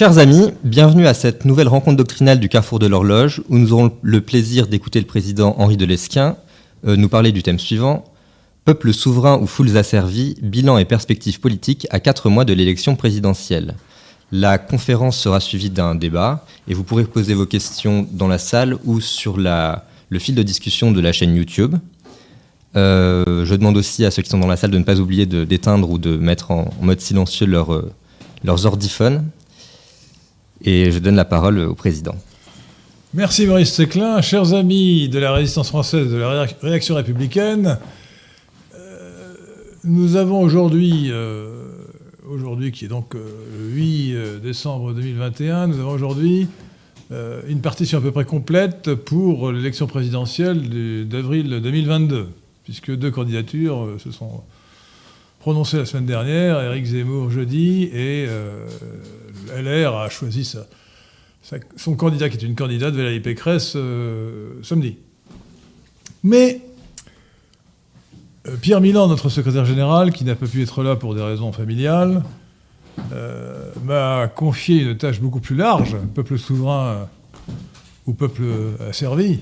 [0.00, 3.92] Chers amis, bienvenue à cette nouvelle rencontre doctrinale du Carrefour de l'Horloge, où nous aurons
[4.00, 6.36] le plaisir d'écouter le président Henri de Lesquin
[6.86, 8.04] euh, nous parler du thème suivant
[8.64, 13.74] Peuple souverain ou foules asservies, bilan et perspectives politiques à quatre mois de l'élection présidentielle.
[14.32, 18.78] La conférence sera suivie d'un débat et vous pourrez poser vos questions dans la salle
[18.86, 21.76] ou sur le fil de discussion de la chaîne YouTube.
[22.74, 25.26] Euh, je demande aussi à ceux qui sont dans la salle de ne pas oublier
[25.26, 27.82] d'éteindre ou de mettre en, mode silencieux euh,
[28.44, 29.26] leurs ordiphones.
[30.62, 32.14] Et je donne la parole au président.
[33.14, 34.20] Merci Maurice Séclin.
[34.20, 37.78] Chers amis de la résistance française, de la réaction républicaine,
[38.74, 39.34] euh,
[39.84, 41.64] nous avons aujourd'hui, euh,
[42.28, 43.24] aujourd'hui qui est donc euh,
[43.58, 46.48] le 8 décembre 2021, nous avons aujourd'hui
[47.48, 52.28] une partition à peu près complète pour l'élection présidentielle d'avril 2022,
[52.62, 54.44] puisque deux candidatures se sont
[55.40, 58.26] prononcées la semaine dernière, Éric Zemmour jeudi et
[59.56, 60.44] LR a choisi
[61.76, 64.96] son candidat, qui est une candidate, Valérie Pécresse, euh, samedi.
[66.22, 66.60] Mais
[68.46, 71.52] euh, Pierre Milan, notre secrétaire général, qui n'a pas pu être là pour des raisons
[71.52, 72.22] familiales,
[73.12, 77.08] euh, m'a confié une tâche beaucoup plus large, peuple souverain
[78.06, 78.42] ou peuple
[78.88, 79.40] asservi.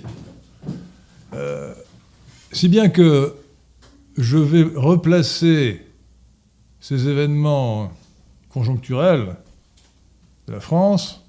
[2.53, 3.34] si bien que
[4.16, 5.82] je vais replacer
[6.81, 7.93] ces événements
[8.49, 9.37] conjoncturels
[10.47, 11.22] de la France,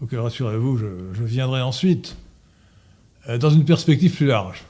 [0.00, 2.16] auquel, rassurez-vous, je, viendrai ensuite,
[3.28, 4.64] euh, dans une perspective plus large.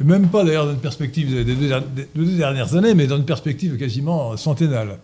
[0.00, 3.76] Et même pas d'ailleurs dans une perspective des deux, dernières années, mais dans une perspective
[3.76, 4.98] quasiment centennale.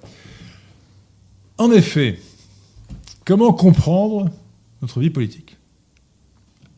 [1.59, 2.19] En effet,
[3.25, 4.31] comment comprendre
[4.81, 5.57] notre vie politique?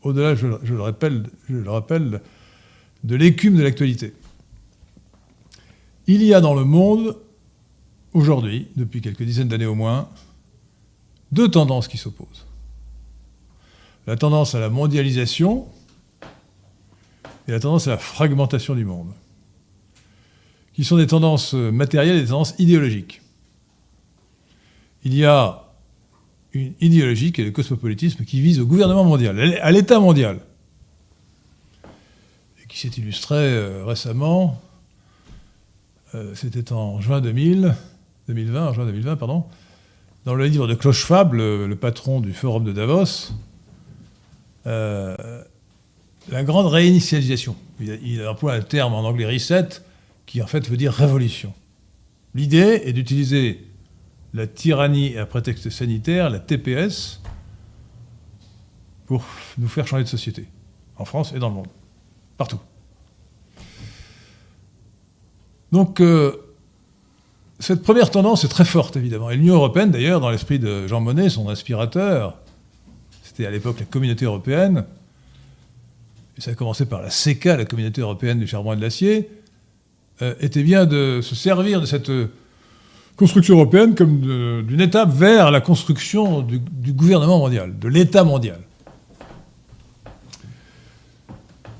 [0.02, 2.20] Au-delà, je, le rappelle, je le rappelle,
[3.04, 4.12] de l'écume de l'actualité.
[6.08, 7.19] Il y a dans le monde
[8.14, 10.08] aujourd'hui, depuis quelques dizaines d'années au moins,
[11.32, 12.46] deux tendances qui s'opposent.
[14.06, 15.69] La tendance à la mondialisation
[17.46, 19.12] et la tendance à la fragmentation du monde,
[20.72, 23.20] qui sont des tendances matérielles et des tendances idéologiques.
[25.05, 25.64] Il y a
[26.55, 30.40] une idéologie qui est le cosmopolitisme qui vise au gouvernement mondial, à l'État mondial,
[32.62, 34.58] et qui s'est illustré euh, récemment,
[36.34, 37.75] c'était en juin 2000,
[38.28, 39.44] 2020, en juin 2020, pardon,
[40.25, 43.32] dans le livre de Klaus Schwab, le, patron du Forum de Davos,
[44.66, 45.43] euh,
[46.31, 47.56] la grande réinitialisation.
[47.81, 49.69] Il, il emploie un terme en anglais reset,
[50.26, 51.55] qui en fait veut dire révolution.
[52.34, 53.66] L'idée est d'utiliser
[54.34, 57.22] la tyrannie à prétexte sanitaire, la TPS,
[59.06, 59.25] pour
[59.56, 60.46] nous faire changer de société,
[60.96, 61.69] en France et dans le monde,
[62.37, 62.60] partout.
[65.73, 66.32] Donc, euh,
[67.59, 69.31] cette première tendance est très forte, évidemment.
[69.31, 72.38] Et l'Union européenne, d'ailleurs, dans l'esprit de Jean Monnet, son inspirateur,
[73.23, 74.85] c'était à l'époque la communauté européenne,
[76.37, 79.29] et ça a commencé par la CECA, la communauté européenne du charbon et de l'acier,
[80.23, 82.11] euh, était bien de se servir de cette
[83.17, 88.61] construction européenne comme d'une étape vers la construction du gouvernement mondial, de l'État mondial.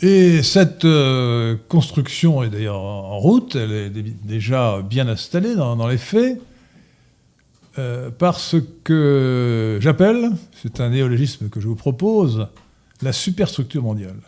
[0.01, 5.99] Et cette euh, construction est d'ailleurs en route, elle est déjà bien installée dans, les
[5.99, 6.41] faits,
[7.79, 8.55] euh, parce
[8.85, 10.31] que j'appelle,
[10.63, 12.47] c'est un néologisme que je vous propose,
[13.03, 14.21] la superstructure mondiale.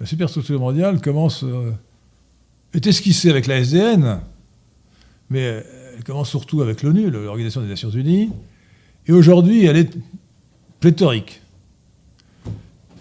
[0.00, 1.70] La superstructure mondiale commence, euh,
[2.74, 4.20] est esquissée avec la SDN,
[5.30, 5.64] mais
[5.96, 8.32] elle commence surtout avec l'ONU, l'Organisation des Nations Unies,
[9.06, 9.96] et aujourd'hui elle est
[10.80, 11.41] pléthorique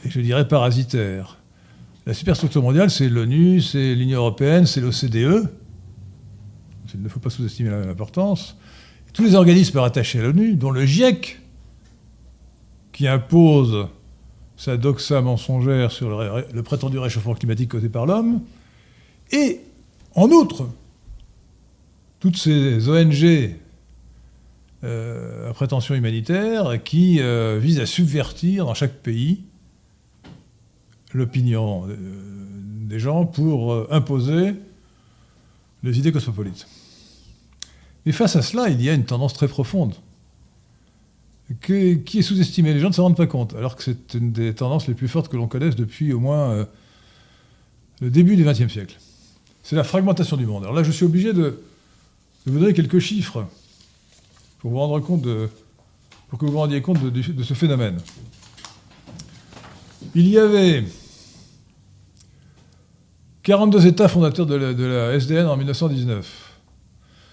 [0.05, 1.37] et je dirais parasitaire.
[2.05, 5.49] La superstructure mondiale, c'est l'ONU, c'est l'Union européenne, c'est l'OCDE.
[6.93, 8.57] Il ne faut pas sous-estimer l'importance.
[9.13, 11.39] Tous les organismes rattachés à l'ONU, dont le GIEC,
[12.91, 13.87] qui impose
[14.57, 18.41] sa doxa mensongère sur le, prétendu réchauffement climatique causé par l'homme,
[19.31, 19.61] et
[20.15, 20.67] en outre,
[22.19, 23.55] toutes ces ONG
[24.83, 29.43] euh, à prétention humanitaire qui euh, visent à subvertir dans chaque pays
[31.13, 31.95] l'opinion euh,
[32.87, 34.53] des gens pour euh, imposer
[35.83, 36.67] les idées cosmopolites.
[38.05, 39.95] Mais face à cela, il y a une tendance très profonde
[41.59, 42.73] qui est sous-estimée.
[42.73, 45.07] Les gens ne s'en rendent pas compte, alors que c'est une des tendances les plus
[45.07, 46.65] fortes que l'on connaisse depuis au moins euh,
[47.99, 48.97] le début du XXe siècle.
[49.63, 50.63] C'est la fragmentation du monde.
[50.63, 51.61] Alors là, je suis obligé de,
[52.45, 53.45] vous donner quelques chiffres
[54.59, 55.49] pour vous rendre compte de,
[56.29, 57.97] pour que vous vous rendiez compte de ce phénomène.
[60.15, 60.83] Il y avait
[63.43, 66.47] 42 États fondateurs de la, SDN en 1919.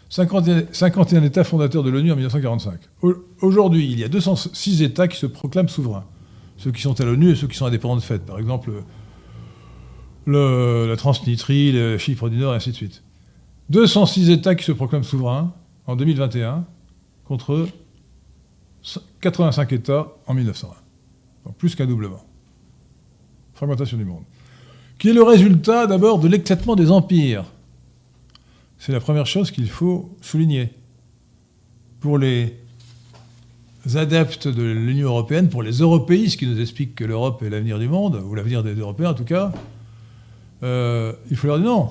[0.09, 2.81] 51 États fondateurs de l'ONU en 1945.
[3.43, 6.07] Aujourd'hui, il y a 206 États qui se proclament souverains.
[6.57, 8.25] Ceux qui sont à l'ONU et ceux qui sont indépendants de fait.
[8.25, 8.73] Par exemple,
[10.27, 13.03] la Transnistrie, le Chypre du Nord, et ainsi de suite.
[13.69, 15.53] 206 États qui se proclament souverains
[15.87, 16.65] en 2021
[17.27, 17.69] contre
[19.21, 20.75] 85 États en 1901.
[21.45, 22.25] Donc plus qu'un doublement.
[23.53, 24.25] Fragmentation du monde.
[24.99, 27.45] Qui est le résultat d'abord de l'éclatement des empires.
[28.79, 30.71] C'est la première chose qu'il faut souligner.
[32.01, 32.55] Pour les
[33.95, 37.89] adeptes de l'Union européenne, pour les européistes qui nous expliquent que l'Europe est l'avenir du
[37.89, 39.53] monde, ou l'avenir des Européens en tout cas,
[40.63, 41.91] euh, il faut leur dire non.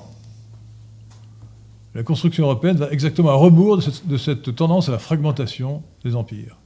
[1.94, 6.56] La construction européenne va exactement à rebours de cette, tendance à la fragmentation des empires.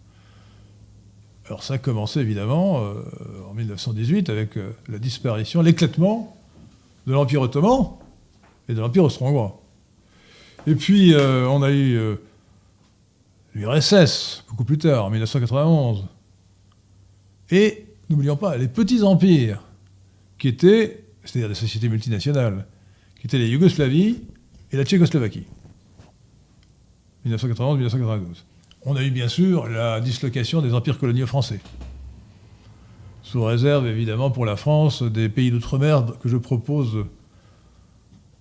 [1.46, 3.02] Alors ça a commencé évidemment euh,
[3.50, 6.36] en 1918 avec euh, la disparition, l'éclatement
[7.06, 7.90] de l'Empire ottoman
[8.68, 9.60] et de l'Empire austro-hongrois.
[10.66, 11.98] Et puis, euh, on a eu
[13.54, 16.04] l'URSS, beaucoup plus tard, en 1991.
[17.50, 19.64] Et, n'oublions pas, les petits empires,
[20.38, 22.66] qui étaient, c'est-à-dire des sociétés multinationales,
[23.18, 24.22] qui étaient la Yougoslavie
[24.70, 25.46] et la Tchécoslovaquie.
[27.26, 28.44] 1991-1992.
[28.84, 31.60] On a eu bien sûr la dislocation des empires coloniaux français.
[33.22, 37.06] Sous réserve évidemment pour la France des pays d'outre-mer que je propose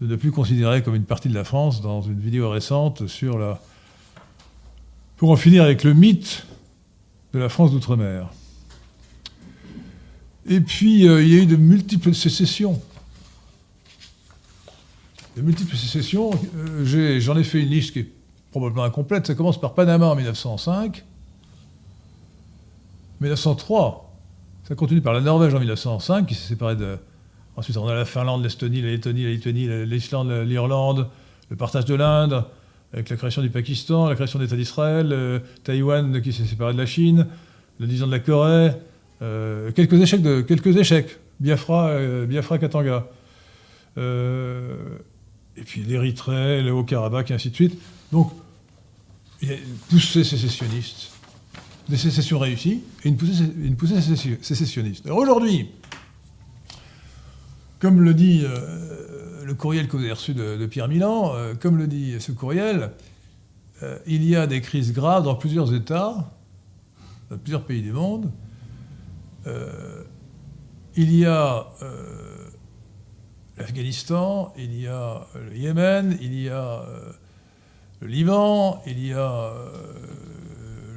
[0.02, 3.38] de ne plus considérer comme une partie de la France dans une vidéo récente sur
[3.38, 3.62] la.
[5.18, 6.48] pour en finir avec le mythe
[7.34, 8.32] de la France d'outre-mer.
[10.50, 12.82] Et puis, euh, il y a eu de multiples sécessions.
[15.38, 16.32] De multiples sécessions.
[16.56, 18.10] Euh, j'en ai, fait une liste qui est
[18.52, 19.28] probablement incomplète.
[19.28, 21.04] Ça commence par Panama en 1905.
[23.20, 24.14] 1903.
[24.68, 26.98] Ça continue par la Norvège en 1905, qui s'est séparée de,
[27.58, 31.08] Ensuite, on a la Finlande, l'Estonie, la Lettonie, la Lituanie, l'Islande, l'Irlande,
[31.50, 32.46] le partage de l'Inde,
[32.94, 36.78] avec la création du Pakistan, la création d'État d'Israël, euh, Taïwan qui s'est séparé de
[36.78, 37.28] la Chine,
[37.80, 38.72] le 10 ans de la Corée,
[39.22, 43.06] euh, quelques échecs, de, quelques échecs, Biafra, euh, Biafra Katanga.
[43.98, 47.78] et puis l'Érythrée, le Haut-Karabakh, et ainsi de suite.
[48.14, 48.32] Donc,
[49.42, 51.12] il y a une poussée sécessionniste,
[51.90, 54.00] des sécessions réussies, et une poussée,
[54.42, 55.06] sécessionniste.
[55.06, 55.70] Alors aujourd'hui,
[57.80, 61.78] comme le dit euh, le courriel que vous avez reçu de, Pierre Milan, euh, comme
[61.78, 62.92] le dit ce courriel,
[63.82, 66.32] euh, il y a des crises graves dans plusieurs États,
[67.32, 68.32] dans plusieurs pays du monde.
[70.96, 71.68] il y a
[73.58, 76.86] l'Afghanistan, il y a le Yémen, il y a
[78.02, 79.54] le Liban, il y a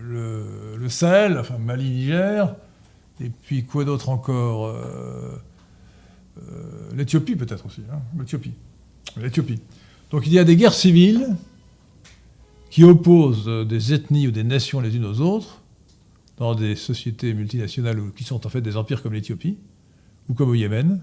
[0.02, 2.54] le, le, Sahel, enfin Mali, Niger,
[3.20, 5.36] et puis quoi d'autre encore euh,
[6.94, 8.52] L'Éthiopie peut-être aussi, hein, l'Éthiopie.
[9.16, 9.60] L'Éthiopie.
[10.10, 11.36] Donc il y a des guerres civiles
[12.70, 15.60] qui opposent des ethnies ou des nations les unes aux autres
[16.38, 19.56] dans des sociétés multinationales qui sont en fait des empires comme l'Éthiopie
[20.28, 21.00] ou comme au Yémen.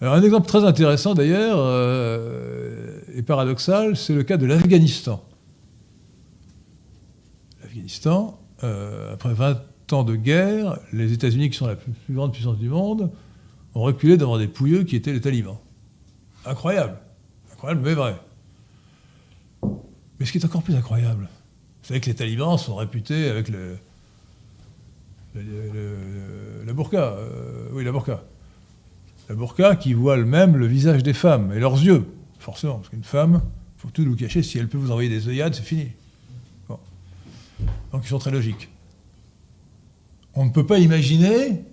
[0.00, 2.55] un exemple très intéressant d'ailleurs euh,
[3.16, 5.24] et paradoxal, c'est le cas de l'Afghanistan.
[7.62, 12.58] L'Afghanistan, euh, après 20 ans de guerre, les États-Unis, qui sont la plus grande puissance
[12.58, 13.10] du monde,
[13.74, 15.56] ont reculé devant des pouilleux qui étaient les talibans.
[16.44, 16.98] Incroyable.
[17.54, 18.16] Incroyable, mais vrai.
[20.20, 21.30] Mais ce qui est encore plus incroyable,
[21.82, 23.78] c'est que les talibans sont réputés avec le,
[26.66, 26.98] la burqa.
[26.98, 28.22] Euh, oui, la burqa.
[29.30, 32.04] La burqa qui voile même le visage des femmes et leurs yeux,
[32.46, 33.42] forcément, parce qu'une femme,
[33.76, 34.40] il faut tout nous cacher.
[34.44, 35.88] Si elle peut vous envoyer des œillades, c'est fini.
[36.68, 38.68] Donc ils sont très logiques.
[40.34, 41.64] On ne peut pas imaginer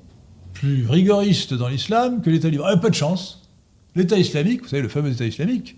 [0.54, 2.66] plus rigoriste dans l'islam que l'État libre.
[2.68, 3.48] Ah, pas de chance.
[3.96, 5.78] L'État islamique, vous savez, le fameux État islamique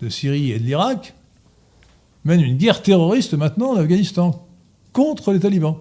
[0.00, 1.14] de Syrie et de l'Irak,
[2.24, 4.48] mène une guerre terroriste maintenant en Afghanistan
[4.92, 5.76] contre les talibans,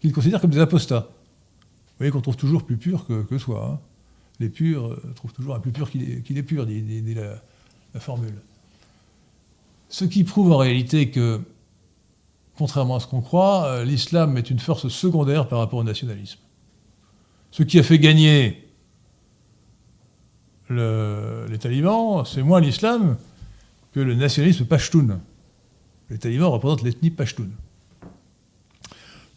[0.00, 1.08] qu'ils considèrent comme des apostats.
[1.08, 3.70] Vous voyez qu'on trouve toujours plus pur que, soi.
[3.72, 3.89] Hein.
[4.40, 8.34] Les purs euh, trouvent toujours un plus pur qu'il est, pur, dit, la, formule.
[9.88, 11.40] Ce qui prouve en réalité que,
[12.56, 16.38] contrairement à ce qu'on croit, euh, l'islam est une force secondaire par rapport au nationalisme.
[17.50, 18.66] Ce qui a fait gagner
[20.70, 23.16] les talibans, c'est moins l'islam
[23.92, 25.18] que le nationalisme pashtoun.
[26.10, 27.50] Les talibans représentent l'ethnie pashtoun.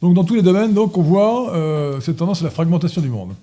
[0.04, 3.34] Donc dans tous les domaines, on voit euh, cette tendance à la fragmentation du monde,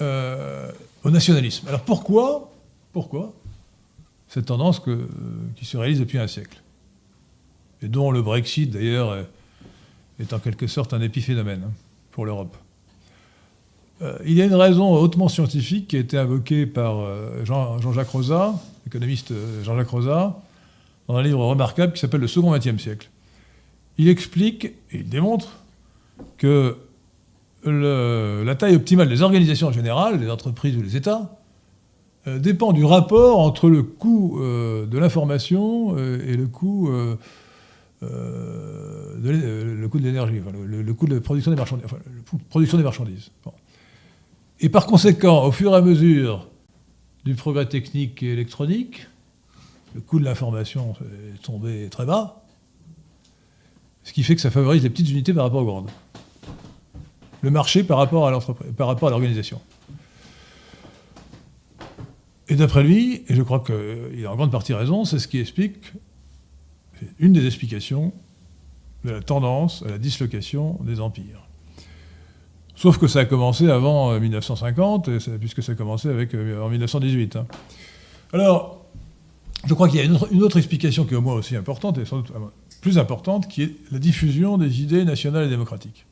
[0.00, 0.70] euh,
[1.04, 1.66] au nationalisme.
[1.68, 2.52] Alors pourquoi,
[2.92, 3.32] pourquoi
[4.28, 4.80] cette tendance
[5.56, 6.60] qui se réalise depuis un siècle
[7.82, 9.16] Et dont le Brexit, d'ailleurs,
[10.20, 11.72] est, en quelque sorte un épiphénomène hein,
[12.10, 12.56] pour l'Europe?
[14.02, 17.80] Euh, il y a une raison hautement scientifique qui a été invoquée par euh, Jean,
[17.92, 20.42] jacques Rosa, l'économiste Jean-Jacques Rosa,
[21.08, 23.08] dans un livre remarquable qui s'appelle Le Second XXe siècle.
[23.96, 25.60] Il explique et il démontre
[26.36, 26.76] que
[27.70, 31.36] la taille optimale des organisations générales, des entreprises ou des États,
[32.26, 36.90] euh, dépend du rapport entre le coût euh, de l'information euh, et le coût,
[38.02, 38.08] de,
[39.22, 41.86] le coût de l'énergie, le, coût de production des marchandises.
[42.48, 43.30] production des marchandises.
[44.58, 46.48] Et par conséquent, au fur et à mesure
[47.24, 49.06] du progrès technique et électronique,
[49.94, 50.94] le coût de l'information
[51.34, 52.42] est tombé très bas,
[54.02, 55.90] ce qui fait que ça favorise les petites unités par rapport aux grandes.
[57.42, 59.60] Le marché par rapport à l'organisation.
[62.48, 65.40] Et d'après lui, et je crois qu'il a en grande partie raison, c'est ce qui
[65.40, 65.92] explique,
[67.18, 68.12] une des explications
[69.04, 71.46] de la tendance à la dislocation des empires.
[72.76, 76.68] Sauf que ça a commencé avant 1950, euh, puisque ça a commencé avec, euh, en
[76.68, 77.36] 1918.
[77.36, 77.46] Hein.
[78.32, 78.84] Alors,
[79.66, 82.04] je crois qu'il y a une autre, explication qui est au moins aussi importante, et
[82.04, 82.40] sans doute euh,
[82.82, 86.05] plus importante, qui est la diffusion des idées nationales et démocratiques.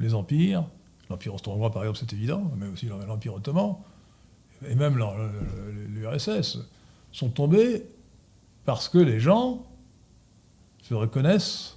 [0.00, 0.64] Les empires,
[1.08, 3.76] l'Empire austro-hongrois par exemple, c'est évident, mais aussi l'Empire ottoman,
[4.68, 4.98] et même
[5.88, 6.58] l'URSS,
[7.12, 7.86] sont tombés
[8.64, 9.64] parce que les gens
[10.82, 11.76] se reconnaissent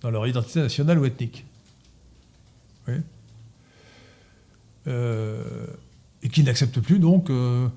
[0.00, 1.44] dans leur identité nationale ou ethnique.
[4.88, 5.66] Euh,
[6.24, 7.68] et qui n'acceptent plus donc euh,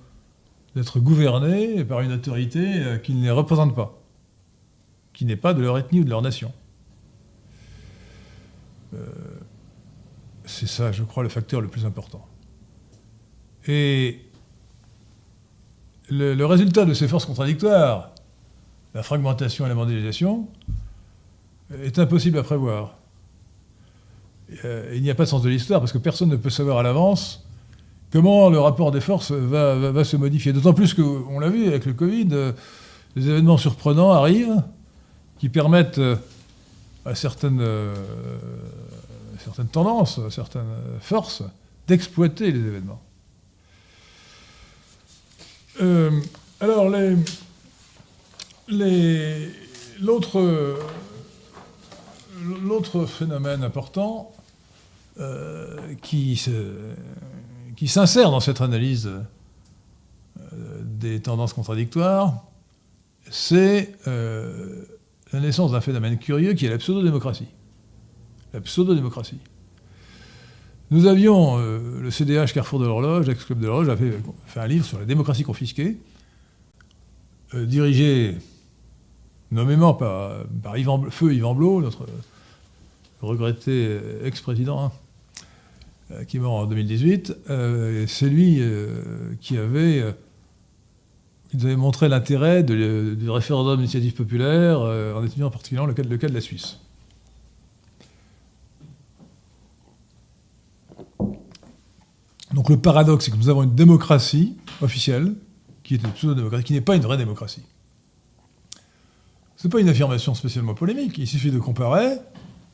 [0.76, 4.02] d'être gouvernés par une autorité euh, qui ne les représente pas,
[5.14, 6.52] qui n'est pas de leur ethnie ou de leur nation.
[10.46, 12.26] C'est ça, je crois, le facteur le plus important.
[13.68, 14.22] Et
[16.10, 18.12] le, résultat de ces forces contradictoires,
[18.94, 20.48] la fragmentation et la mondialisation,
[21.84, 22.98] est impossible à prévoir.
[24.64, 26.78] Euh, il n'y a pas de sens de l'histoire, parce que personne ne peut savoir
[26.78, 27.44] à l'avance
[28.12, 30.54] comment le rapport des forces va, se modifier.
[30.54, 32.52] D'autant plus qu'on l'a vu avec le Covid, euh,
[33.16, 34.62] des événements surprenants arrivent
[35.40, 36.16] qui permettent euh,
[37.06, 37.60] à certaines,
[39.46, 41.44] certaines tendances, certaines forces,
[41.88, 43.02] d'exploiter les événements.
[45.82, 46.12] Euh,
[46.60, 46.90] alors,
[52.64, 54.34] l'autre, phénomène important
[55.20, 56.36] euh, qui,
[57.88, 59.22] s'insère dans cette analyse euh,
[60.82, 62.46] des tendances contradictoires,
[63.30, 67.48] c'est la naissance d'un phénomène curieux qui est la pseudo-démocratie.
[68.56, 69.40] La pseudo-démocratie.
[70.90, 74.14] Nous avions euh, le CDH Carrefour de l'Horloge, ex-club de l'Horloge, a fait,
[74.56, 75.98] un livre sur la démocratie confisquée,
[77.54, 78.38] euh, dirigé
[79.52, 80.46] nommément par,
[81.10, 82.06] Feu Yvan Blot, notre
[83.22, 84.92] regretté ex-président, hein,
[86.12, 87.36] euh, qui est mort en 2018.
[88.08, 88.62] C'est lui
[89.42, 90.16] qui avait
[91.54, 96.34] nous avait montré l'intérêt du référendum d'initiative populaire, en étudiant en particulier le cas de
[96.34, 96.80] la Suisse.
[102.56, 105.36] Donc le paradoxe, c'est que nous avons une démocratie officielle,
[105.84, 107.64] qui est une pseudo-démocratie, qui n'est pas une vraie démocratie.
[109.58, 111.18] Ce n'est pas une affirmation spécialement polémique.
[111.18, 112.18] Il suffit de comparer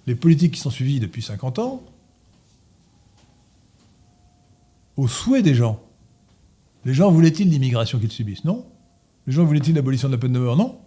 [0.06, 1.84] les politiques qui sont suivies depuis 50 ans
[4.98, 5.82] aux souhaits des gens.
[6.86, 8.46] Les gens voulaient-ils l'immigration qu'ils subissent?
[8.46, 8.66] Non.
[9.26, 10.58] Les gens voulaient-ils l'abolition de la peine de mort?
[10.58, 10.80] Non.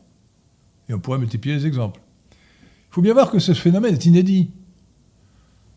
[0.89, 2.01] Et on pourrait multiplier les exemples.
[2.31, 4.51] Il faut bien voir que ce phénomène est inédit.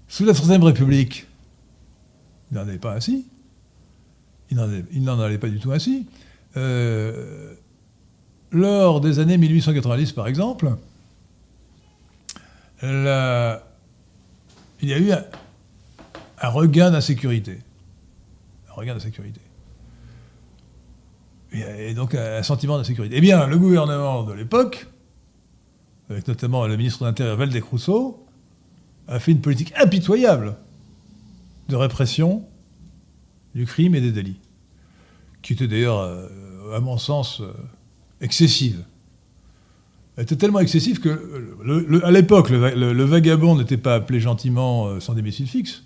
[0.07, 1.26] Sous la Troisième République,
[2.51, 3.27] il n'en est pas ainsi.
[4.49, 4.57] Il
[5.03, 6.07] n'en allait pas du tout ainsi.
[6.55, 7.53] Euh,
[8.51, 10.71] lors des années 1890, par exemple,
[12.81, 12.87] il
[14.83, 17.59] y a eu un, regain d'insécurité.
[18.69, 19.41] Un regain d'insécurité.
[21.51, 23.15] Et, donc un, sentiment d'insécurité.
[23.17, 24.87] Eh bien, le gouvernement de l'époque,
[26.09, 28.25] avec notamment le ministre de l'Intérieur Valdec Rousseau,
[29.07, 30.55] a fait une politique impitoyable
[31.69, 32.45] de répression
[33.55, 34.39] du crime et des délits,
[35.41, 37.51] qui était d'ailleurs, euh, à mon sens, euh,
[38.21, 38.83] excessive.
[40.15, 45.13] Elle était tellement excessive que, à l'époque, le, vagabond n'était pas appelé gentiment euh, sans
[45.13, 45.83] domicile fixe.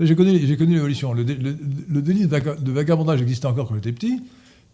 [0.00, 1.12] J'ai connu, l'évolution.
[1.12, 4.20] Le, délit de, vagabondage existait encore quand j'étais petit,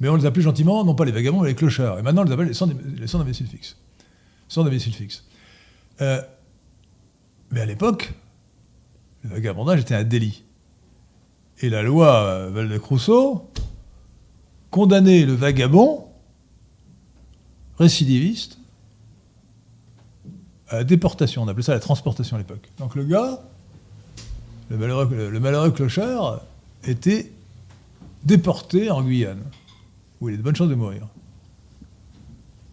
[0.00, 1.98] mais on les appelait gentiment, non pas les vagabonds, mais les clochards.
[1.98, 3.76] Et maintenant, on les appelle les sans, domicile fixe.
[4.48, 5.24] Sans domicile fixe.
[6.00, 8.14] mais à l'époque,
[9.22, 10.44] le vagabondage était un délit.
[11.60, 13.50] Et la loi euh, Valdec-Rousseau
[14.70, 16.06] condamnait le vagabond
[17.78, 18.58] récidiviste
[20.68, 21.42] à la déportation.
[21.42, 22.68] On appelait ça la transportation à l'époque.
[22.78, 23.42] Donc le gars,
[24.70, 26.40] le malheureux, clochard,
[26.84, 27.30] était
[28.24, 29.42] déporté en Guyane,
[30.20, 31.08] où il a de bonnes chances de mourir.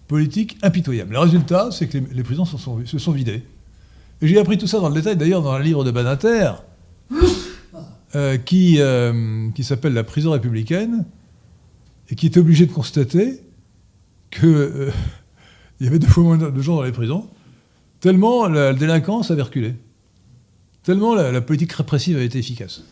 [0.07, 1.13] politique impitoyable.
[1.13, 3.43] Le résultat, c'est que les, prisons se sont vidées.
[4.21, 6.51] J'ai appris tout ça dans le détail, d'ailleurs, dans un livre de Banater,
[8.15, 11.05] euh, qui, euh, qui s'appelle La prison républicaine,
[12.09, 13.41] et qui est obligé de constater
[14.31, 14.91] qu'il euh,
[15.81, 17.27] y avait deux fois moins de gens dans les prisons,
[17.99, 19.75] tellement la délinquance avait reculé,
[20.83, 22.83] tellement la, politique répressive a été efficace.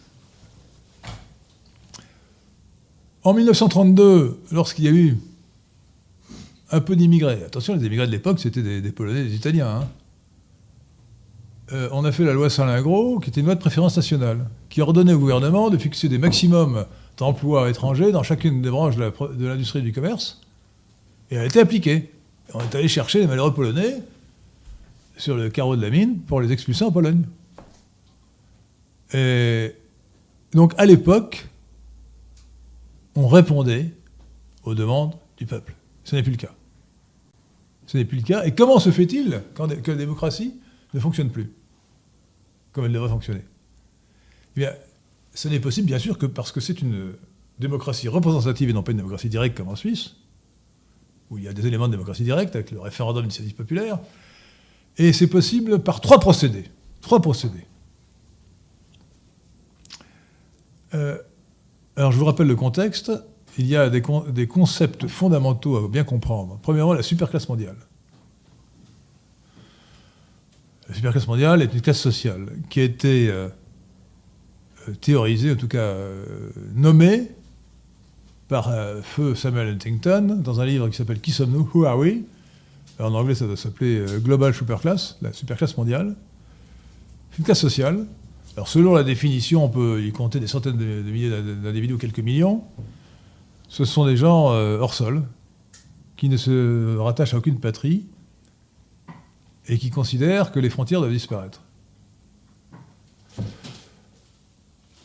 [3.23, 5.17] En 1932, lorsqu'il y a eu
[6.71, 9.87] un peu d'immigrés, attention, les immigrés de l'époque, c'était des, Polonais, des Italiens, hein,
[11.71, 14.81] euh, on a fait la loi Saint-Lingros, qui était une loi de préférence nationale, qui
[14.81, 16.85] ordonnait au gouvernement de fixer des maximums
[17.17, 20.41] d'emplois étrangers dans chacune des branches de l'industrie du commerce,
[21.31, 22.11] et elle a été appliquée.
[22.53, 23.97] On est allé chercher les malheureux polonais
[25.17, 27.23] sur le carreau de la mine pour les expulser en Pologne.
[29.13, 29.73] Et
[30.53, 31.47] donc à l'époque,
[33.15, 33.91] on répondait
[34.63, 35.73] aux demandes du peuple.
[36.03, 36.53] Ce n'est plus le cas.
[37.87, 38.43] Ce n'est plus le cas.
[38.43, 39.41] Et comment se fait-il
[39.83, 40.53] que la démocratie
[40.95, 41.51] ne fonctionne plus
[42.71, 43.41] comme elle devrait fonctionner
[44.55, 44.73] Eh bien,
[45.33, 47.13] ce n'est possible, bien sûr, que parce que c'est une
[47.57, 50.15] démocratie représentative et non pas une démocratie directe comme en Suisse,
[51.29, 53.99] où il y a des éléments de démocratie directe avec le référendum d'initiative populaire.
[54.97, 56.65] Et c'est possible par trois procédés.
[57.01, 57.65] Trois procédés.
[60.93, 61.17] Euh,
[61.95, 63.11] alors, je vous rappelle le contexte.
[63.57, 64.03] Il y a des,
[64.33, 66.59] des concepts fondamentaux à bien comprendre.
[66.61, 67.77] Premièrement, la superclasse mondiale.
[70.87, 73.49] La superclasse mondiale est une classe sociale qui a été euh,
[74.87, 77.31] euh, théorisée, en tout cas euh, nommée,
[78.47, 78.71] par
[79.01, 81.67] feu Samuel Huntington dans un livre qui s'appelle Qui sommes-nous?
[81.73, 82.17] Who are we?
[82.99, 86.15] En anglais, ça doit s'appeler Global Superclass, la superclasse mondiale.
[87.31, 88.05] C'est une classe sociale.
[88.55, 92.19] Alors, selon la définition, on peut y compter des centaines de, milliers d'individus ou quelques
[92.19, 92.63] millions.
[93.67, 95.23] Ce sont des gens hors sol,
[96.15, 98.05] qui ne se rattachent à aucune patrie,
[99.67, 101.61] et qui considèrent que les frontières doivent disparaître.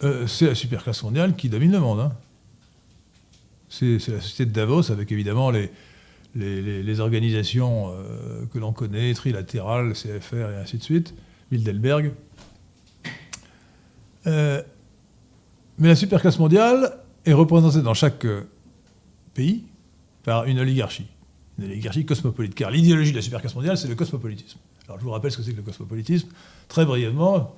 [0.02, 2.00] Euh, c'est la superclasse mondiale qui domine le monde.
[2.00, 2.12] Hein.
[3.68, 10.34] C'est la société de Davos, avec évidemment les, organisations euh, que l'on connaît, trilatérales, CFR
[10.34, 11.14] et ainsi de suite,
[11.50, 12.12] Bilderberg.
[14.26, 14.62] Euh,
[15.78, 18.26] mais la superclasse mondiale est représentée dans chaque
[19.34, 19.64] pays
[20.24, 21.06] par une oligarchie
[21.60, 22.54] une oligarchie cosmopolite.
[22.54, 24.58] Car l'idéologie de la superclasse mondiale, c'est le cosmopolitisme.
[24.86, 26.28] Alors je vous rappelle ce que c'est que le cosmopolitisme.
[26.68, 27.54] Très brièvement,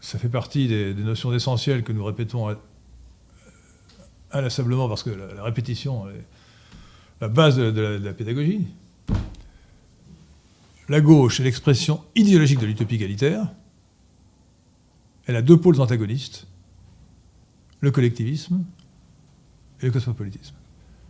[0.00, 2.56] ça fait partie des, notions essentielles que nous répétons
[4.32, 6.24] inlassablement parce que la, répétition est
[7.20, 8.66] la base de, la, pédagogie.
[10.88, 13.48] La gauche est l'expression idéologique de l'utopie égalitaire.
[15.26, 16.46] Elle a deux pôles antagonistes,
[17.80, 18.64] le collectivisme
[19.82, 20.54] et le cosmopolitisme.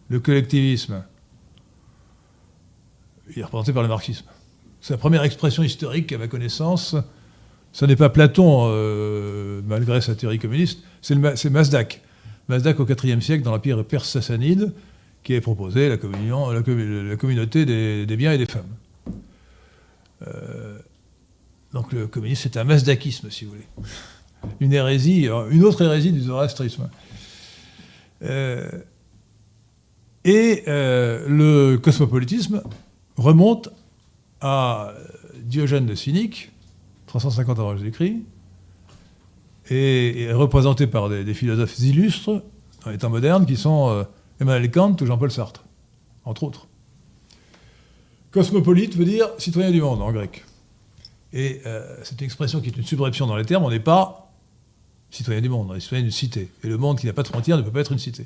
[0.08, 1.04] Le collectivisme,
[3.34, 4.26] il est représenté par le marxisme.
[4.80, 6.94] C'est la première expression historique, à ma connaissance.
[7.72, 12.02] Ce n'est pas Platon, euh, malgré sa théorie communiste, c'est Mazdak.
[12.48, 14.72] Mazdak au IVe siècle, dans l'empire perse sassanide,
[15.24, 18.62] qui a proposé la, communauté des, biens et des femmes.
[20.26, 20.78] Euh,
[21.72, 23.66] donc le communisme, c'est un mazdakisme, si vous voulez.
[24.60, 26.88] Une hérésie, une autre hérésie du zoroastrisme.
[28.22, 28.70] Euh,
[30.24, 32.62] et le cosmopolitisme,
[33.16, 33.70] remonte
[34.40, 34.92] à
[35.42, 36.52] Diogène de Cynique,
[37.06, 38.22] 350 avant Jésus-Christ,
[39.70, 42.42] et est représenté par des, philosophes illustres
[42.84, 44.04] dans les temps modernes qui sont euh,
[44.40, 45.64] Emmanuel Kant ou Jean-Paul Sartre,
[46.24, 46.68] entre autres.
[48.30, 50.44] Cosmopolite veut dire citoyen du monde en grec.
[51.32, 54.30] Et euh, c'est une expression qui est une subreption dans les termes, on n'est pas
[55.10, 56.50] citoyen du monde, on est citoyen d'une cité.
[56.62, 58.24] Et le monde qui n'a pas de frontières ne peut pas être une cité.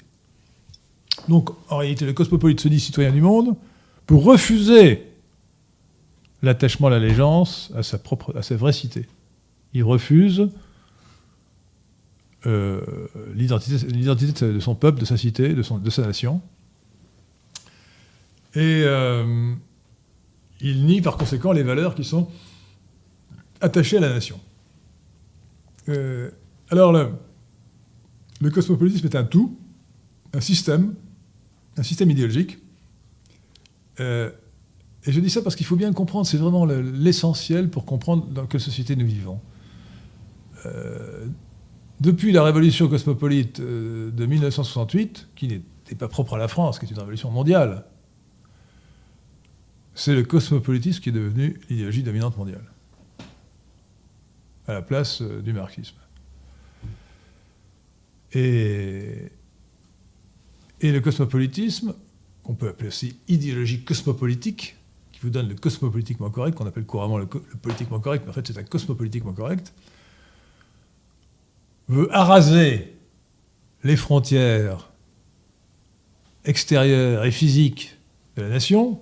[1.28, 3.56] Donc en réalité, le cosmopolite se dit citoyen du monde,
[4.10, 5.06] pour refuser
[6.42, 9.06] l'attachement à l'allégeance à sa propre, à sa vraie cité.
[9.72, 10.48] Il refuse
[12.44, 12.80] euh,
[13.36, 16.42] l'identité de son peuple, de sa cité, de, sa nation.
[18.56, 19.54] Et euh,
[20.60, 22.28] il nie par conséquent les valeurs qui sont
[23.60, 24.40] attachées à la nation.
[25.88, 26.32] Euh,
[26.68, 29.56] alors le cosmopolitisme est un tout,
[30.32, 30.96] un système,
[31.76, 32.58] un système idéologique
[34.00, 34.30] euh,
[35.04, 38.46] et je dis ça parce qu'il faut bien comprendre, c'est vraiment l'essentiel pour comprendre dans
[38.46, 39.40] quelle société nous vivons.
[40.66, 41.26] Euh,
[42.00, 46.86] depuis la révolution cosmopolite euh, de 1968, qui n'était pas propre à la France, qui
[46.86, 47.84] est une révolution mondiale,
[49.94, 52.64] c'est le cosmopolitisme qui est devenu l'idéologie dominante mondiale,
[54.66, 55.96] à la place du marxisme.
[58.32, 59.32] Et,
[60.80, 61.94] et le cosmopolitisme,
[62.50, 64.74] qu'on peut appeler aussi idéologie cosmopolitique,
[65.12, 68.44] qui vous donne le cosmopolitiquement correct, qu'on appelle couramment le, politiquement correct, mais en fait
[68.44, 69.72] c'est un cosmopolitiquement correct,
[71.86, 72.92] veut araser
[73.84, 74.90] les frontières
[76.44, 77.96] extérieures et physiques
[78.34, 79.00] de la nation,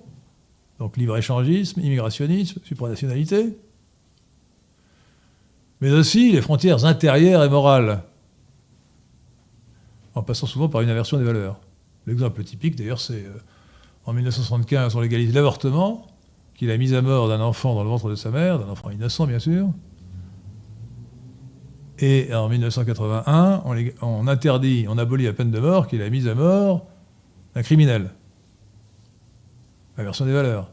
[0.77, 3.57] donc libre-échangisme, immigrationnisme, supranationalité,
[5.81, 8.03] mais aussi les frontières intérieures et morales,
[10.13, 11.59] en passant souvent par une inversion des valeurs.
[12.09, 13.37] L'exemple typique, d'ailleurs, c'est euh,
[14.05, 16.07] en 1975, on légalise l'avortement,
[16.55, 18.67] qui est la mise à mort d'un enfant dans le ventre de sa mère, d'un
[18.67, 19.69] enfant innocent, bien sûr.
[21.99, 26.09] Et en 1981, on, on, interdit, on abolit la peine de mort, qui est la
[26.09, 26.87] mise à mort
[27.53, 28.09] d'un criminel.
[29.95, 30.71] Inversion des valeurs.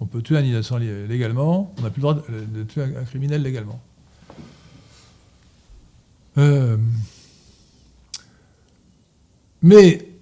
[0.00, 3.42] On peut tuer un innocent légalement, on n'a plus le droit de, tuer un criminel
[3.42, 3.80] légalement.
[6.36, 6.76] Euh,
[9.62, 10.13] mais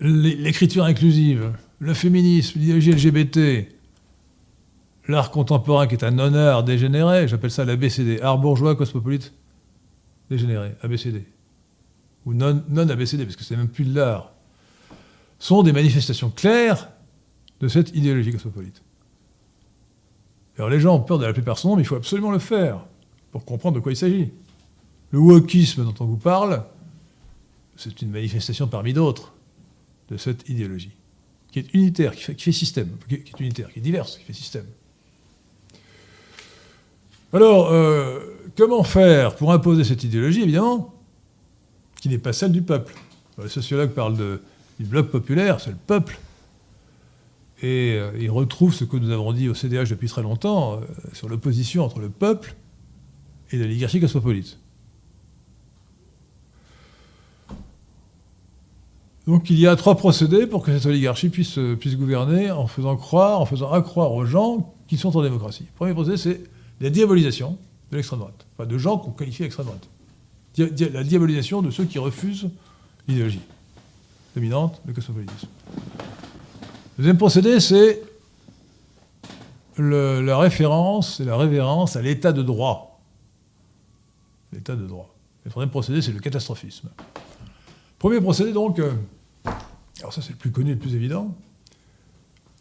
[0.00, 3.68] l'écriture inclusive, le féminisme, l'idéologie LGBT,
[5.08, 9.32] l'art contemporain qui est un honneur dégénéré, j'appelle ça l'ABCD, art bourgeois cosmopolite
[10.30, 11.24] dégénéré, ABCD.
[12.26, 14.32] Ou non, non ABCD, parce que c'est même plus de l'art,
[15.38, 16.90] sont des manifestations claires
[17.60, 18.82] de cette idéologie cosmopolite.
[20.58, 22.38] Alors les gens ont peur de l'appeler par son nom, mais il faut absolument le
[22.38, 22.84] faire
[23.30, 24.32] pour comprendre de quoi il s'agit.
[25.10, 26.64] Le wokisme dont on vous parle,
[27.76, 29.32] c'est une manifestation parmi d'autres
[30.10, 30.92] de cette idéologie,
[31.52, 34.66] qui est unitaire, qui fait, système, qui est unitaire, qui est diverse, qui fait système.
[37.32, 38.20] Alors, euh,
[38.56, 40.94] comment faire pour imposer cette idéologie, évidemment,
[42.00, 42.94] qui n'est pas celle du peuple?
[43.42, 44.16] Les sociologues parlent
[44.78, 46.18] du bloc populaire, c'est le peuple.
[47.60, 50.80] Et euh, ils retrouvent ce que nous avons dit au CDH depuis très longtemps euh,
[51.12, 52.54] sur l'opposition entre le peuple
[53.50, 54.58] et l'oligarchie cosmopolite.
[59.28, 62.96] Donc il y a trois procédés pour que cette oligarchie puisse, euh, gouverner en faisant
[62.96, 65.66] croire, en faisant accroire aux gens qui sont en démocratie.
[65.74, 66.40] Premier procédé, c'est
[66.80, 67.58] la diabolisation
[67.90, 69.86] de l'extrême droite, enfin de gens qu'on qualifie d'extrême droite.
[70.94, 72.48] la diabolisation de ceux qui refusent
[73.06, 73.42] l'idéologie
[74.34, 75.48] dominante, le cosmopolitisme.
[76.96, 78.00] Deuxième procédé, c'est
[79.76, 82.98] la référence et la révérence à l'état de droit.
[84.54, 85.14] L'état de droit.
[85.44, 86.88] Le troisième procédé, c'est le catastrophisme.
[87.98, 88.92] Premier procédé, donc, euh,
[90.00, 91.36] alors ça c'est le plus connu, le plus évident,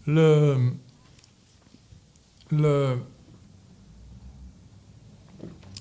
[0.05, 0.71] le,
[2.51, 2.97] le,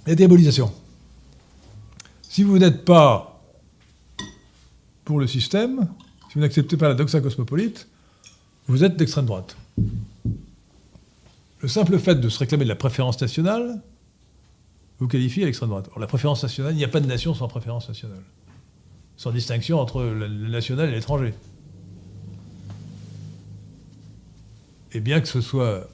[0.07, 0.73] la diabolisation.
[2.23, 3.43] Si vous n'êtes pas
[5.05, 5.89] pour le système,
[6.29, 7.89] si vous n'acceptez pas la doxa cosmopolite,
[8.67, 9.57] vous êtes d'extrême droite.
[11.61, 13.81] Le simple fait de se réclamer de la préférence nationale
[14.99, 15.87] vous qualifie à l'extrême droite.
[15.89, 18.23] Alors la préférence nationale, il n'y a pas de nation sans préférence nationale
[19.17, 21.35] sans distinction entre le national et l'étranger.
[24.93, 25.89] Et bien que ce soit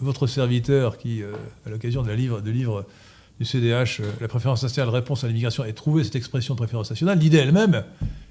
[0.00, 1.32] votre serviteur qui, euh,
[1.66, 5.72] à l'occasion de la livre, du CDH, euh, la préférence nationale, réponse à l'immigration, ait
[5.72, 7.84] trouvé cette expression de préférence nationale, l'idée elle-même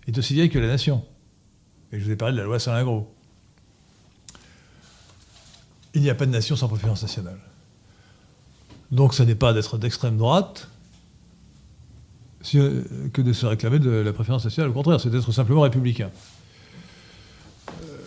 [0.08, 1.04] est aussi vieille que la nation.
[1.91, 3.12] Et je vous ai parlé de la loi Saint-Lingro.
[5.95, 7.39] Il n'y a pas de nation sans préférence nationale.
[8.91, 10.69] Donc ce n'est pas d'être d'extrême droite,
[12.41, 14.71] que de se réclamer de la préférence nationale.
[14.71, 16.10] Au contraire, c'est d'être simplement républicain.
[17.69, 17.97] Euh,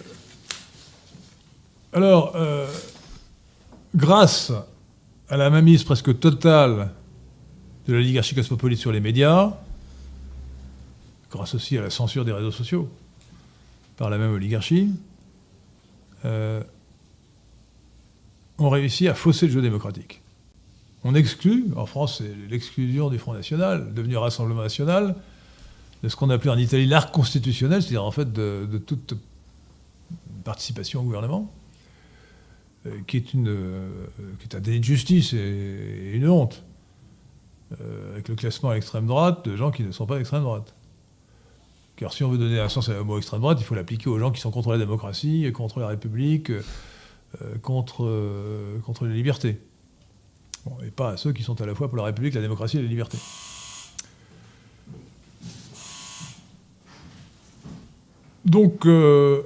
[1.92, 2.66] alors, euh,
[3.94, 4.52] grâce
[5.28, 6.90] à la mainmise presque totale
[7.86, 9.52] de l'oligarchie cosmopolite sur les médias,
[11.30, 12.88] grâce aussi à la censure des réseaux sociaux
[13.96, 14.90] par la même oligarchie,
[18.58, 20.22] on réussit à fausser le jeu démocratique
[21.04, 25.16] on exclut, en France c'est l'exclusion du Front National, devenu Rassemblement National,
[26.02, 29.14] de ce qu'on appelait en Italie l'art constitutionnel, c'est-à-dire en fait de, toute
[30.44, 31.52] participation au gouvernement,
[32.86, 33.88] euh, qui, est une, euh,
[34.40, 36.64] qui un déni de justice et, une honte,
[37.80, 40.74] euh, avec le classement à l'extrême droite de gens qui ne sont pas d'extrême droite.
[41.96, 44.18] Car si on veut donner un sens à mot extrême droite, il faut l'appliquer aux
[44.18, 46.50] gens qui sont contre la démocratie, contre la République,
[47.62, 49.60] contre, contre les libertés
[50.85, 52.83] et pas à ceux qui sont à la fois pour la République, la démocratie et
[52.83, 53.18] la liberté.
[58.44, 59.42] Donc, euh,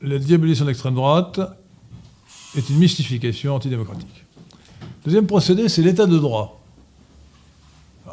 [0.00, 1.40] la diabolisation de l'extrême droite
[2.56, 4.24] est une mystification antidémocratique.
[5.04, 6.60] Deuxième procédé, c'est l'état de droit.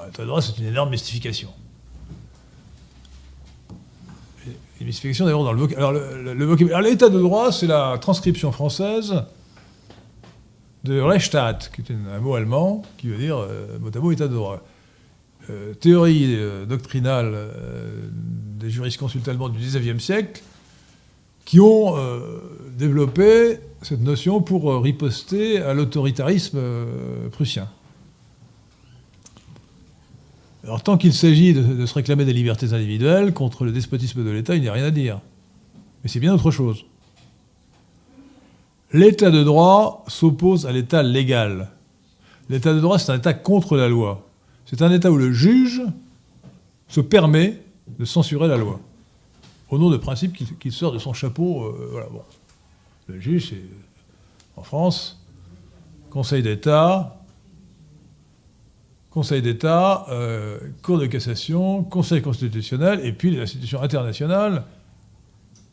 [0.06, 1.50] L'état de droit, c'est une énorme mystification.
[4.82, 5.60] Mystification d'abord dans le
[6.46, 6.78] vocabulaire.
[6.78, 9.14] Alors, l'état de droit, c'est la transcription française
[10.84, 14.30] de Rechtsstaat, qui est un mot allemand qui veut dire euh, mot à mot état.
[15.50, 17.36] Euh, théorie euh, doctrinale
[18.60, 20.42] des jurisconsultes allemands du XIXe siècle,
[21.46, 21.96] qui ont
[22.78, 26.60] développé cette notion pour riposter à l'autoritarisme
[27.32, 27.68] prussien.
[30.64, 34.56] Alors tant qu'il s'agit de, se réclamer des libertés individuelles contre le despotisme de l'État,
[34.56, 35.22] il n'y a rien à dire.
[36.04, 36.86] Mais c'est bien autre chose.
[38.92, 41.70] L'État de droit s'oppose à l'État légal.
[42.50, 44.28] L'État de droit, c'est un État contre la loi.
[44.66, 45.82] C'est un État où le juge
[46.88, 47.62] se permet
[48.00, 48.80] de censurer la loi,
[49.70, 51.66] au nom de principes qui, sort de son chapeau.
[51.66, 52.04] Euh,
[53.08, 53.62] le juge, c'est
[54.56, 55.24] en France,
[56.10, 57.16] Conseil d'État,
[59.12, 64.64] Conseil d'État, euh, Cour de cassation, Conseil constitutionnel, et puis les institutions internationales,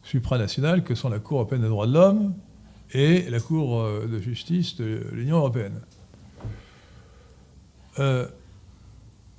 [0.03, 2.35] supranationales, que sont la Cour européenne des droits de l'homme
[2.93, 5.81] et la Cour euh, de justice de l'Union européenne.
[7.99, 8.27] Euh,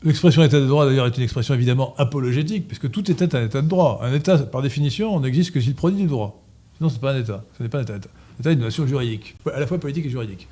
[0.03, 3.45] l'expression État de droit, d'ailleurs, est une expression évidemment apologétique, puisque tout État est un
[3.45, 3.99] État de droit.
[4.01, 6.41] Un État, par définition, n'existe que s'il produit du droit.
[6.77, 7.43] Sinon, ce n'est pas un État.
[7.57, 7.93] Ce n'est pas un État.
[7.93, 10.47] L'État est une nation juridique, à la fois politique et juridique.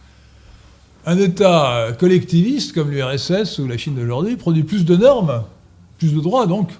[1.05, 5.43] Un État collectiviste comme l'URSS ou la Chine d'aujourd'hui produit plus de normes,
[5.99, 6.71] plus de droits donc,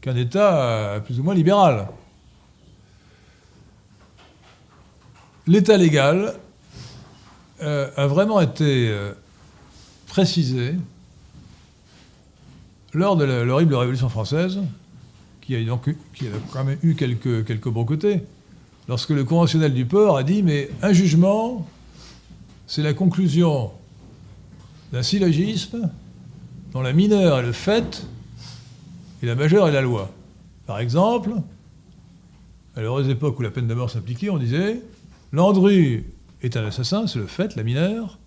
[0.00, 1.88] qu'un État plus ou moins libéral.
[5.46, 6.34] L'État légal
[7.62, 9.12] euh, a vraiment été euh,
[10.06, 10.74] précisé
[12.92, 14.60] lors de l'horrible Révolution française,
[15.40, 15.58] qui a,
[16.14, 18.22] qui a quand même eu quelques, quelques bons côtés,
[18.88, 21.66] lorsque le conventionnel du port a dit mais un jugement
[22.66, 23.72] c'est la conclusion
[24.92, 25.90] d'un syllogisme
[26.72, 28.06] dont la mineure est le fait
[29.22, 30.08] et la majeure est la loi.
[30.66, 31.32] Par exemple,
[32.76, 34.80] à l'heureuse époque où la peine de mort s'appliquait, on disait
[35.32, 36.04] Landru
[36.42, 38.18] est un assassin, c'est le fait, la mineure.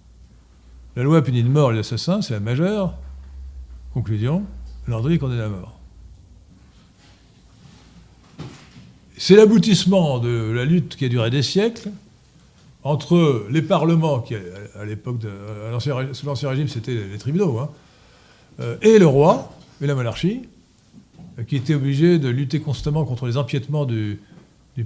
[0.95, 2.95] La loi punit de mort l'assassin, c'est la majeure.
[3.93, 4.43] Conclusion
[4.87, 5.79] Landru est condamné à mort.
[9.17, 11.91] C'est l'aboutissement de la lutte qui a duré des siècles
[12.83, 15.21] entre les parlements, qui à l'époque,
[16.11, 17.69] sous l'Ancien Régime, c'était les tribunaux, hein,
[18.59, 20.41] euh, et le roi, et la monarchie,
[21.39, 24.19] euh, qui étaient obligés de lutter constamment contre les empiètements du,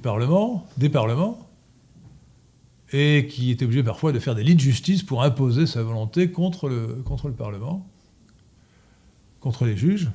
[0.03, 1.46] Parlement, des parlements,
[2.91, 6.32] et qui étaient obligés parfois de faire des lits de justice pour imposer sa volonté
[6.32, 7.86] contre le, contre le Parlement,
[9.39, 10.10] contre les juges.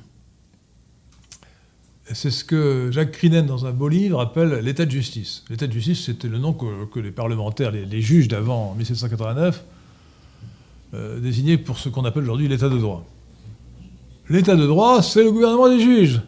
[2.11, 5.45] C'est ce que Jacques Crinen, dans un beau livre, appelle l'état de justice.
[5.49, 9.63] L'état de justice, c'était le nom que, les parlementaires, les, juges d'avant, en 1789,
[10.93, 13.05] euh, désignaient pour ce qu'on appelle aujourd'hui l'état de droit.
[14.29, 16.21] L'état de droit, c'est le gouvernement des juges.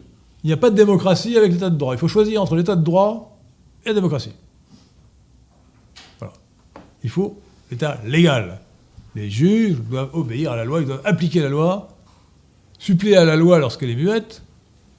[0.44, 1.94] Il n'y a pas de démocratie avec l'état de droit.
[1.94, 3.38] Il faut choisir entre l'état de droit
[3.84, 4.32] et la démocratie.
[7.04, 8.60] Il faut l'état légal.
[9.14, 11.88] Les juges doivent obéir à la loi, ils doivent appliquer la loi,
[12.78, 14.42] suppléer à la loi lorsqu'elle est muette,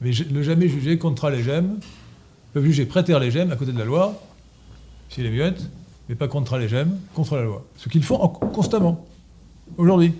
[0.01, 1.79] mais ne jamais juger contra legem,
[2.53, 4.19] peuvent juger préter legem à côté de la loi,
[5.09, 5.69] s'il est muette,
[6.09, 7.65] mais pas contra legem, contre la loi.
[7.77, 9.05] Ce qu'ils font constamment,
[9.77, 10.13] aujourd'hui.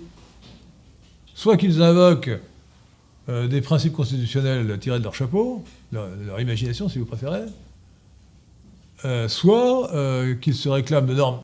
[1.34, 2.38] Soit qu'ils invoquent
[3.28, 7.42] euh, des principes constitutionnels tirés de leur chapeau, de leur, imagination si vous préférez,
[9.04, 11.40] euh, soit euh, qu'ils se réclament de normes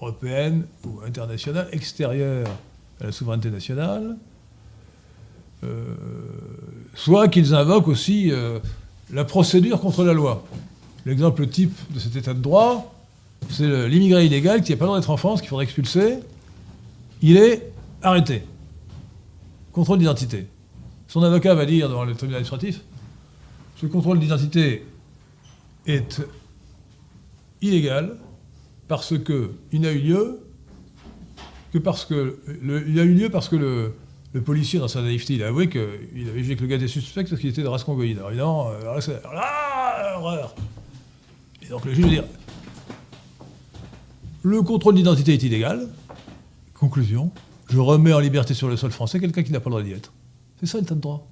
[0.00, 2.48] européennes ou internationales extérieures
[3.00, 4.16] à la souveraineté nationale,
[5.64, 5.94] euh,
[6.94, 8.58] soit qu'ils invoquent aussi euh,
[9.12, 10.44] la procédure contre la loi.
[11.06, 12.94] L'exemple type de cet état de droit,
[13.50, 16.18] c'est l'immigré illégal qui n'a pas le droit d'être en France, qu'il faudrait expulser.
[17.22, 18.42] Il est arrêté.
[19.72, 20.46] Contrôle d'identité.
[21.06, 22.80] Son avocat va dire devant le tribunal administratif
[23.80, 24.84] ce contrôle d'identité
[25.86, 26.20] est
[27.62, 28.16] illégal
[28.88, 30.40] parce qu'il n'a eu lieu
[31.72, 33.94] que parce que il a eu lieu parce que le,
[34.32, 36.88] le policier, dans sa naïveté, il a avoué qu'il avait jugé que le gars était
[36.88, 38.18] suspect parce qu'il était de race congoïde.
[38.18, 39.20] Alors alors là, c'est
[40.16, 40.54] horreur.
[41.62, 42.24] Et donc le juge dire
[44.42, 45.88] le contrôle d'identité est illégal.
[46.74, 47.30] Conclusion
[47.68, 49.92] je remets en liberté sur le sol français quelqu'un qui n'a pas le droit d'y
[49.92, 50.12] être.
[50.58, 51.28] C'est ça l'état de droit.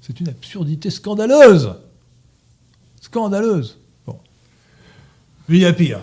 [0.00, 1.74] C'est une absurdité scandaleuse.
[3.00, 3.78] Scandaleuse.
[4.04, 4.18] Bon.
[5.48, 6.00] Mais il y a pire.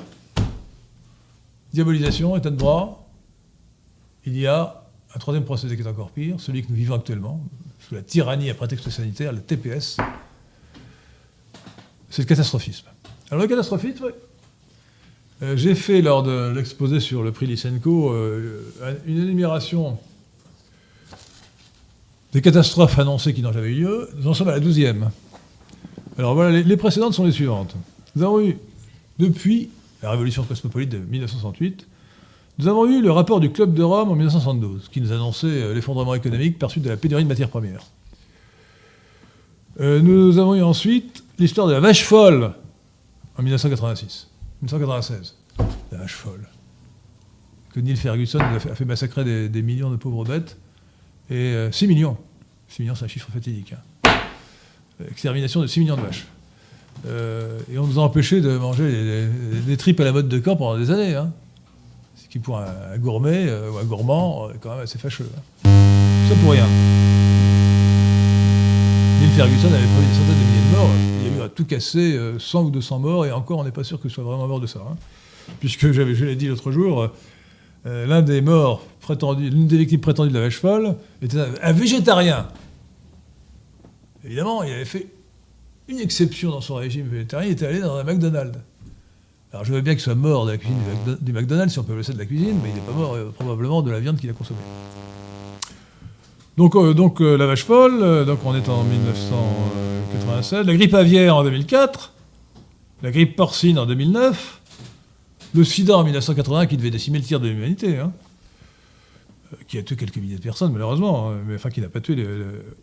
[1.74, 3.08] Diabolisation, état de droit.
[4.26, 4.84] Il y a
[5.16, 7.44] un troisième procédé qui est encore pire, celui que nous vivons actuellement,
[7.80, 9.98] sous la tyrannie à prétexte sanitaire, le TPS,
[12.10, 12.88] c'est le catastrophisme.
[13.32, 14.12] Alors le catastrophisme,
[15.42, 18.62] euh, j'ai fait lors de l'exposé sur le prix Lysenko euh,
[19.06, 19.98] une énumération
[22.34, 24.10] des catastrophes annoncées qui n'ont jamais eu lieu.
[24.18, 25.12] Nous en sommes à la douzième.
[26.18, 27.76] Alors voilà, les, les précédentes sont les suivantes.
[28.16, 28.58] Nous avons eu,
[29.18, 29.70] depuis
[30.02, 31.88] la révolution cosmopolite de 1968,
[32.60, 35.74] nous avons eu le rapport du Club de Rome en 1972, qui nous annonçait euh,
[35.74, 37.84] l'effondrement économique par suite de la pénurie de matières premières.
[39.80, 42.54] Euh, nous avons eu ensuite l'histoire de la vache folle
[43.38, 44.28] en 1986,
[44.62, 45.36] 1996.
[45.92, 46.48] La vache folle.
[47.74, 50.58] Que Neil Ferguson a fait, massacrer des, millions de pauvres bêtes.
[51.30, 52.18] Et 6 millions.
[52.68, 53.74] 6 millions, c'est un chiffre fatidique.
[53.74, 54.12] Hein.
[55.10, 56.26] Extermination de 6 millions de vaches.
[57.06, 59.28] Et on nous a empêché de manger
[59.66, 61.16] des, tripes à la mode de camp pendant des années.
[61.16, 61.32] Hein
[62.30, 65.30] qui pour un, gourmet euh, ou un gourmand est quand même assez fâcheux.
[65.36, 65.70] Hein.
[66.30, 66.68] Ça pour rien.
[69.20, 70.90] Neil Ferguson avait prévu des centaines de milliers de morts.
[71.22, 73.64] Il y a eu à tout casser 100 euh, ou 200 morts, et encore, on
[73.64, 74.80] n'est pas sûr que ce soit vraiment mort de ça.
[74.80, 74.96] Hein.
[75.60, 77.10] Puisque, je l'ai dit l'autre jour,
[77.88, 81.72] euh, l'un des morts prétendus, l'une des victimes prétendues de la vache folle était un,
[81.72, 82.48] végétarien.
[84.24, 85.08] Évidemment, il avait fait
[85.90, 88.60] une exception dans son régime végétarien, était allé dans un McDonald's.
[89.52, 90.78] Alors je veux bien qu'il soit mort de la cuisine
[91.20, 93.16] du McDonald's, si on peut le ça de la cuisine, mais il n'est pas mort
[93.16, 94.60] euh, probablement de la viande qu'il a consommée.
[96.58, 101.36] Donc, euh, donc euh, la vache folle, donc on est en 1987, la grippe aviaire
[101.36, 102.14] en 2004,
[103.02, 104.62] la grippe porcine en 2009,
[105.56, 108.12] le sida en 1980 qui devait décimer le tiers de l'humanité, hein,
[109.68, 112.24] qui a tué quelques milliers de personnes malheureusement, hein, mais enfin qui n'a pas tué...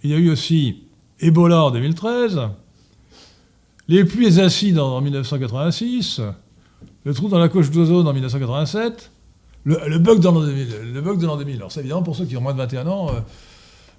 [0.02, 0.82] Il y a eu aussi
[1.20, 2.40] Ebola en 2013,
[3.88, 6.20] les pluies acides en 1986,
[7.04, 9.10] le trou dans la couche d'ozone en 1987,
[9.64, 10.92] le, bug dans l'an 2000.
[10.92, 11.56] Le bug de l'an 2000.
[11.56, 13.20] Alors ça, évidemment, pour ceux qui ont moins de 21 ans, euh,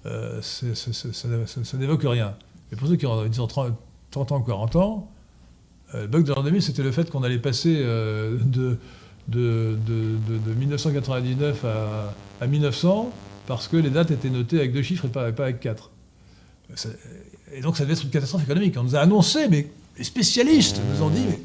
[0.06, 2.36] euh, ça, n'évoque rien.
[2.72, 5.12] Mais pour ceux qui ont 30, ans ou 40 ans,
[5.94, 8.78] euh, le bug de l'an 2000, c'était le fait qu'on allait passer de,
[9.28, 9.78] de,
[10.58, 11.66] 1999
[12.42, 13.12] à, 1900
[13.46, 15.92] parce que les dates étaient notées avec deux chiffres et pas, pas avec quatre.
[17.54, 18.76] Et donc ça devait être une catastrophe économique.
[18.78, 21.40] On nous a annoncé, mais les spécialistes nous ont dit, mais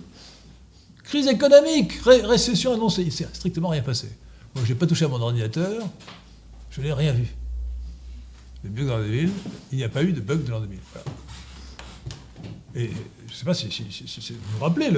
[1.12, 3.02] Crise économique, récession annoncée.
[3.02, 4.08] Il s'est strictement rien passé.
[4.54, 5.86] Moi, je n'ai pas touché à mon ordinateur,
[6.70, 7.26] je n'ai rien vu.
[8.64, 9.28] Les bugs dans la ville,
[9.72, 10.78] il n'y a pas eu de bug de l'an 2000.
[12.76, 12.90] Et
[13.26, 14.90] je ne sais pas si, vous vous rappelez,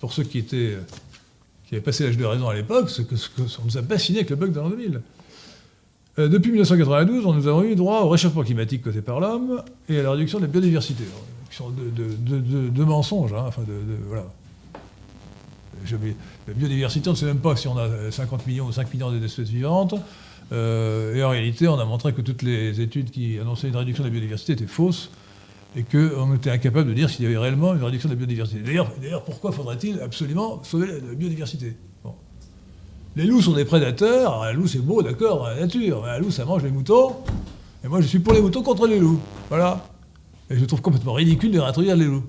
[0.00, 0.76] pour ceux qui étaient
[1.68, 3.14] qui avaient passé l'âge de raison à l'époque, ce que,
[3.62, 5.02] on nous a bassiné avec le bug de l'an 2000.
[6.18, 10.00] Euh, depuis 1992, on nous avons eu droit au réchauffement climatique causé par l'homme et
[10.00, 11.04] à la réduction de la biodiversité.
[11.50, 11.72] Qui sont
[12.86, 13.62] mensonges, hein, enfin
[14.06, 14.24] voilà
[16.46, 19.12] la biodiversité, on ne sait même pas si on a 50 millions ou 5 millions
[19.12, 19.94] d'espèces vivantes.
[20.52, 24.02] Euh, et en réalité, on a montré que toutes les études qui annonçaient une réduction
[24.02, 25.10] de la biodiversité étaient fausses
[25.76, 28.60] et qu'on était incapable de dire s'il y avait réellement une réduction de la biodiversité.
[28.60, 31.76] D'ailleurs, pourquoi faudrait-il absolument sauver la biodiversité?
[33.16, 34.44] Les loups sont des prédateurs.
[34.44, 36.06] La loup, c'est beau, d'accord, la nature.
[36.06, 37.16] La loup, ça mange les moutons.
[37.84, 39.20] Et moi, je suis pour les moutons contre les loups.
[39.48, 39.84] Voilà.
[40.50, 42.28] Et je trouve complètement ridicule de réintroduire les loups.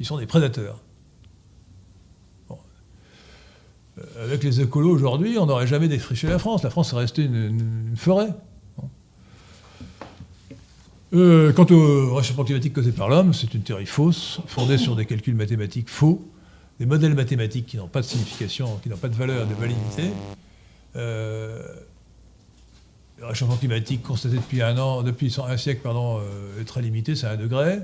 [0.00, 0.80] Ils sont des prédateurs.
[3.98, 6.62] Euh, avec les écolos aujourd'hui, on n'aurait jamais défriché la France.
[6.62, 8.30] La France est restée une, forêt.
[11.12, 15.06] Euh, quant au réchauffement climatique causé par l'homme, c'est une théorie fausse, fondée sur des
[15.06, 16.28] calculs mathématiques faux,
[16.80, 20.10] des modèles mathématiques qui n'ont pas de signification, qui n'ont pas de valeur, de validité.
[20.96, 21.62] Euh,
[23.18, 26.20] le réchauffement climatique constaté depuis un an, depuis un siècle, pardon,
[26.60, 27.80] est très limité, c'est un degré.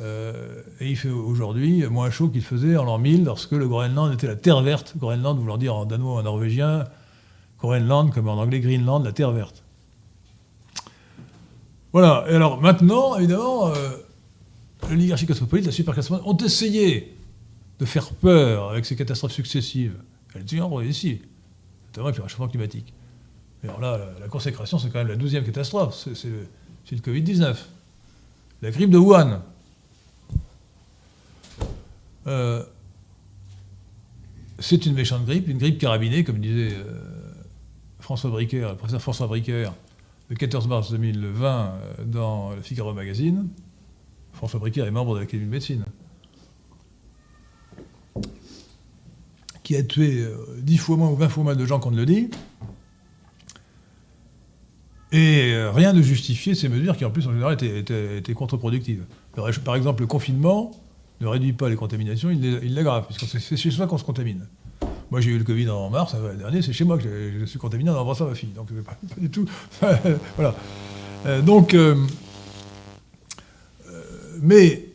[0.00, 4.12] Euh, et il fait aujourd'hui moins chaud qu'il faisait en l'an 1000 lorsque le Groenland
[4.12, 4.94] était la terre verte.
[4.96, 6.86] Groenland voulant dire en danois en norvégien,
[7.58, 9.62] Groenland comme en anglais Greenland, la terre verte.
[11.92, 13.90] Voilà, et alors maintenant, évidemment, euh,
[14.88, 17.16] l'oligarchie cosmopolite, la superclasse ont essayé
[17.78, 19.96] de faire peur avec ces catastrophes successives.
[20.34, 21.20] Elles tuent ici,
[21.88, 22.94] notamment avec le réchauffement climatique.
[23.62, 26.46] Mais alors là, la, consécration, c'est quand même la douzième catastrophe, c'est le,
[26.90, 27.56] le Covid-19.
[28.62, 29.40] La grippe de Wuhan,
[32.26, 32.62] euh,
[34.58, 37.02] c'est une méchante grippe, une grippe carabinée, comme disait euh,
[37.98, 39.70] François Briquer, le professeur François Briquer,
[40.28, 43.48] le 14 mars 2020 euh, dans le Figaro Magazine.
[44.32, 45.84] François Briquer est membre de l'Académie de médecine.
[49.62, 50.26] Qui a tué
[50.58, 52.30] 10 fois moins ou 20 fois moins de gens qu'on ne le dit.
[55.12, 59.04] Et rien ne justifiait ces mesures qui, en plus, en général, étaient contre-productives.
[59.64, 60.70] Par exemple, le confinement,
[61.20, 64.46] ne réduit pas les contaminations, il l'aggrave, puisque c'est chez soi qu'on se contamine.
[65.10, 67.04] Moi, j'ai eu le Covid en mars dernier, c'est chez moi que
[67.40, 68.50] je suis contaminé en embrassant ma fille.
[68.50, 69.44] Donc, pas, pas du tout.
[70.36, 70.54] voilà.
[71.26, 71.96] Euh, donc, euh,
[73.88, 74.02] euh,
[74.40, 74.86] mais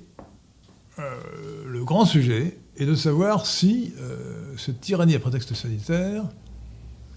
[0.98, 3.94] le grand sujet est de savoir si
[4.58, 6.24] cette tyrannie à prétexte sanitaire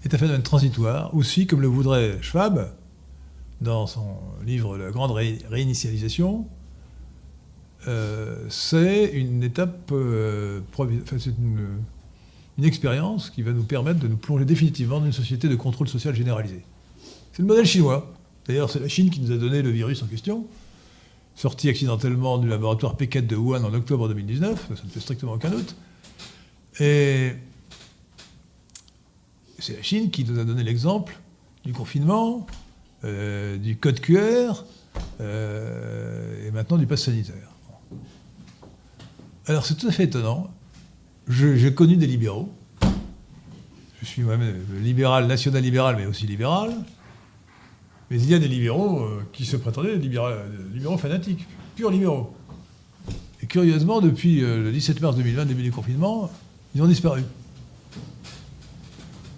[0.03, 2.69] est un phénomène transitoire, ou si, comme le voudrait Schwab,
[3.61, 6.47] dans son livre La grande réinitialisation,
[7.87, 14.99] euh, c'est une étape, euh, une, expérience qui va nous permettre de nous plonger définitivement
[14.99, 16.61] dans une société de contrôle social généralisé.
[17.31, 18.13] C'est le modèle chinois.
[18.47, 20.45] D'ailleurs, c'est la Chine qui nous a donné le virus en question.
[21.35, 25.49] sorti accidentellement du laboratoire P4 de Wuhan en octobre 2019, ça ne fait strictement aucun
[25.49, 25.75] doute.
[26.81, 27.33] Et
[29.57, 31.17] c'est la Chine qui nous a donné l'exemple
[31.63, 32.45] du confinement,
[33.05, 34.65] euh, du code QR
[35.21, 37.35] euh, et maintenant du pass sanitaire.
[39.45, 40.49] Alors c'est tout à fait étonnant.
[41.27, 42.51] J'ai connu des libéraux.
[44.01, 46.73] Je suis moi-même libéral, national-libéral, mais aussi libéral.
[48.09, 52.35] Mais il y a des libéraux euh, qui se prétendaient des libéraux, fanatiques, purs libéraux.
[53.41, 56.29] Et curieusement, depuis le 17 mars 2020, début du confinement,
[56.75, 57.23] ils ont disparu.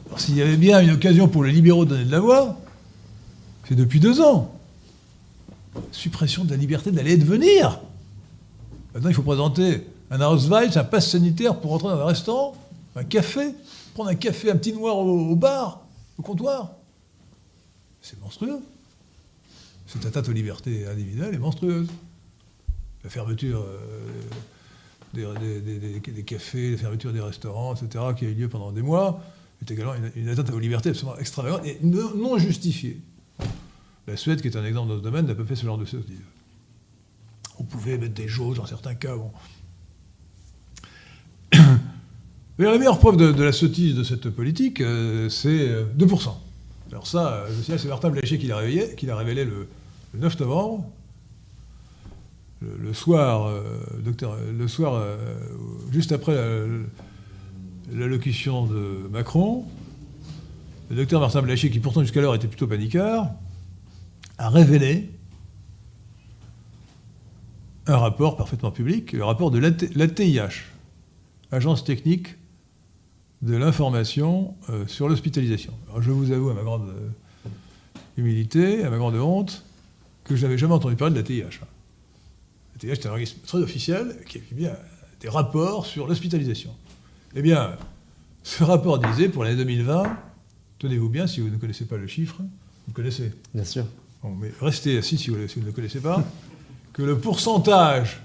[0.07, 2.61] Alors s'il y avait bien une occasion pour les libéraux de donner de la voix,
[3.72, 4.53] c'est depuis deux ans.
[5.93, 7.80] Suppression de la liberté d'aller et de venir.
[8.93, 12.53] Maintenant, il faut présenter un Ausweis, un pass sanitaire pour entrer dans un restaurant,
[12.97, 13.53] un café,
[13.93, 15.86] prendre un café, un petit noir au, bar,
[16.17, 16.72] au comptoir.
[18.01, 18.59] C'est monstrueux.
[19.88, 21.88] Cette atteinte aux libertés individuelles est monstrueuse.
[23.05, 23.65] La fermeture
[25.15, 25.34] euh,
[26.03, 29.24] des, cafés, la fermeture des restaurants, etc., qui a eu lieu pendant des mois,
[29.61, 32.99] est également une, atteinte aux libertés absolument extravagante et non justifiée.
[34.07, 35.85] La Suède, qui est un exemple dans ce domaine, n'a pas fait ce genre de
[35.85, 36.17] sottise.
[37.59, 39.15] On pouvait mettre des jauges dans certains cas.
[39.15, 39.31] Bon.
[42.57, 46.27] Mais la meilleure preuve de, la sottise de cette politique, euh, c'est 2%.
[46.27, 46.31] Euh,
[46.91, 49.67] Alors ça, euh, c'est Martin Blachier qui l'a révélé, qui l'a révélé le,
[50.15, 50.85] 9 novembre,
[52.61, 53.49] le, soir,
[54.03, 55.01] docteur, le soir
[55.91, 56.35] juste après
[57.91, 59.65] l'allocution de Macron.
[60.89, 63.31] Le docteur Martin Blachier, qui pourtant jusqu'alors était plutôt paniquard,
[64.41, 65.11] a révélé
[67.85, 70.63] un rapport parfaitement public, le rapport de l'ATIH,
[71.51, 72.37] Agence technique
[73.43, 75.73] de l'information euh, sur l'hospitalisation.
[75.99, 77.09] Je vous avoue, à ma grande euh,
[78.17, 79.63] humilité, à ma grande honte,
[80.23, 81.59] que je n'avais jamais entendu parler de l'ATIH.
[82.73, 84.75] L'ATIH est un organisme très officiel qui bien
[85.19, 86.71] des rapports sur l'hospitalisation.
[87.35, 87.75] Eh bien,
[88.41, 90.17] ce rapport disait pour l'année 2020,
[90.79, 92.41] tenez-vous bien si vous ne connaissez pas le chiffre,
[92.87, 93.33] vous connaissez.
[93.53, 93.85] Bien sûr
[94.24, 96.24] mais restez assis si vous, ne le connaissez pas,
[96.93, 98.22] que le pourcentage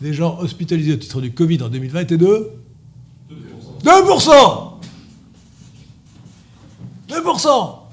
[0.00, 2.50] des gens hospitalisés au titre du Covid en 2020 était de
[3.30, 3.34] 2%.
[3.84, 4.76] 2%
[7.08, 7.86] 2% Vous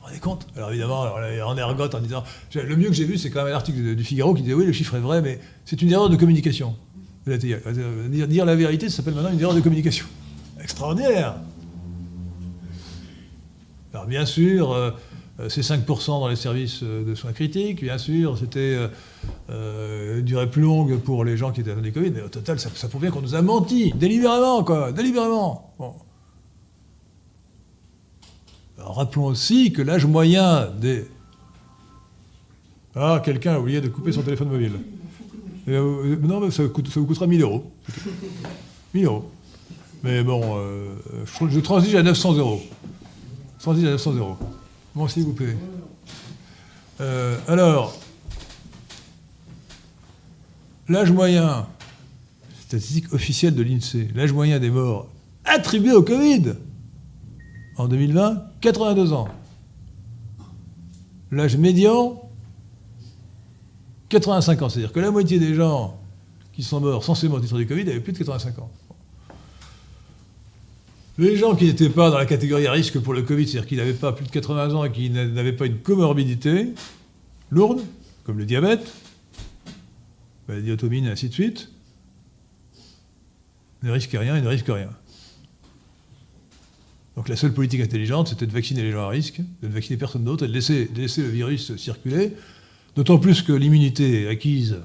[0.00, 0.46] rendez compte?
[0.56, 1.04] Alors évidemment,
[1.46, 2.24] on ergote en disant...
[2.54, 4.66] Le mieux que j'ai vu, c'est quand même un article du Figaro qui disait oui,
[4.66, 6.76] le chiffre est vrai, mais c'est une erreur de communication.
[7.26, 7.58] Dire,
[8.28, 10.06] dire la vérité, ça s'appelle maintenant une erreur de communication.
[10.60, 11.34] Extraordinaire
[13.92, 14.96] Alors bien sûr...
[15.38, 18.88] Euh, c'est 5% dans les services euh, de soins critiques, bien sûr, c'était
[19.50, 22.28] euh, une durée plus longue pour les gens qui étaient dans les Covid, mais au
[22.28, 25.74] total, ça, prouve bien qu'on nous a menti, délibérément, quoi, délibérément.
[28.78, 31.06] rappelons aussi que l'âge moyen des...
[32.94, 34.72] Ah, quelqu'un a oublié de couper son téléphone mobile.
[35.66, 37.70] non, mais ça, vous coûtera 1000 euros.
[38.94, 39.30] 1000 euros.
[40.02, 40.56] Mais bon,
[41.26, 42.62] je, je transige à 900 euros.
[43.58, 44.36] Transige à 900 euros.
[44.96, 45.54] Bon, s'il vous plaît.
[47.02, 47.94] Euh, alors,
[50.88, 51.66] l'âge moyen,
[52.66, 55.06] statistique officielle de l'INSEE, l'âge moyen des morts
[55.44, 56.54] attribués au Covid
[57.76, 59.28] en 2020, 82 ans.
[61.30, 62.18] L'âge médian,
[64.08, 64.68] 85 ans.
[64.70, 66.00] C'est-à-dire que la moitié des gens
[66.54, 68.70] qui sont morts censément au titre du Covid avaient plus de 85 ans.
[71.18, 73.76] Les gens qui n'étaient pas dans la catégorie à risque pour le Covid, c'est-à-dire qui
[73.76, 76.74] n'avaient pas plus de 80 ans et qui n'avaient pas une comorbidité
[77.50, 77.80] lourde,
[78.24, 78.92] comme le diabète,
[80.48, 81.70] la diatomine, et ainsi de suite,
[83.82, 84.90] ne risquaient rien et ne risquent rien.
[87.16, 89.96] Donc la seule politique intelligente, c'était de vacciner les gens à risque, de ne vacciner
[89.96, 92.32] personne d'autre et de laisser, de laisser le virus circuler,
[92.94, 94.76] d'autant plus que l'immunité acquise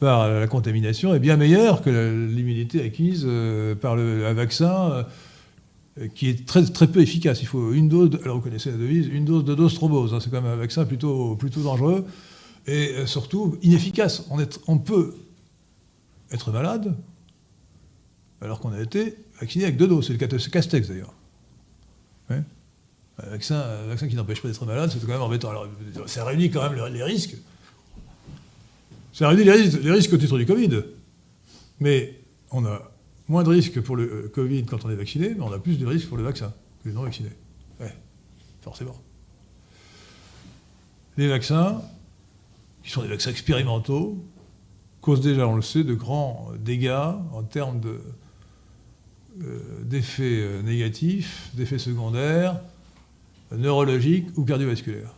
[0.00, 5.02] par la contamination est bien meilleure que l'immunité acquise euh, par le, un vaccin euh,
[6.14, 7.40] qui est très, très peu efficace.
[7.42, 10.14] Il faut une dose, alors vous connaissez la devise, une dose de dose thrombose.
[10.14, 10.20] Hein.
[10.20, 12.04] c'est quand même un vaccin plutôt, plutôt dangereux
[12.66, 14.24] et euh, surtout inefficace.
[14.66, 15.14] On, peut
[16.30, 16.94] être malade
[18.40, 20.06] alors qu'on a été vacciné avec deux doses.
[20.06, 21.14] C'est le cas de Castex d'ailleurs.
[22.30, 22.42] un,
[23.30, 25.52] vaccin, vaccin qui n'empêche pas d'être malade, c'est quand même embêtant.
[26.06, 27.36] Ça réunit quand même les risques.
[29.12, 30.82] Ça réunit les risques, les risques au titre du Covid.
[31.80, 32.20] Mais
[32.50, 32.87] on a
[33.28, 35.78] moins de risques pour le euh, Covid quand on est vacciné, mais on a plus
[35.78, 36.52] de risques pour le vaccin
[36.82, 37.32] que les non vaccinés.
[37.80, 37.94] Ouais,
[38.62, 38.96] forcément.
[41.16, 41.82] Les vaccins,
[42.82, 44.24] qui sont des vaccins expérimentaux,
[45.00, 47.80] causent déjà, on le sait, de grands dégâts en termes
[49.42, 52.60] euh, d'effets euh, négatifs, d'effets secondaires,
[53.52, 55.14] neurologiques ou cardiovasculaires.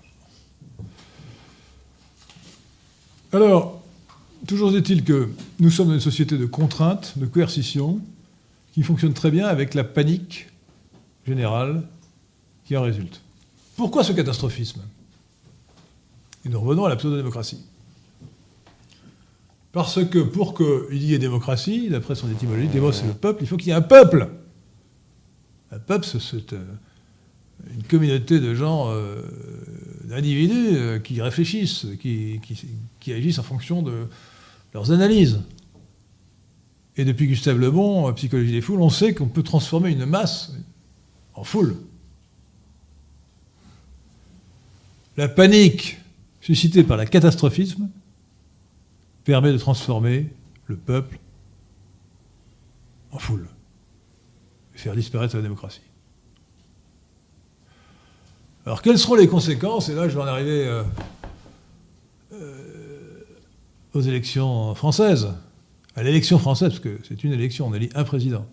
[3.32, 3.79] Alors,
[4.47, 5.28] toujours est-il que
[5.59, 8.01] nous sommes dans une société de contraintes, de coercition,
[8.72, 10.49] qui fonctionne très bien avec la panique
[11.26, 11.82] générale
[12.64, 13.20] qui en résulte.
[13.76, 14.82] Pourquoi ce catastrophisme?
[16.45, 17.64] Et nous revenons à la pseudo-démocratie.
[19.72, 23.47] Parce que pour qu'il y ait démocratie, d'après son étymologie, démos c'est le peuple, il
[23.47, 24.28] faut qu'il y ait un peuple.
[25.70, 26.64] Un peuple, c'est euh,
[27.74, 29.22] une communauté de gens, euh,
[30.05, 32.41] d'individus euh, qui réfléchissent, qui,
[33.09, 34.09] agissent en fonction de
[34.72, 35.40] leurs analyses.
[36.96, 40.52] Et depuis Gustave Le Bon, Psychologie des foules, on sait qu'on peut transformer une masse
[41.34, 41.76] en foule.
[45.16, 45.98] La panique
[46.40, 47.88] suscitée par le catastrophisme
[49.24, 50.32] permet de transformer
[50.66, 51.18] le peuple
[53.12, 53.48] en foule
[54.74, 55.82] et faire disparaître la démocratie.
[58.66, 59.88] Alors quelles seront les conséquences?
[59.88, 60.82] Et là, je vais en arriver euh,
[62.32, 62.69] euh,
[63.95, 65.28] aux élections françaises,
[65.97, 68.47] à l'élection française, parce que c'est une élection, on élit un président.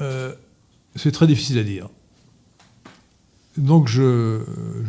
[0.00, 0.34] Euh,
[0.94, 1.88] c'est très difficile à dire.
[3.56, 4.42] Donc je,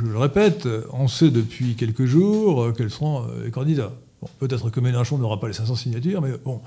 [0.03, 3.93] le répète, on sait depuis quelques jours quels seront les candidats.
[4.39, 6.61] Peut-être que Mélenchon n'aura pas les 500 signatures, mais bon.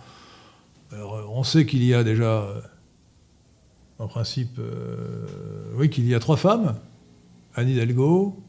[0.93, 2.47] on sait qu'il y a déjà
[4.01, 5.27] en principe, euh,
[5.75, 6.75] oui, qu'il y a trois femmes.
[7.55, 8.43] Anne Hidalgo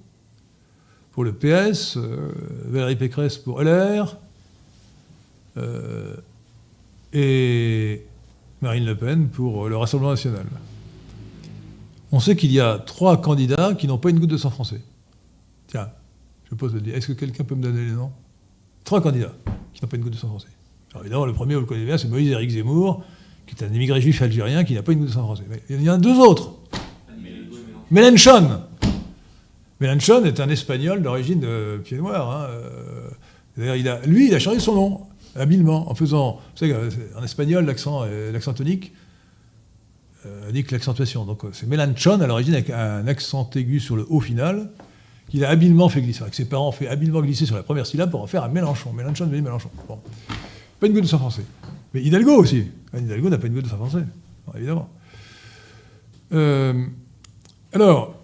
[1.11, 2.31] pour le PS, euh,
[2.65, 4.17] Valérie Pécresse pour LR,
[5.57, 6.15] euh,
[7.13, 8.05] et
[8.61, 10.45] Marine Le Pen pour le Rassemblement national.
[12.13, 14.81] On sait qu'il y a trois candidats qui n'ont pas une goutte de sang français.
[15.67, 15.89] Tiens,
[16.49, 16.95] je pose le dire.
[16.95, 18.11] Est-ce que quelqu'un peut me donner les noms?
[18.83, 19.33] Trois candidats
[19.73, 20.47] qui n'ont pas une goutte de sang français.
[20.91, 23.03] Alors évidemment, le premier, vous le connaissez bien, c'est Moïse-Éric Zemmour,
[23.47, 25.43] qui est un immigré juif algérien qui n'a pas une goutte de sang français.
[25.49, 26.53] Mais il y en a deux autres.
[27.89, 28.61] Mélenchon.
[29.81, 31.45] Mélenchon est un espagnol d'origine
[31.83, 32.31] pied noir.
[32.31, 32.47] Hein.
[33.59, 35.01] Euh, lui, il a changé son nom
[35.35, 36.33] habilement en faisant.
[36.33, 36.75] Vous savez,
[37.17, 38.93] en espagnol, l'accent, l'accent tonique
[40.27, 41.25] euh, l'accentuation.
[41.25, 44.69] Donc c'est Mélenchon à l'origine avec un accent aigu sur le haut final
[45.29, 46.21] qu'il a habilement fait glisser.
[46.21, 48.49] Avec ses parents ont fait habilement glisser sur la première syllabe pour en faire un
[48.49, 48.93] Mélenchon.
[48.93, 49.71] Mélenchon devient Mélenchon.
[49.87, 49.99] Bon.
[50.79, 51.43] Pas une goutte de sang français.
[51.93, 52.67] Mais Hidalgo aussi.
[52.95, 54.03] Hidalgo n'a pas une goutte de sang français,
[54.55, 54.89] évidemment.
[56.33, 56.85] Euh,
[57.73, 58.20] alors,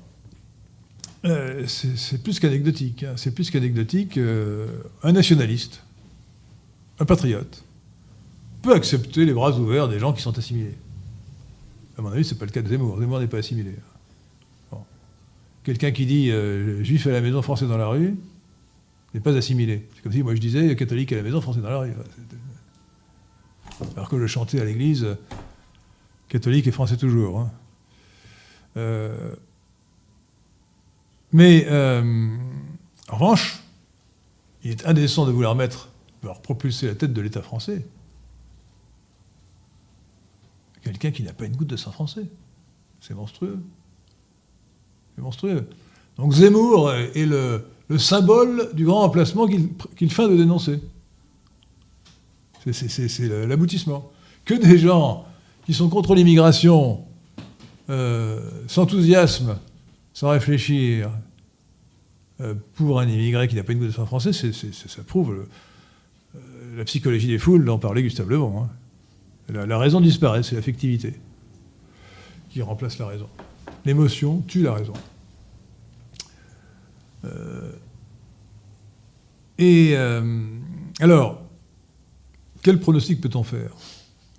[1.26, 3.04] euh, c'est plus qu'anecdotique.
[3.04, 3.14] Hein.
[3.16, 4.18] C'est plus qu'anecdotique.
[4.18, 4.68] Euh,
[5.04, 5.84] un nationaliste,
[7.00, 7.64] un patriote,
[8.62, 10.76] peut accepter les bras ouverts des gens qui sont assimilés.
[11.98, 13.00] À mon avis, ce n'est pas le cas de Zemmour.
[13.00, 13.76] Zemmour n'est pas assimilé.
[15.64, 16.32] Quelqu'un qui dit
[16.82, 18.16] juif à la maison, français dans la rue,
[19.14, 19.86] n'est pas assimilé.
[19.96, 21.94] C'est comme si moi je disais catholique à la maison, français dans la rue
[23.96, 25.06] alors que je chantais à l'église
[26.30, 27.40] catholique et français toujours.
[27.40, 27.52] Hein.
[31.32, 32.36] Mais euh,
[33.10, 33.62] en revanche,
[34.64, 35.90] il est indécent de vouloir mettre,
[36.22, 37.86] vouloir propulser la tête de l'État français.
[40.82, 42.26] Quelqu'un qui n'a pas une goutte de sang français.
[43.02, 43.60] C'est monstrueux.
[45.16, 45.68] C'est monstrueux.
[46.18, 47.66] Donc Zemmour est le,
[47.98, 50.82] symbole du grand emplacement qu'il feint de dénoncer.
[52.72, 54.12] C'est l'aboutissement.
[54.44, 55.26] Que des gens
[55.66, 57.06] qui sont contre l'immigration
[57.90, 59.58] euh, s'enthousiasment,
[60.18, 61.12] sans réfléchir,
[62.42, 65.46] euh, pour un immigré qui n'a pas une goutte de sang français, ça prouve
[66.36, 66.40] euh,
[66.76, 68.42] la psychologie des foules dont parlait Gustave Le.
[68.42, 68.68] Hein.
[69.50, 71.14] La, raison disparaît, c'est l'affectivité
[72.50, 73.30] qui remplace la raison.
[73.86, 74.94] L'émotion tue la raison.
[79.60, 79.96] et
[81.00, 81.44] alors,
[82.64, 83.70] quel pronostic peut-on faire?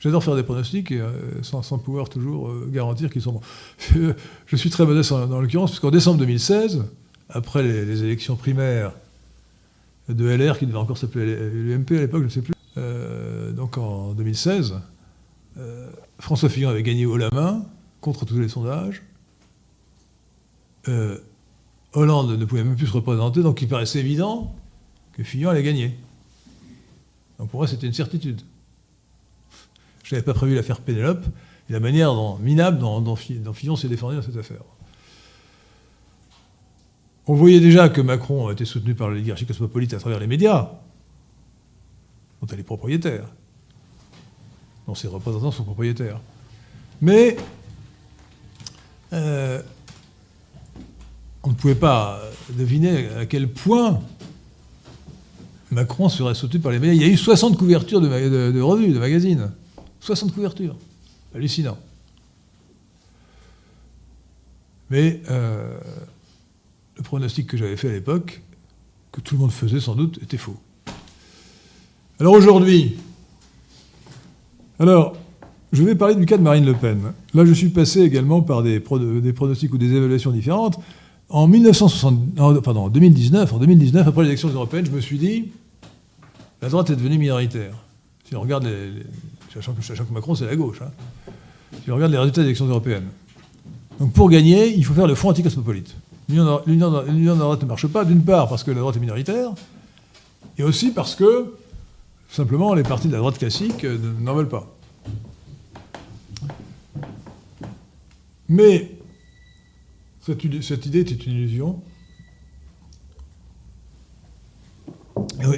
[0.01, 1.11] J'adore faire des pronostics euh,
[1.43, 3.43] sans, pouvoir toujours euh, garantir qu'ils sont bons.
[4.47, 6.85] Je suis très modeste dans l'occurrence, parce qu'en décembre 2016,
[7.31, 8.93] après les, élections primaires
[10.09, 13.77] de LR, qui devait encore s'appeler l'UMP à l'époque, je ne sais plus, euh, donc
[13.77, 14.81] en 2016,
[16.21, 17.65] François Fillon avait gagné haut la main,
[18.01, 19.03] contre tous les sondages.
[21.93, 24.55] Hollande ne pouvait même plus se représenter, donc il paraissait évident
[25.13, 25.97] que Fillon allait gagner.
[27.41, 28.41] Donc pour moi, c'était une certitude.
[30.09, 31.27] Je n'avais pas prévu l'affaire Pénélope
[31.69, 34.63] et la manière dont, minable dont, Fillon s'est défendu dans cette affaire.
[37.27, 40.71] On voyait déjà que Macron été soutenu par l'oligarchie cosmopolite à travers les médias,
[42.41, 43.25] dont elle est propriétaire,
[44.87, 46.23] dont ses représentants sont propriétaires.
[47.03, 47.37] Mais
[49.13, 49.61] euh,
[51.43, 54.01] on ne pouvait pas deviner à quel point
[55.71, 56.95] Macron serait sauté par les médias.
[56.95, 59.51] Il y a eu 60 couvertures de, revues, de magazines.
[60.01, 60.77] 60 couvertures.
[61.35, 61.79] Hallucinant.
[64.91, 65.79] Mais euh,
[66.97, 68.43] le pronostic que j'avais fait à l'époque,
[69.13, 70.57] que tout le monde faisait sans doute était faux.
[72.19, 72.97] Alors aujourd'hui,
[74.81, 75.17] alors,
[75.73, 77.13] je vais parler du cas de Marine Le Pen.
[77.35, 80.79] Là, je suis passé également par des, pronostics ou des évaluations différentes.
[81.29, 85.49] En 1960, pardon, 2019, en 2019, après les élections européennes, je me suis dit,
[86.63, 87.75] la droite est devenue minoritaire.
[88.25, 89.03] Si on regarde les,
[89.53, 90.91] sachant, que, Macron c'est la gauche, hein.
[91.85, 93.09] si on regarde les résultats des élections européennes.
[93.99, 95.95] Donc pour gagner, il faut faire le front anticosmopolite.
[96.29, 99.51] L'union de la droite ne marche pas, d'une part parce que la droite est minoritaire,
[100.59, 101.55] et aussi parce que
[102.31, 104.67] simplement les partis de la droite classique euh, n'en veulent pas.
[108.49, 108.91] Mais
[110.23, 111.83] cette, idée était une illusion.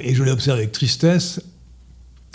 [0.03, 1.41] Et je l'ai observé avec tristesse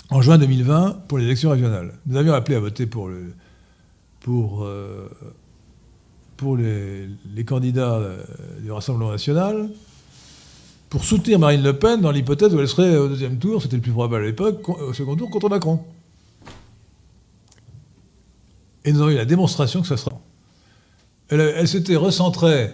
[0.09, 1.93] en juin 2020 pour les élections régionales.
[2.05, 3.33] Nous avions appelé à voter pour, euh,
[6.55, 8.23] les, candidats euh,
[8.61, 9.69] du Rassemblement national
[10.89, 13.81] pour soutenir Marine Le Pen dans l'hypothèse où elle serait au deuxième tour, c'était le
[13.81, 15.83] plus probable à l'époque, au second tour contre Macron.
[18.85, 20.17] Et nous avons eu la démonstration que ça sera.
[21.29, 22.71] Elle, s'était recentrée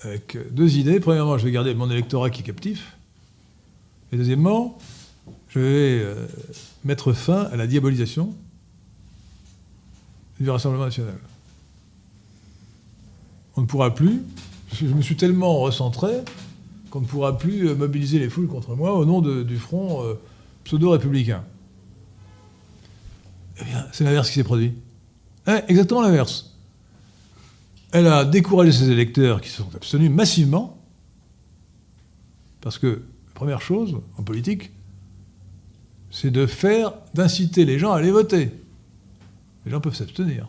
[0.00, 0.98] avec deux idées.
[0.98, 2.96] Premièrement, je vais garder mon électorat qui est captif.
[4.10, 4.76] Et deuxièmement,
[5.48, 6.26] je vais euh,
[6.84, 8.34] mettre fin à la diabolisation
[10.38, 11.18] du Rassemblement national.
[13.56, 14.22] On ne pourra plus,
[14.72, 16.22] je me suis tellement recentré
[16.90, 20.14] qu'on ne pourra plus euh, mobiliser les foules contre moi au nom du front euh,
[20.64, 21.42] pseudo-républicain.
[23.60, 24.74] Eh bien, c'est l'inverse qui s'est produit.
[25.66, 26.54] exactement l'inverse.
[27.90, 30.78] Elle a découragé ses électeurs qui se sont abstenus massivement,
[32.60, 33.02] parce que,
[33.34, 34.70] première chose, en politique,
[36.10, 38.52] c'est de faire, d'inciter les gens à aller voter.
[39.64, 40.48] Les gens peuvent s'abstenir.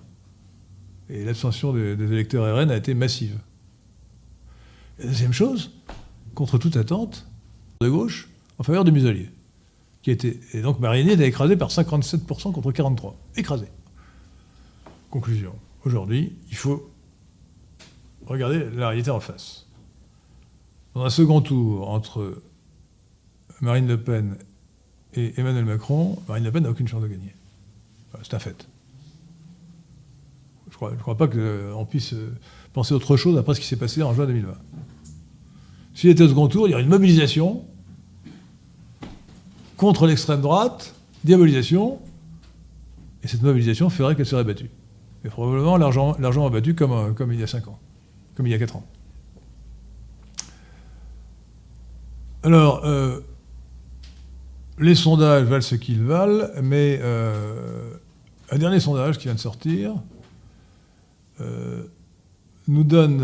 [1.09, 3.37] Et l'abstention des, électeurs RN a été massive.
[4.99, 5.71] la deuxième chose,
[6.35, 7.27] contre toute attente,
[7.81, 9.29] de gauche, en faveur du muselier.
[10.01, 13.13] Qui était, et donc Marigny été écrasé par 57% contre 43%.
[13.35, 13.65] Écrasé.
[15.09, 15.53] Conclusion.
[15.83, 16.89] Aujourd'hui, il faut
[18.25, 19.65] regardez la réalité en face.
[20.93, 22.41] Dans un second tour entre
[23.61, 24.37] Marine Le Pen
[25.13, 27.33] et Emmanuel Macron, Marine Le Pen n'a aucune chance de gagner.
[28.23, 28.67] C'est un fait.
[30.71, 32.13] Je ne crois, pas qu'on puisse
[32.73, 34.53] penser autre chose après ce qui s'est passé en juin 2020.
[35.95, 37.65] S'il était au second tour, il y aurait une mobilisation
[39.77, 41.99] contre l'extrême droite, diabolisation,
[43.23, 44.69] et cette mobilisation ferait qu'elle serait battue.
[45.25, 47.79] Et probablement l'argent abattu comme, comme il y a cinq ans
[48.39, 48.85] comme il y a 4 ans.
[52.43, 53.19] Alors, euh,
[54.79, 57.91] les sondages valent ce qu'ils valent, mais euh,
[58.51, 59.93] un dernier sondage qui vient de sortir
[61.41, 61.83] euh,
[62.67, 63.21] nous donne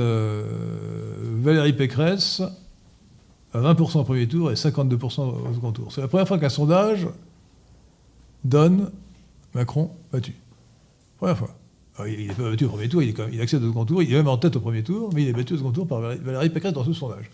[1.41, 2.41] Valérie Pécresse
[3.53, 5.91] à 20% au premier tour et 52% au second tour.
[5.91, 7.08] C'est la première fois qu'un sondage
[8.43, 8.91] donne
[9.53, 10.36] Macron battu.
[11.18, 11.56] Première fois
[12.06, 14.28] il n'est pas battu au premier tour, il, accède au second tour, il est même
[14.28, 16.74] en tête au premier tour, mais il est battu au second tour par Valérie Pécresse
[16.74, 17.30] dans ce sondage.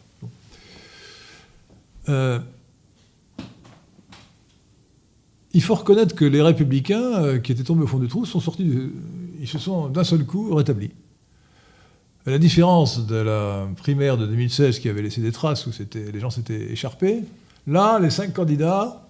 [2.10, 2.40] Euh,
[5.54, 8.40] il faut reconnaître que les républicains, euh, qui étaient tombés au fond du trou, sont
[8.40, 8.72] sortis,
[9.40, 10.92] ils se sont d'un seul coup rétablis.
[12.26, 16.20] À la différence de la primaire de 2016 qui avait laissé des traces où les
[16.20, 17.24] gens s'étaient écharpés,
[17.66, 19.08] là, les cinq candidats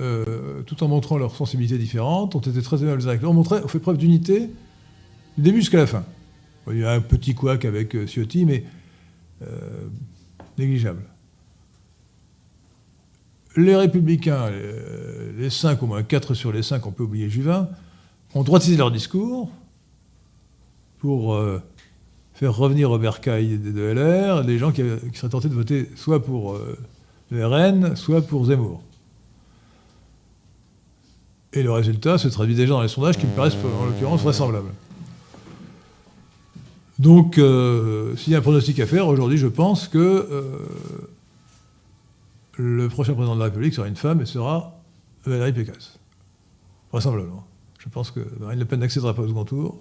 [0.00, 3.62] euh, tout en montrant leurs sensibilités différentes, ont été très aimables avec les autres.
[3.64, 4.50] On, fait preuve d'unité
[5.38, 6.04] du début jusqu'à la fin.
[6.70, 8.64] Il y a un petit couac avec euh, Ciotti, mais
[10.56, 11.02] négligeable.
[13.56, 14.50] Les républicains,
[15.38, 17.68] les, cinq, au moins quatre sur les cinq, on peut oublier Juvin,
[18.34, 19.50] ont droitisé leur discours
[20.98, 21.38] pour
[22.32, 24.82] faire revenir Robert Caille de, LR, les gens qui,
[25.12, 26.58] seraient tentés de voter soit pour
[27.30, 28.82] le RN, soit pour Zemmour.
[31.52, 34.72] Et le résultat se traduit déjà dans les sondages qui me paraissent en l'occurrence vraisemblables.
[36.98, 40.58] Donc, euh, s'il y a un pronostic à faire, aujourd'hui, je pense que euh,
[42.56, 44.80] le prochain président de la République sera une femme et sera
[45.24, 45.98] Valérie Pécresse.
[46.92, 47.44] Vraisemblablement.
[47.78, 49.80] Je pense que Marine Le Pen n'accédera pas au second tour,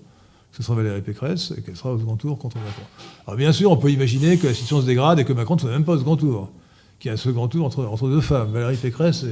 [0.51, 2.83] ce sera Valérie Pécresse et qu'elle sera au second tour contre Macron.
[3.25, 5.59] Alors, bien sûr, on peut imaginer que la situation se dégrade et que Macron ne
[5.59, 6.51] soit même pas au second tour,
[6.99, 9.25] qu'il y a un second tour entre, entre deux femmes, Valérie Pécresse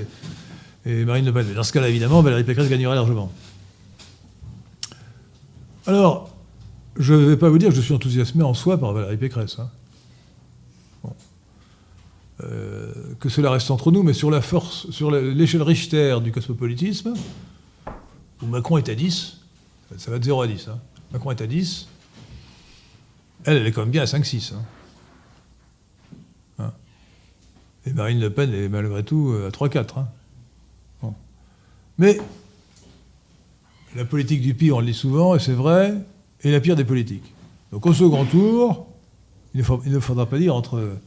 [0.85, 1.53] et, Marine Le Pen.
[1.53, 3.31] Dans ce cas-là, évidemment, Valérie Pécresse gagnerait largement.
[5.85, 6.29] Alors,
[6.97, 9.57] je ne vais pas vous dire que je suis enthousiasmé en soi par Valérie Pécresse.
[9.59, 9.69] Hein.
[12.43, 17.13] Euh, que cela reste entre nous, mais sur la force, sur l'échelle Richter du cosmopolitisme,
[18.41, 19.41] où Macron est à 10,
[19.97, 20.79] ça va de 0 à 10, hein.
[21.11, 21.87] Macron est à 10,
[23.43, 24.53] elle, elle est quand même bien à 5-6.
[26.59, 26.71] Hein.
[27.85, 29.99] Et Marine Le Pen est malgré tout à 3-4.
[31.03, 31.13] Hein.
[31.97, 32.19] Mais
[33.95, 35.93] la politique du pire, on le dit souvent, et c'est vrai,
[36.41, 37.33] est la pire des politiques.
[37.71, 38.87] Donc au second tour,
[39.53, 40.97] il ne, faudra pas dire entre.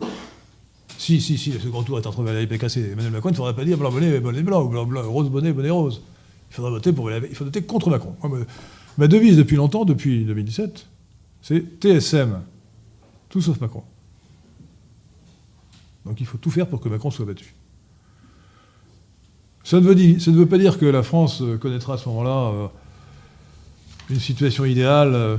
[0.99, 3.37] Si, si, si, le second tour est entre Valérie Pécresse et Emmanuel Macron, il ne
[3.37, 6.03] faudra pas dire blanc bonnet, bonnet blanc, rose bonnet, bonnet rose.
[6.51, 8.15] Il faudra voter, pour, faut voter contre Macron.
[8.97, 10.87] ma devise depuis longtemps, depuis 2017,
[11.43, 12.41] c'est TSM,
[13.29, 13.83] tout sauf Macron.
[16.05, 17.55] Donc il faut tout faire pour que Macron soit battu.
[19.65, 22.67] Ça ne veut, pas dire que la France connaîtra à ce moment-là euh,
[24.11, 25.37] une situation idéale euh,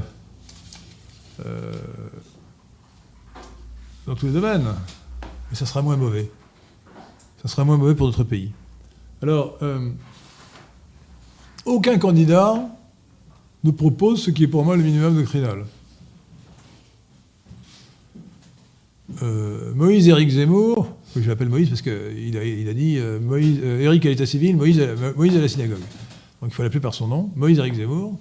[1.45, 1.73] euh,
[4.07, 4.65] dans tous les domaines,
[5.55, 6.29] mais ça sera moins mauvais.
[7.41, 8.51] Ça sera moins mauvais pour notre pays.
[9.21, 9.57] Alors,
[11.63, 12.67] aucun candidat
[13.63, 15.65] ne propose ce qui est pour moi le minimum de crinal.
[19.73, 23.79] Moïse Éric Zemmour que je l'appelle Moïse parce qu'il a, a dit euh, Moïse, euh,
[23.79, 25.79] Eric à l'état civil, Moïse à, Moïse à la synagogue.
[26.41, 28.19] Donc il faut l'appeler par son nom, Moïse Eric Zemmour,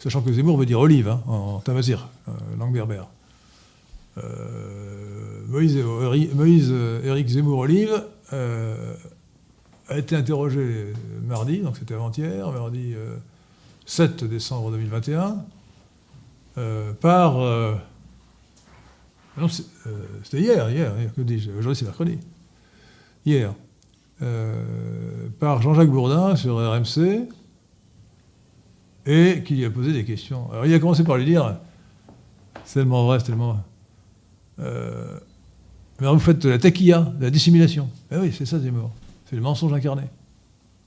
[0.00, 3.06] sachant que Zemmour veut dire olive hein, en tamazir, euh, langue berbère.
[5.46, 5.76] Moïse,
[6.34, 6.72] Moïse
[7.04, 10.92] Eric Zemmour Olive a été interrogé
[11.26, 12.94] mardi, donc c'était avant-hier, mardi
[13.84, 15.44] 7 décembre 2021,
[17.00, 17.80] par
[19.36, 19.48] non,
[19.86, 19.90] euh,
[20.22, 22.18] c'était hier, hier, que dis-je Aujourd'hui, c'est mercredi.
[23.26, 23.54] Hier.
[24.22, 27.28] Euh, par Jean-Jacques Bourdin sur RMC,
[29.04, 30.50] et qui lui a posé des questions.
[30.52, 31.58] Alors, il a commencé par lui dire
[32.64, 33.58] c'est tellement vrai, c'est tellement.
[34.58, 35.18] Euh,
[36.00, 37.88] mais vous faites de la taquilla, de la dissimulation.
[38.12, 38.90] Eh oui, c'est ça Zemmour.
[39.28, 40.02] C'est le mensonge incarné.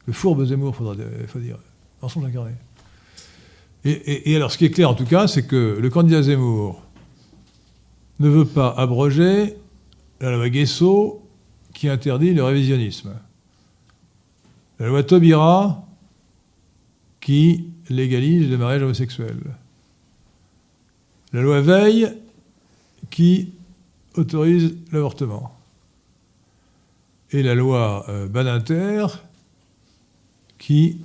[0.05, 0.75] Le fourbe Zemmour,
[1.21, 1.57] il faut dire.
[2.01, 2.51] Mensonge incarné.
[3.83, 6.83] et, alors, ce qui est clair en tout cas, c'est que le candidat Zemmour,
[8.19, 9.55] ne veut pas abroger
[10.19, 11.21] la loi Guesso
[11.73, 13.13] qui interdit le révisionnisme.
[14.79, 15.85] La loi Taubira
[17.21, 19.37] qui légalise le mariage homosexuel.
[21.31, 22.13] La loi Veil
[23.09, 23.53] qui
[24.15, 25.55] autorise l'avortement.
[27.31, 29.05] Et la loi euh, Badinter
[30.57, 30.97] qui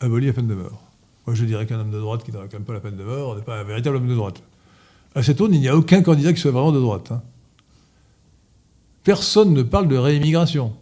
[0.00, 0.82] abolit la peine de mort.
[1.26, 3.36] Moi, je dirais qu'un homme de droite qui ne réclame pas la peine de mort
[3.36, 4.42] n'est pas un véritable homme de droite.
[5.14, 7.10] À cette tourne, il n'y a aucun candidat qui soit vraiment de droite.
[7.10, 7.22] Hein.
[9.02, 10.72] Personne ne parle de réimmigration.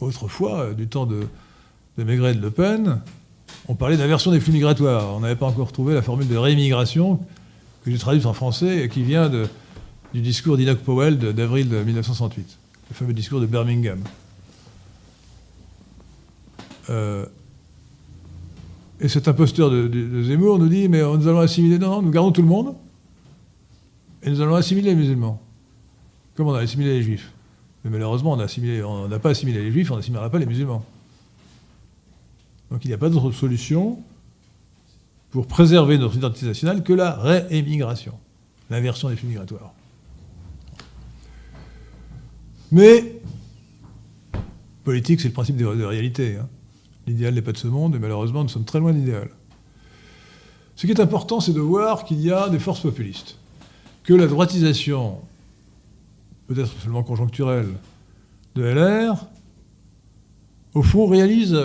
[0.00, 1.26] Autrefois, euh, du temps de,
[1.98, 3.02] Maigret et de Le Pen,
[3.68, 5.14] on parlait d'inversion des flux migratoires.
[5.14, 7.20] On n'avait pas encore trouvé la formule de réimmigration
[7.84, 9.28] que j'ai traduite en français et qui vient
[10.12, 12.58] du discours d'Inoc Powell d'avril 1968,
[12.90, 14.02] le fameux discours de Birmingham.
[16.88, 17.26] Euh,
[19.00, 21.78] et cet imposteur de, de, Zemmour nous dit Mais nous allons assimiler.
[21.78, 22.74] Non, non, nous gardons tout le monde.
[24.22, 25.40] Et nous allons assimiler les musulmans.
[26.34, 27.32] Comme on a assimilé les juifs?
[27.84, 30.84] Mais malheureusement, on n'a pas assimilé les juifs, on n'assimilera pas les musulmans.
[32.70, 33.98] Donc il n'y a pas d'autre solution
[35.30, 38.12] pour préserver notre identité nationale que la réémigration,
[38.68, 39.72] l'inversion des flux migratoires.
[42.72, 43.20] Mais,
[44.84, 46.36] politique, c'est le principe de, réalité.
[46.36, 46.48] Hein.
[47.06, 49.30] L'idéal n'est pas de ce monde, et malheureusement, nous sommes très loin de l'idéal.
[50.76, 53.36] Ce qui est important, c'est de voir qu'il y a des forces populistes
[54.04, 55.18] que la droitisation,
[56.46, 57.68] peut-être seulement conjoncturelle,
[58.54, 59.26] de LR,
[60.74, 61.56] au fond, réalise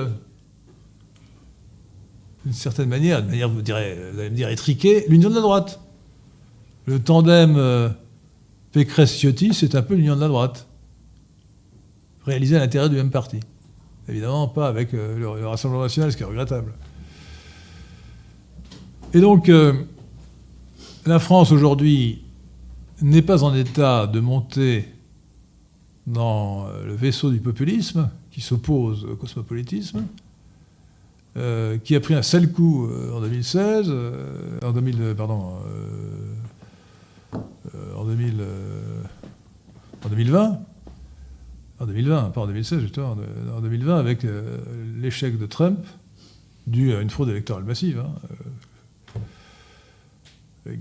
[2.43, 5.41] d'une certaine manière, de manière, vous, direz, vous allez me dire, étriquée, l'union de la
[5.41, 5.79] droite.
[6.85, 7.89] Le tandem euh,
[8.71, 10.67] Pécresse-Ciotti, c'est un peu l'union de la droite,
[12.25, 13.39] réalisé à l'intérieur du même parti.
[14.07, 16.73] Évidemment, pas avec euh, le, Rassemblement national, ce qui est regrettable.
[19.13, 19.73] Et donc, euh,
[21.05, 22.23] la France aujourd'hui
[23.01, 24.87] n'est pas en état de monter
[26.07, 30.05] dans le vaisseau du populisme qui s'oppose au cosmopolitisme,
[31.37, 35.55] euh, qui a pris un sale coup euh, en 2016, euh, en 2000, pardon,
[37.97, 38.41] en, 2000,
[40.05, 40.59] en 2020,
[41.79, 43.17] en 2020, pas en 2016 justement,
[43.55, 44.25] en 2020 avec
[44.97, 45.79] l'échec de Trump
[46.67, 47.99] dû à une fraude électorale massive.
[47.99, 48.13] Hein,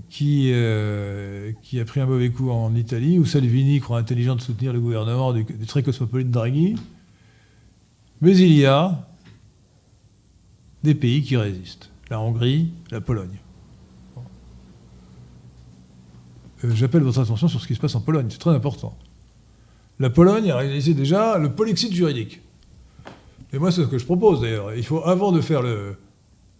[0.09, 4.41] qui, euh, qui a pris un mauvais coup en Italie, où Salvini croit intelligent de
[4.41, 6.75] soutenir le gouvernement du, très cosmopolite Draghi.
[8.21, 9.07] Mais il y a
[10.83, 11.91] des pays qui résistent.
[12.09, 13.37] La Hongrie, la Pologne.
[16.63, 18.97] Euh, j'appelle votre attention sur ce qui se passe en Pologne, c'est très important.
[19.99, 22.41] La Pologne a réalisé déjà le polexit juridique.
[23.53, 24.73] Et moi, c'est ce que je propose d'ailleurs.
[24.73, 25.95] Il faut, avant de faire le,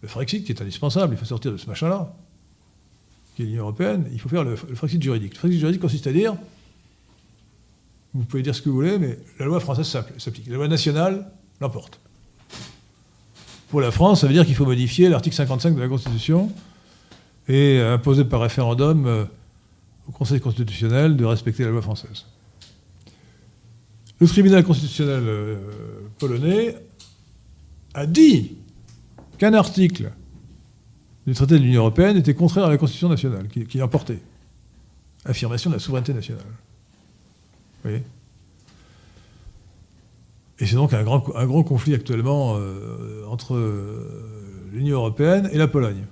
[0.04, 2.14] Frexit, qui est indispensable, il faut sortir de ce machin-là,
[3.34, 5.34] qui est l'Union européenne, il faut faire le, le Frexit juridique.
[5.34, 6.36] Le Frexit juridique consiste à dire
[8.16, 10.46] vous pouvez dire ce que vous voulez, mais la loi française s'applique.
[10.46, 11.30] La loi nationale
[11.60, 12.00] l'emporte.
[13.68, 16.50] Pour la France, ça veut dire qu'il faut modifier l'article 55 de la Constitution
[17.48, 19.24] et imposer par référendum euh,
[20.08, 22.26] au Conseil constitutionnel de respecter la loi française.
[24.18, 25.56] Le tribunal constitutionnel euh,
[26.18, 26.76] polonais
[27.94, 28.56] a dit
[29.38, 30.12] qu'un article
[31.26, 34.20] du traité de l'Union européenne était contraire à la Constitution nationale, qui, qui emportait.
[35.24, 36.44] Affirmation de la souveraineté nationale.
[36.44, 38.02] Vous voyez?
[40.58, 43.60] Et c'est donc un grand, conflit actuellement euh, entre
[44.72, 46.06] l'Union européenne et la Pologne.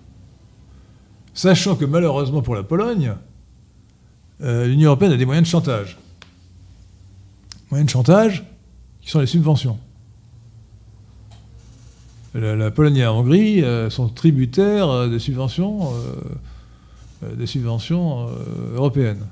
[1.33, 3.15] Sachant que malheureusement pour la Pologne,
[4.43, 5.99] euh, l'Union européenne a des moyens de chantage.
[7.71, 8.45] Moyens de chantage
[9.01, 9.79] qui sont les subventions.
[12.35, 15.93] La, Pologne et la Hongrie euh, sont tributaires euh, des subventions,
[17.23, 18.29] des subventions
[18.75, 19.25] européennes.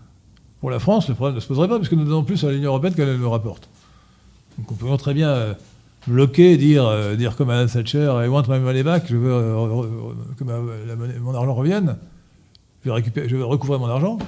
[0.60, 2.70] Pour la France, le problème ne se poserait pas, puisque nous donnons plus à l'Union
[2.70, 3.68] européenne qu'elle nous rapporte.
[4.56, 5.56] Donc on peut très bien
[6.06, 9.32] bloquer, dire, dire comme Madame Thatcher, I want my money back, je veux
[10.38, 11.96] que mon argent revienne,
[12.84, 14.18] je vais, récupérer, je vais recouvrir mon argent.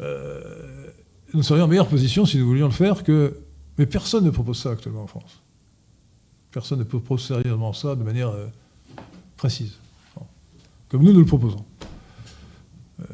[0.00, 0.40] Euh,
[1.34, 3.40] nous serions en meilleure position si nous voulions le faire que.
[3.76, 5.40] Mais personne ne propose ça actuellement en France.
[6.50, 8.46] Personne ne propose sérieusement ça de manière euh,
[9.36, 9.74] précise.
[10.88, 11.64] Comme nous, nous le proposons.
[13.00, 13.04] Euh,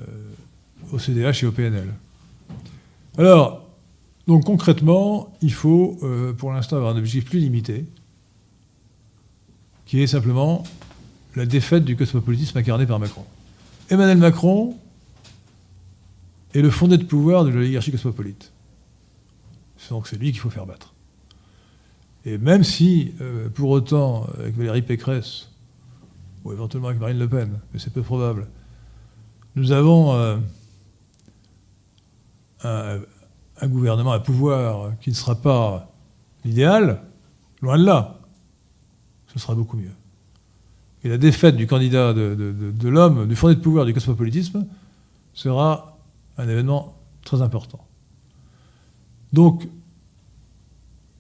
[0.92, 1.92] au CDH et au PNL.
[3.18, 3.66] Alors,
[4.26, 5.98] donc concrètement, il faut
[6.38, 7.84] pour l'instant avoir un objectif plus limité,
[9.86, 10.64] qui est simplement
[11.36, 13.24] la défaite du cosmopolitisme incarné par Macron.
[13.90, 14.76] Emmanuel Macron
[16.55, 18.52] et le fondé de pouvoir de l'oligarchie cosmopolite.
[19.90, 20.94] Donc c'est lui qu'il faut faire battre.
[22.24, 25.50] Et même si, euh, pour autant, avec Valérie Pécresse,
[26.44, 28.46] ou éventuellement avec Marine Le Pen, mais c'est peu probable,
[29.57, 30.36] nous avons euh,
[32.62, 33.00] un,
[33.61, 35.92] un, gouvernement à pouvoir qui ne sera pas
[36.44, 37.02] l'idéal,
[37.61, 38.20] loin de là,
[39.32, 39.92] ce sera beaucoup mieux.
[41.02, 44.66] Et la défaite du candidat de, de l'homme, du fondé de pouvoir du cosmopolitisme,
[45.34, 45.93] sera
[46.39, 47.85] un événement très important.
[49.32, 49.66] Donc,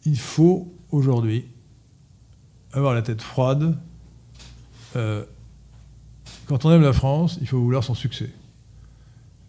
[0.04, 1.46] il faut aujourd'hui
[2.72, 3.76] avoir la tête froide.
[4.96, 5.24] Euh,
[6.46, 8.30] quand on aime la France, il faut vouloir son succès.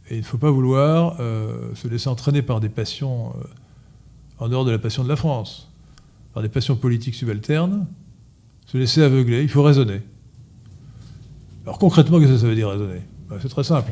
[0.09, 3.43] Et il ne faut pas vouloir euh, se laisser entraîner par des passions euh,
[4.39, 5.69] en dehors de la passion de la France,
[6.33, 7.87] par des passions politiques subalternes,
[8.67, 10.01] se laisser aveugler, il faut raisonner.
[11.65, 13.01] Alors concrètement, qu'est-ce que ça veut dire raisonner?
[13.29, 13.91] Ben, C'est très simple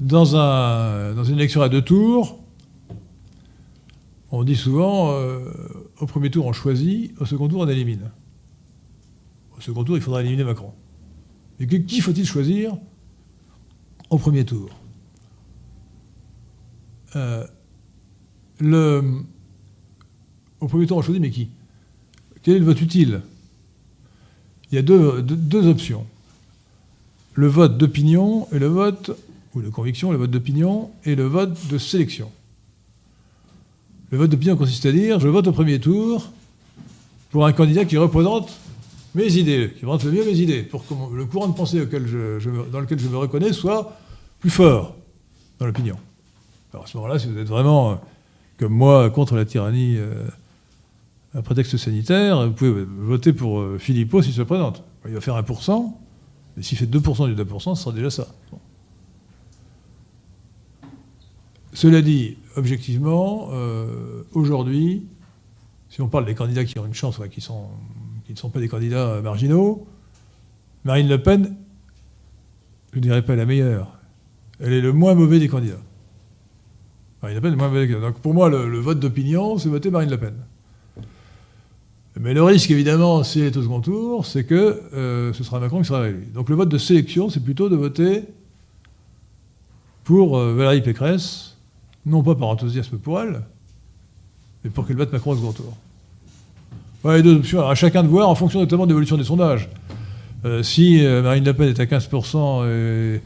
[0.00, 2.38] dans, un, dans, une élection à deux tours,
[4.30, 5.50] on dit souvent, euh,
[6.00, 8.10] au premier tour on choisit, au second tour on élimine.
[9.56, 10.72] Au second tour, il faudra éliminer Macron.
[11.58, 12.76] Et qui faut-il choisir
[14.10, 14.68] au premier tour?
[17.14, 17.46] Euh,
[20.60, 21.48] Au premier tour, on choisit, mais qui?
[22.42, 23.22] Quel est le vote utile?
[24.70, 26.06] Il y a deux, deux options.
[27.34, 29.16] Le vote d'opinion et le vote
[29.62, 32.30] de conviction, le vote d'opinion, et le vote de sélection.
[34.10, 36.30] Le vote d'opinion consiste à dire je vote au premier tour
[37.30, 38.56] pour un candidat qui représente
[39.14, 42.80] mes idées, qui représente le mieux mes idées, pour que le courant de pensée dans
[42.80, 43.96] lequel je me reconnais soit
[44.40, 44.94] plus fort
[45.58, 45.96] dans l'opinion.
[46.72, 47.94] Alors à ce moment-là, si vous êtes vraiment, euh,
[48.58, 50.26] comme moi, contre la tyrannie euh,
[51.34, 54.82] à prétexte sanitaire, vous pouvez voter pour euh, Philippot s'il se présente.
[55.06, 55.92] Il va faire 1%,
[56.56, 58.28] mais s'il fait 2% du 2%, ce sera déjà ça.
[61.76, 65.04] Cela dit, objectivement, euh, aujourd'hui,
[65.90, 67.40] si on parle des candidats qui ont une chance, qui,
[68.30, 69.86] ne sont pas des candidats marginaux,
[70.86, 71.54] Marine Le Pen,
[72.92, 73.98] je ne dirais pas la meilleure.
[74.58, 75.82] Elle est le moins mauvais des candidats.
[77.20, 78.08] Marine Le Pen est le moins mauvais des candidats.
[78.08, 80.34] Donc pour moi, le, vote d'opinion, c'est voter Marine Le Pen.
[82.18, 85.60] Mais le risque, évidemment, si elle est au second tour, c'est que euh, ce sera
[85.60, 86.26] Macron qui sera élu.
[86.32, 88.22] Donc le vote de sélection, c'est plutôt de voter
[90.04, 91.55] pour euh, Valérie Pécresse,
[92.06, 93.42] non pas par enthousiasme pour elle,
[94.64, 95.76] mais pour qu'elle batte Macron au second tour.
[97.02, 97.68] Voilà les deux options.
[97.68, 99.68] à chacun de voir en fonction notamment de l'évolution des sondages.
[100.44, 103.20] Euh, si euh, Marine Le Pen est à 15% et,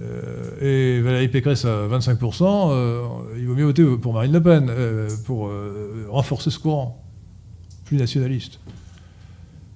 [0.00, 4.70] euh, et Valérie Pécresse à 25%, il vaut mieux voter pour Marine Le Pen
[5.24, 5.50] pour
[6.08, 7.02] renforcer ce courant
[7.84, 8.58] plus nationaliste.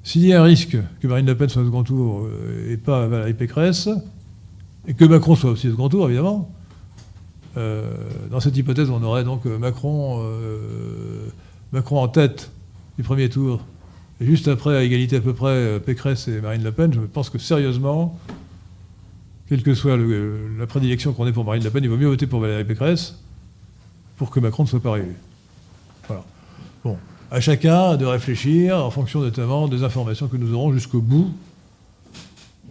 [0.02, 2.28] S'il y a un risque que Marine Le Pen soit au second tour
[2.68, 3.88] et pas Valérie Pécresse,
[4.86, 6.50] et que Macron soit aussi au second tour, évidemment,
[7.56, 7.92] euh,
[8.30, 11.28] dans cette hypothèse, on aurait donc euh, Macron, euh,
[11.72, 12.50] Macron en tête
[12.96, 13.60] du premier tour,
[14.20, 16.92] et juste après, à égalité à peu près, Pécresse et Marine Le Pen.
[16.92, 18.18] Je pense que sérieusement,
[19.48, 22.26] quelle que soit la prédilection qu'on ait pour Marine Le Pen, il vaut mieux voter
[22.26, 23.18] pour Valérie Pécresse
[24.16, 25.16] pour que Macron ne soit pas réélu.
[26.06, 26.22] Voilà.
[26.84, 26.98] Bon,
[27.30, 31.32] à chacun de réfléchir en fonction notamment des informations que nous aurons jusqu'au bout,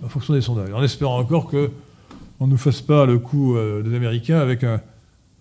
[0.03, 1.71] en fonction des sondages, en espérant encore que
[2.39, 4.63] on ne nous fasse pas le coup euh, des Américains avec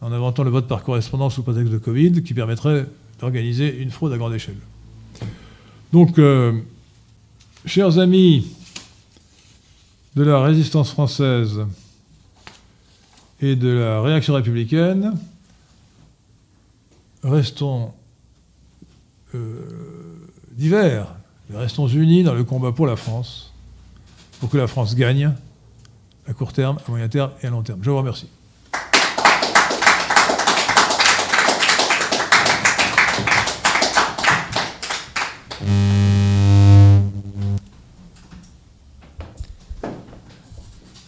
[0.00, 2.86] en inventant le vote par correspondance sous prétexte de Covid, qui permettrait
[3.20, 4.56] d'organiser une fraude à grande échelle.
[5.92, 6.52] Donc, euh,
[7.64, 8.46] chers amis
[10.14, 11.62] de la résistance française
[13.40, 15.14] et de la réaction républicaine,
[17.22, 17.92] restons
[19.34, 19.60] euh,
[20.52, 21.06] divers,
[21.52, 23.52] restons unis dans le combat pour la France,
[24.40, 25.32] pour que la France gagne
[26.28, 27.80] à court terme, à moyen terme et à long terme.
[27.82, 28.28] Je vous remercie.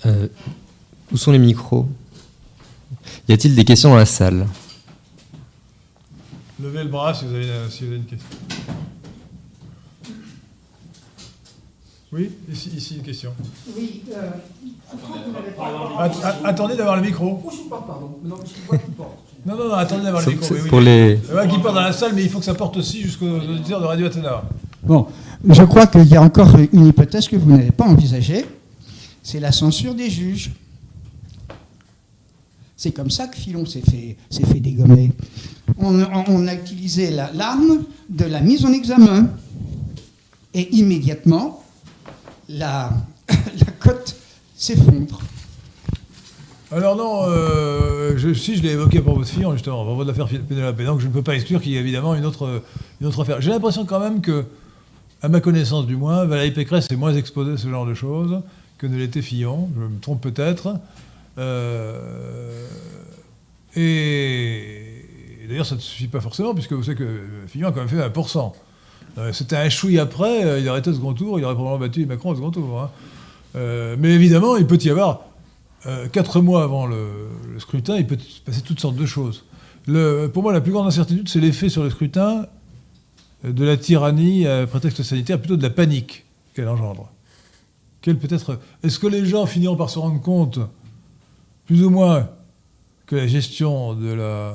[0.07, 0.29] Euh,
[1.13, 1.87] où sont les micros?
[3.29, 4.47] Y a-t-il des questions dans la salle?
[6.59, 8.27] Levez le bras si vous avez, si vous avez une question.
[12.13, 13.31] Oui, ici, ici une question.
[13.77, 14.31] Oui, euh,
[15.99, 17.41] Att- att- attendez d'avoir le micro.
[17.45, 18.19] Oh, je parle, pardon.
[18.25, 19.19] Non, je vois qui porte.
[19.47, 20.55] Non, non, non, attendez d'avoir le micro.
[20.55, 20.69] oui.
[20.69, 21.19] Pour les...
[21.33, 23.81] Ouais, qui porte dans la salle, mais il faut que ça porte aussi jusqu'aux auditeurs
[23.81, 24.43] de Radio Athéna.
[24.83, 25.07] Bon,
[25.49, 28.45] je crois qu'il y a encore une hypothèse que vous n'avez pas envisagée,
[29.23, 30.51] c'est la censure des juges.
[32.77, 35.13] C'est comme ça que Filon s'est fait, s'est fait dégommer.
[35.79, 39.29] On, on- on a utilisé la- l'arme de la mise en examen.
[40.55, 41.60] Et immédiatement,
[42.51, 42.91] la,
[43.79, 44.17] cote
[44.57, 45.21] s'effondre.
[46.73, 50.09] Alors non, euh, je- si je l'ai évoqué pour votre fille, justement, à propos de
[50.09, 52.63] l'affaire Pénélope, donc je ne peux pas exclure qu'il y ait évidemment une autre,
[53.01, 53.41] une autre affaire.
[53.41, 54.45] J'ai l'impression quand même que,
[55.23, 58.41] à ma connaissance du moins, Valérie Pécresse est moins exposée à ce genre de choses
[58.79, 60.77] que ne l'était Fillon, je me trompe peut-être.
[61.39, 62.67] Euh,
[63.77, 67.89] et d'ailleurs, ça ne suffit pas forcément, puisque vous savez que Fillon a quand même
[67.89, 68.53] fait 1%.
[69.19, 71.79] Euh, C'était un chouille après, euh, il aurait été au second tour, il aurait probablement
[71.79, 72.81] battu Macron au second tour.
[72.81, 72.91] hein.
[73.57, 75.25] Euh, mais évidemment, il peut y avoir
[76.13, 77.09] quatre mois avant le,
[77.59, 79.45] scrutin, il peut se passer toutes sortes de choses.
[79.87, 82.47] Pour moi, la plus grande incertitude, c'est l'effet sur le scrutin
[83.45, 87.11] de la tyrannie à prétexte sanitaire, plutôt de la panique qu'elle engendre.
[88.03, 90.59] Quelle peut être Est-ce que les gens finiront par se rendre compte,
[91.65, 92.29] plus ou moins,
[93.07, 94.55] que la gestion de la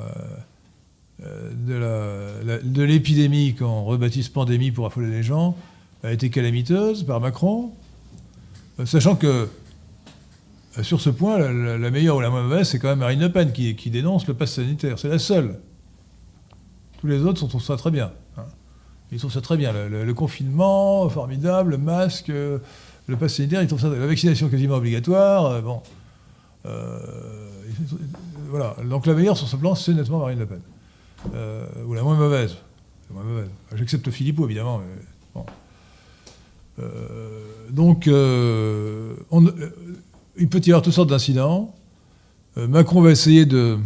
[1.22, 5.56] de la- de l'épidémie qu'on rebaptise pandémie pour affoler les gens
[6.04, 7.72] a été calamiteuse par Macron,
[8.80, 9.48] Euh, sachant que
[10.78, 13.32] euh, Sur ce point, la, meilleure ou la moins mauvaise, c'est quand même Marine Le
[13.32, 15.00] Pen qui, dénonce le pass sanitaire.
[15.00, 15.58] C'est la seule.
[17.00, 18.12] Tous les autres trouvent ça très bien.
[18.38, 18.44] hein.
[19.14, 19.72] Ils trouvent ça très bien.
[19.72, 22.60] Le, confinement, formidable, le masque, euh,
[23.08, 23.88] le pass sanitaire, ils trouvent ça.
[23.88, 25.46] La vaccination quasiment obligatoire.
[25.46, 25.82] euh, bon.
[26.66, 27.00] Euh,
[28.50, 28.76] voilà.
[28.90, 30.60] Donc la meilleure sur ce plan, c'est nettement Marine Le Pen.
[31.34, 32.56] Euh, ou la moins mauvaise.
[33.12, 33.50] Mauvaise.
[33.76, 34.82] J'accepte Philippot, évidemment.
[36.80, 39.16] Euh, donc, euh,
[40.38, 41.74] il peut y avoir toutes sortes d'incidents.
[42.58, 43.78] Macron va essayer de,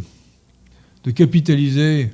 [1.16, 2.12] capitaliser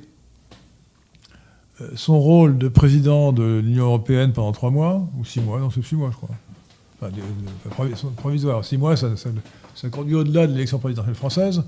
[1.94, 5.84] son rôle de président de l'Union européenne pendant trois mois, ou six mois, non, c'est
[5.84, 6.30] six mois, je crois.
[7.02, 8.64] Enfin, provisoire.
[8.64, 9.28] Six mois, ça, ça,
[9.74, 11.62] ça conduit au-delà de l'élection présidentielle française.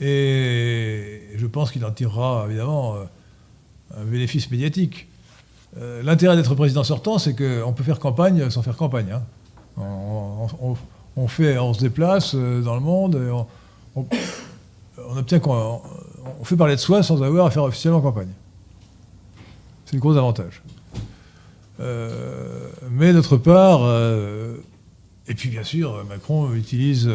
[0.00, 3.04] Et je pense qu'il en tirera, évidemment, euh,
[4.00, 5.08] un bénéfice médiatique.
[5.76, 9.12] Euh, L'intérêt d'être président sortant, c'est qu'on peut faire campagne sans faire campagne.
[9.12, 9.22] hein.
[11.16, 14.06] On, fait, on se déplace euh, dans le monde, et on,
[15.16, 15.80] obtient qu'on
[16.40, 18.30] on fait parler de soi sans avoir à faire officiellement campagne.
[19.84, 20.62] C'est le gros avantage.
[22.90, 23.80] Mais d'autre part,
[25.26, 27.10] et puis bien sûr, Macron utilise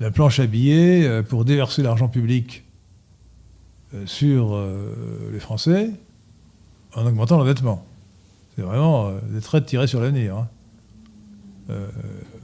[0.00, 2.64] la planche à billets euh, pour déverser l'argent public
[3.94, 5.90] euh, sur euh, les Français
[6.94, 7.84] en augmentant l'endettement.
[8.56, 10.36] C'est vraiment des traits tirés sur l'avenir.
[10.36, 10.48] hein.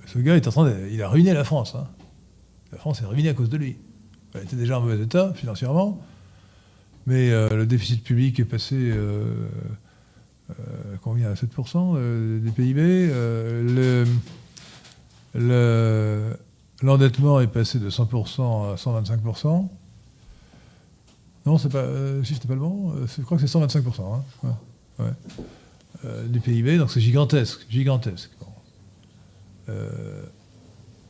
[0.07, 1.75] Ce gars est en train de, il a ruiné la France.
[1.75, 1.89] hein.
[2.71, 3.79] La France est ruinée à cause de lui.
[4.35, 6.01] Elle était déjà en mauvais état financièrement,
[7.07, 8.93] mais le déficit public est passé
[11.03, 13.11] combien à 7% euh, des PIB.
[16.85, 19.69] L'endettement est passé de 100% à 125%.
[21.47, 24.23] Non, c'est pas, euh, pas le bon, euh, je crois que c'est 125%.
[24.45, 25.15] hein.
[26.05, 28.31] Euh, du PIB, donc c'est gigantesque, gigantesque.
[29.71, 30.25] Euh,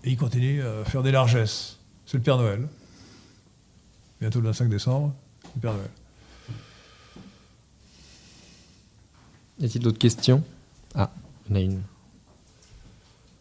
[0.04, 1.80] et il continue à faire des largesses.
[2.06, 2.68] C'est le Père Noël.
[4.20, 5.12] Bientôt le 25 décembre,
[5.56, 5.90] le Père Noël.
[9.58, 10.44] Y a-t-il d'autres questions?
[10.94, 11.10] Ah,
[11.50, 11.82] il a une.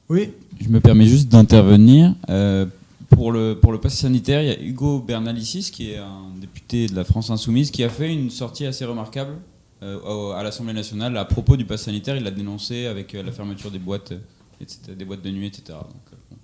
[0.09, 0.31] Oui,
[0.61, 2.13] Je me permets juste d'intervenir.
[2.29, 2.65] Euh,
[3.09, 6.87] pour le, pour le pass sanitaire, il y a Hugo Bernalicis, qui est un député
[6.87, 9.35] de la France Insoumise, qui a fait une sortie assez remarquable
[9.83, 12.15] euh, à l'Assemblée nationale à propos du pass sanitaire.
[12.15, 14.13] Il l'a dénoncé avec euh, la fermeture des boîtes,
[14.61, 15.63] etc., des boîtes de nuit, etc.
[15.69, 16.35] Donc, euh,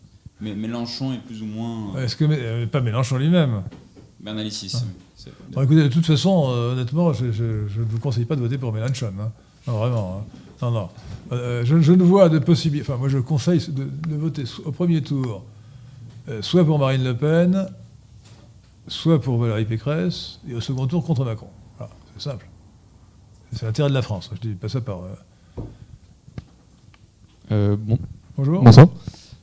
[0.42, 1.96] mais Mélenchon est plus ou moins.
[2.02, 3.64] Est-ce que pas Mélenchon lui-même
[4.20, 4.74] Bernalicis.
[5.56, 5.64] Ah.
[5.64, 9.14] écoutez, de toute façon, honnêtement, je, ne vous conseille pas de voter pour Mélenchon.
[9.20, 9.32] Hein.
[9.68, 10.20] Non, vraiment.
[10.20, 10.40] Hein.
[10.62, 10.90] Non, non.
[11.32, 12.90] je, ne vois de possibilité.
[12.90, 15.44] Enfin, moi, je conseille de voter au premier tour
[16.30, 17.68] euh, soit pour Marine Le Pen,
[18.88, 21.48] soit pour Valérie Pécresse, et au second tour contre Macron.
[21.78, 22.48] Voilà, c'est simple.
[23.52, 24.30] C'est l'intérêt de la France.
[24.36, 25.00] Je dis pas ça par.
[25.00, 25.62] Euh,
[27.52, 27.98] euh, bon.
[28.38, 28.62] Bonjour.
[28.62, 28.90] Bonsoir.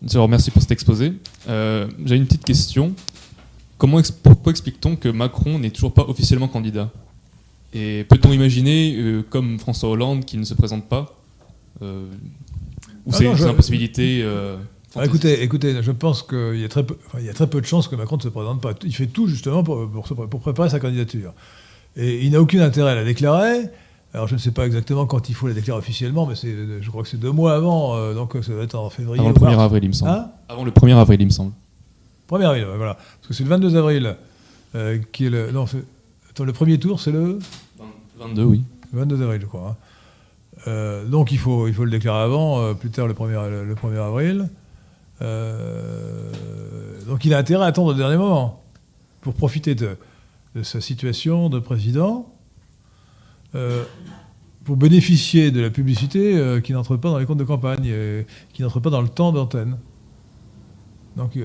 [0.06, 1.14] Je vous remercie pour cet exposé.
[1.48, 2.94] J'ai une petite question.
[3.78, 6.90] Comment pourquoi explique-t-on que Macron n'est toujours pas officiellement candidat?
[7.72, 11.18] Et peut-on imaginer, comme François Hollande, qu'il ne se présente pas
[11.80, 14.24] Ou ah c'est une impossibilité
[14.98, 17.60] ah, écoutez, écoutez, je pense qu'il y, a très peu, il y a très peu
[17.60, 18.72] de chances que Macron ne se présente pas.
[18.82, 21.34] Il fait tout justement pour, pour, préparer sa candidature.
[21.96, 23.68] Et il n'a aucun intérêt à la déclarer.
[24.14, 27.02] Alors je ne sais pas exactement quand il faut la déclarer officiellement, mais je crois
[27.02, 29.20] que c'est deux mois avant, euh, donc ça doit être en février.
[29.20, 30.10] Avant le 1er avril, il me semble.
[30.10, 30.30] Hein?
[30.48, 31.52] Avant le 1er avril, il me semble.
[32.30, 32.94] 1er avril, voilà.
[32.94, 34.16] Parce que c'est le 22 avril
[34.74, 35.50] euh, qui est le.
[35.50, 35.66] Non,
[36.36, 37.38] attends, le premier tour, c'est le.
[38.18, 38.62] 22, oui.
[38.92, 39.70] 22 avril, je crois.
[39.70, 39.76] Hein.
[40.68, 43.98] Euh, donc il faut, il faut le déclarer avant, plus tard le 1er, le 1er
[43.98, 44.48] avril.
[45.22, 46.30] Euh,
[47.06, 48.62] donc il a intérêt à attendre le dernier moment
[49.22, 49.96] pour profiter de,
[50.62, 52.32] sa situation de président,
[53.54, 53.84] euh,
[54.64, 58.26] pour bénéficier de la publicité euh, qui n'entre pas dans les comptes de campagne, et
[58.52, 59.78] qui n'entre pas dans le temps d'antenne.
[61.16, 61.38] Donc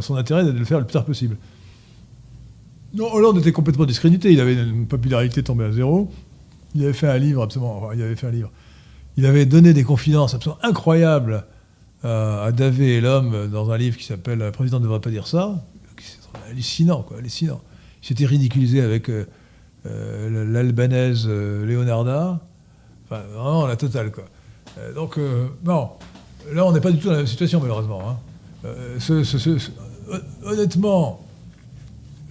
[0.00, 1.36] son intérêt est de le faire le plus tard possible.
[2.94, 6.10] Non, Hollande était complètement discrédité, il avait une popularité tombée à zéro.
[6.74, 8.50] Il avait fait un livre absolument, il avait fait un livre.
[9.16, 11.44] Il avait donné des confidences absolument incroyables
[12.04, 15.10] euh, à Davé et l'homme dans un livre qui s'appelle Le président ne devrait pas
[15.10, 15.62] dire ça.
[15.98, 17.60] C'est hallucinant, quoi, hallucinant.
[18.02, 19.26] Il s'était ridiculisé avec euh,
[19.86, 22.40] euh, l'albanaise Leonarda.
[23.04, 24.24] Enfin, vraiment la totale, quoi.
[24.94, 25.18] donc,
[25.64, 25.90] non,
[26.52, 28.00] là, on n'est pas du tout dans la même situation, malheureusement.
[28.08, 28.68] Hein.
[30.44, 31.20] honnêtement,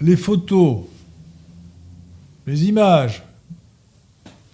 [0.01, 0.83] les photos,
[2.47, 3.23] les images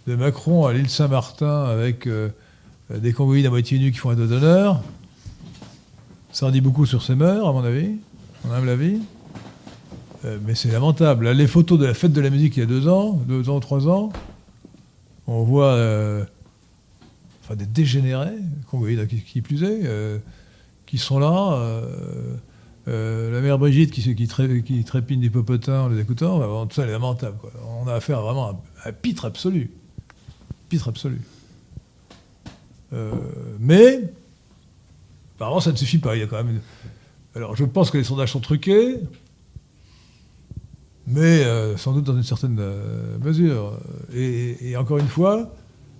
[0.08, 2.08] de Macron à l'île Saint-Martin avec
[2.90, 4.82] des convoyés à moitié nus qui font un dos d'honneur,
[6.36, 7.92] ça en dit beaucoup sur ses mœurs, à mon avis,
[8.44, 9.00] mon humble avis.
[10.26, 11.30] Euh, mais c'est lamentable.
[11.32, 13.60] Les photos de la fête de la musique il y a deux ans, deux ans,
[13.60, 14.12] trois ans,
[15.28, 16.26] on voit euh,
[17.44, 18.36] enfin, des dégénérés,
[19.10, 20.18] qui, qui plus est, euh,
[20.86, 21.82] qui sont là.
[22.88, 27.38] La mère Brigitte qui, trépine des popotins en les écoutant, tout ça est lamentable.
[27.82, 29.72] On a affaire vraiment à un pitre absolu.
[30.70, 31.22] Pitre absolu.
[33.60, 34.02] mais
[35.36, 36.16] Apparemment, ça ne suffit pas.
[36.16, 36.62] Il y a quand même.
[37.36, 38.98] Alors, je pense que les sondages sont truqués,
[41.08, 43.78] mais euh, sans doute dans une certaine euh, mesure.
[44.14, 45.54] Et, encore une fois,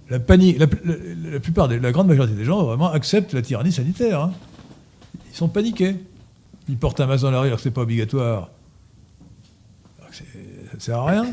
[0.10, 4.22] la panique, la, plupart, la grande majorité des gens vraiment acceptent la tyrannie sanitaire.
[4.22, 4.34] Hein.
[5.30, 5.96] Ils sont paniqués.
[6.68, 8.50] Ils portent un masque dans la rue alors que c'est pas obligatoire.
[10.12, 10.24] ça
[10.74, 11.26] ne sert à rien.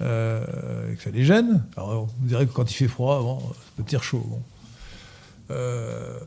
[0.00, 1.64] Euh, que ça les gêne.
[1.76, 4.26] Alors, vous direz que quand il fait froid, bon, ça peut tirer chaud.
[5.50, 6.18] Euh,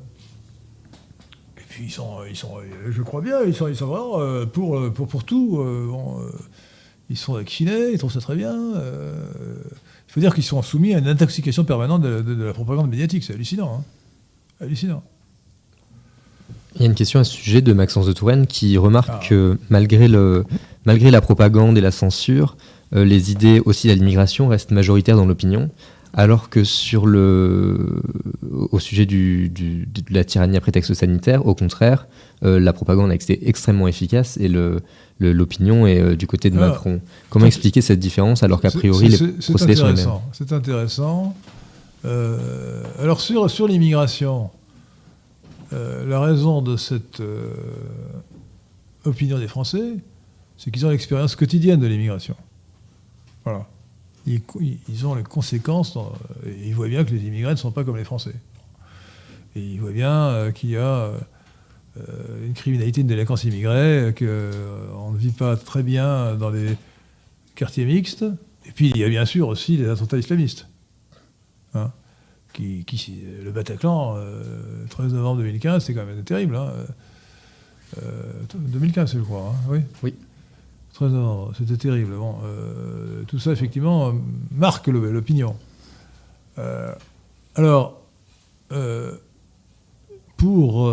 [1.80, 2.56] ils sont, ils sont,
[2.90, 5.64] je crois bien, ils sont, ils sont vraiment euh, pour, pour, pour tout.
[7.10, 8.56] Ils sont vaccinés, ils trouvent ça très bien.
[8.56, 13.24] il faut dire qu'ils sont soumis à une intoxication permanente de, la propagande médiatique.
[13.24, 13.80] C'est hallucinant.
[13.80, 13.84] Hein.
[14.60, 15.04] hallucinant.
[16.78, 19.28] Il y a une question à ce sujet de Maxence de Touraine qui remarque ah.
[19.28, 20.46] que malgré, le,
[20.86, 22.56] malgré la propagande et la censure,
[22.94, 25.70] les idées aussi de l'immigration restent majoritaires dans l'opinion
[26.18, 28.02] alors que sur le,
[28.72, 32.08] au sujet du, de la tyrannie à prétexte sanitaire, au contraire,
[32.44, 34.50] euh, la propagande a été extrêmement efficace et
[35.20, 36.70] l'opinion est euh, du côté de ah.
[36.70, 37.02] Macron.
[37.30, 40.10] Comment expliquer cette différence alors qu'a priori les procédés sont les mêmes?
[40.32, 41.36] C'est intéressant.
[42.06, 44.50] Euh, alors sur, sur l'immigration,
[45.72, 47.22] la raison de cette
[49.06, 49.96] opinion des Français,
[50.58, 52.36] c'est qu'ils ont l'expérience quotidienne de l'immigration.
[53.44, 53.68] Voilà
[54.28, 55.98] ils, ont les conséquences,
[56.46, 58.36] ils voient bien que les immigrés ne sont pas comme les Français.
[59.56, 64.26] Et ils voient bien euh, qu'il y a euh, une criminalité, une délinquance immigrée, qu'on
[64.26, 66.78] euh, ne vit pas très bien dans les
[67.56, 68.26] quartiers mixtes.
[68.66, 70.68] Et puis il y a bien sûr aussi les attentats islamistes.
[71.74, 71.92] Hein,
[72.58, 76.56] qui, le Bataclan, le 13 novembre 2015, c'est quand même terrible.
[76.56, 76.72] Hein.
[78.54, 79.54] 2015, je crois.
[79.54, 79.80] Hein, oui.
[80.04, 80.14] Oui.
[81.58, 82.14] C'était terrible.
[82.16, 84.14] Euh, tout ça, effectivement,
[84.52, 85.56] marque l'opinion.
[86.58, 86.94] Euh,
[87.56, 88.02] alors,
[88.72, 89.16] euh,
[90.38, 90.92] pour,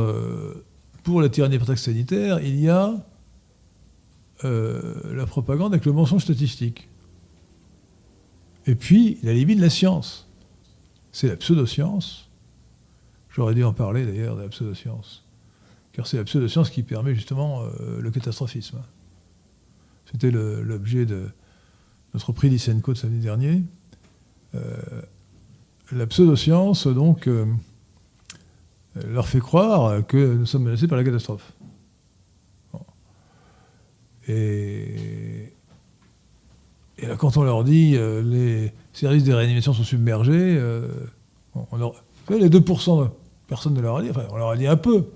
[1.02, 2.94] pour la tyrannie prétexte sanitaire, il y a
[4.44, 6.88] euh, la propagande avec le mensonge statistique.
[8.66, 10.23] Et puis, la limite de la science.
[11.14, 12.28] C'est la pseudoscience.
[13.30, 15.24] J'aurais dû en parler d'ailleurs de la pseudoscience.
[15.92, 18.82] Car c'est la pseudoscience qui permet justement euh, le catastrophisme.
[20.10, 21.28] C'était l'objet de
[22.14, 23.62] notre prix Lysenko de samedi dernier.
[24.56, 24.76] Euh,
[25.92, 27.46] la pseudoscience, donc, euh,
[28.96, 31.52] leur fait croire que nous sommes menacés par la catastrophe.
[36.98, 40.60] Et là, quand on leur dit euh, les services de réanimation sont submergés,
[41.54, 41.94] on leur,
[42.30, 43.08] les 2% de
[43.46, 45.06] personne ne leur a dit, enfin, on leur a dit un peu.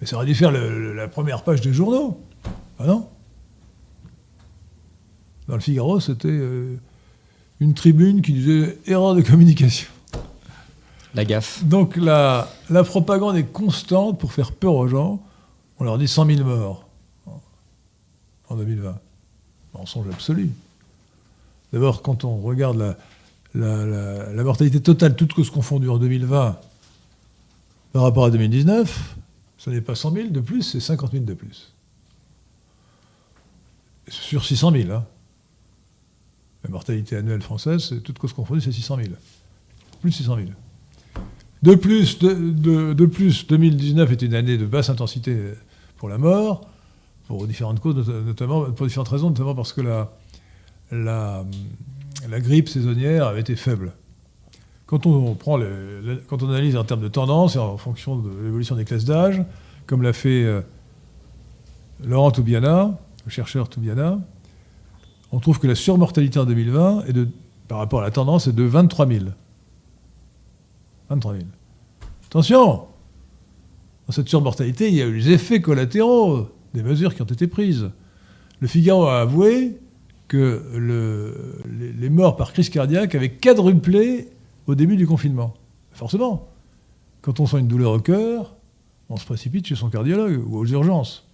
[0.00, 2.20] Mais ça aurait dû faire la première page des journaux.
[2.78, 3.08] Ah non
[5.48, 6.40] Dans le Figaro, c'était
[7.60, 9.88] une tribune qui disait erreur de communication.
[11.14, 11.62] La gaffe.
[11.64, 15.22] Donc la, la propagande est constante pour faire peur aux gens.
[15.78, 16.88] On leur dit 100 000 morts
[18.48, 18.98] en 2020.
[19.74, 20.50] Mensonge absolu.
[21.72, 22.96] D'abord, quand on regarde
[23.54, 26.58] la, mortalité totale, toutes causes confondues en 2020
[27.92, 29.16] par rapport à 2019,
[29.58, 31.72] ce n'est pas 100 000 de plus, c'est 50 000 de plus.
[34.08, 34.90] Sur 600 000.
[34.90, 35.04] Hein.
[36.64, 39.08] La mortalité annuelle française, toute cause confondue, c'est 600 000.
[40.00, 40.48] Plus de 600 000.
[41.62, 45.54] De plus, de, plus, 2019 est une année de basse intensité
[45.96, 46.68] pour la mort,
[47.26, 49.80] pour différentes causes, notamment pour différentes raisons, notamment parce que
[50.90, 51.44] la,
[52.40, 53.92] grippe saisonnière avait été faible.
[54.86, 55.58] Quand on, prend
[56.28, 59.42] quand on analyse en termes de tendance et en fonction de l'évolution des classes d'âge,
[59.86, 60.60] comme l'a fait euh,
[62.04, 64.18] Laurent Toubiana, le chercheur Toubiana,
[65.32, 67.28] on trouve que la surmortalité en 2020, est de,
[67.68, 69.24] par rapport à la tendance, est de 23 000.
[71.08, 71.44] 23 000.
[72.26, 72.86] Attention
[74.06, 77.46] Dans cette surmortalité, il y a eu les effets collatéraux des mesures qui ont été
[77.46, 77.90] prises.
[78.60, 79.76] Le Figaro a avoué
[80.28, 80.62] que
[81.98, 84.28] les, morts par crise cardiaque avaient quadruplé
[84.66, 85.54] au début du confinement.
[85.92, 86.48] Forcément,
[87.20, 88.54] quand on sent une douleur au cœur,
[89.10, 91.26] on se précipite chez son cardiologue ou aux urgences.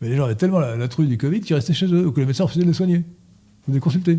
[0.00, 2.20] Mais les gens avaient tellement la, trouille du Covid qu'ils restaient chez eux, ou que
[2.20, 3.04] les médecins refusaient de les soigner
[3.66, 4.18] vous les consulter.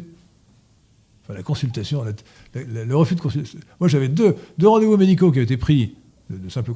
[1.23, 2.05] Enfin, la consultation,
[2.53, 3.59] le refus de consultation.
[3.79, 5.95] Moi, j'avais deux, deux rendez-vous médicaux qui avaient été pris,
[6.29, 6.71] de, simple,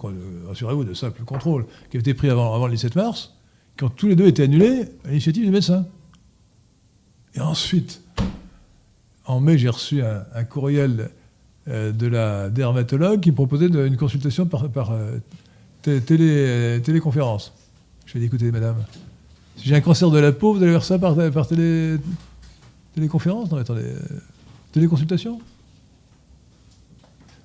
[0.47, 3.35] rassurez-vous, de simple contrôle, qui avaient été pris avant le 17 mars,
[3.77, 5.85] quand tous les deux étaient annulés à l'initiative du médecin.
[7.35, 8.01] Et ensuite,
[9.25, 11.09] en mai, j'ai reçu un, courriel
[11.67, 15.19] euh, de la dermatologue qui me proposait une consultation par, euh,
[15.81, 17.53] télé, téléconférence.
[18.05, 18.75] Je lui ai dit, écoutez, madame,
[19.57, 21.97] si j'ai un cancer de la peau, vous allez faire ça par, par télé,
[22.93, 23.51] Téléconférence?
[23.51, 23.81] Non, attendez.
[23.83, 23.99] Euh,
[24.71, 25.41] téléconsultation?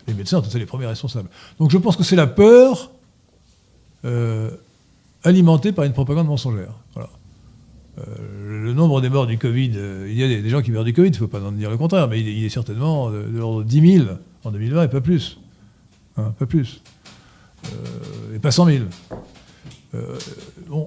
[0.06, 1.28] Les médecins sont les premiers responsables.
[1.58, 2.90] Donc je pense que c'est la peur
[4.04, 4.50] euh,
[5.24, 6.72] alimentée par une propagande mensongère.
[6.96, 9.72] Euh, le nombre des morts du Covid,
[10.06, 11.70] il y a des, gens qui meurent du Covid, il ne faut pas en dire
[11.70, 14.06] le contraire, mais il, est certainement de, l'ordre de 10 000
[14.44, 15.40] en 2020 et pas plus.
[16.16, 16.80] Hein, pas plus.
[18.34, 18.84] et pas 100 000.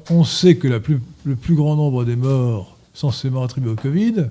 [0.10, 4.28] On, sait que le plus grand nombre des morts censément attribués au Covid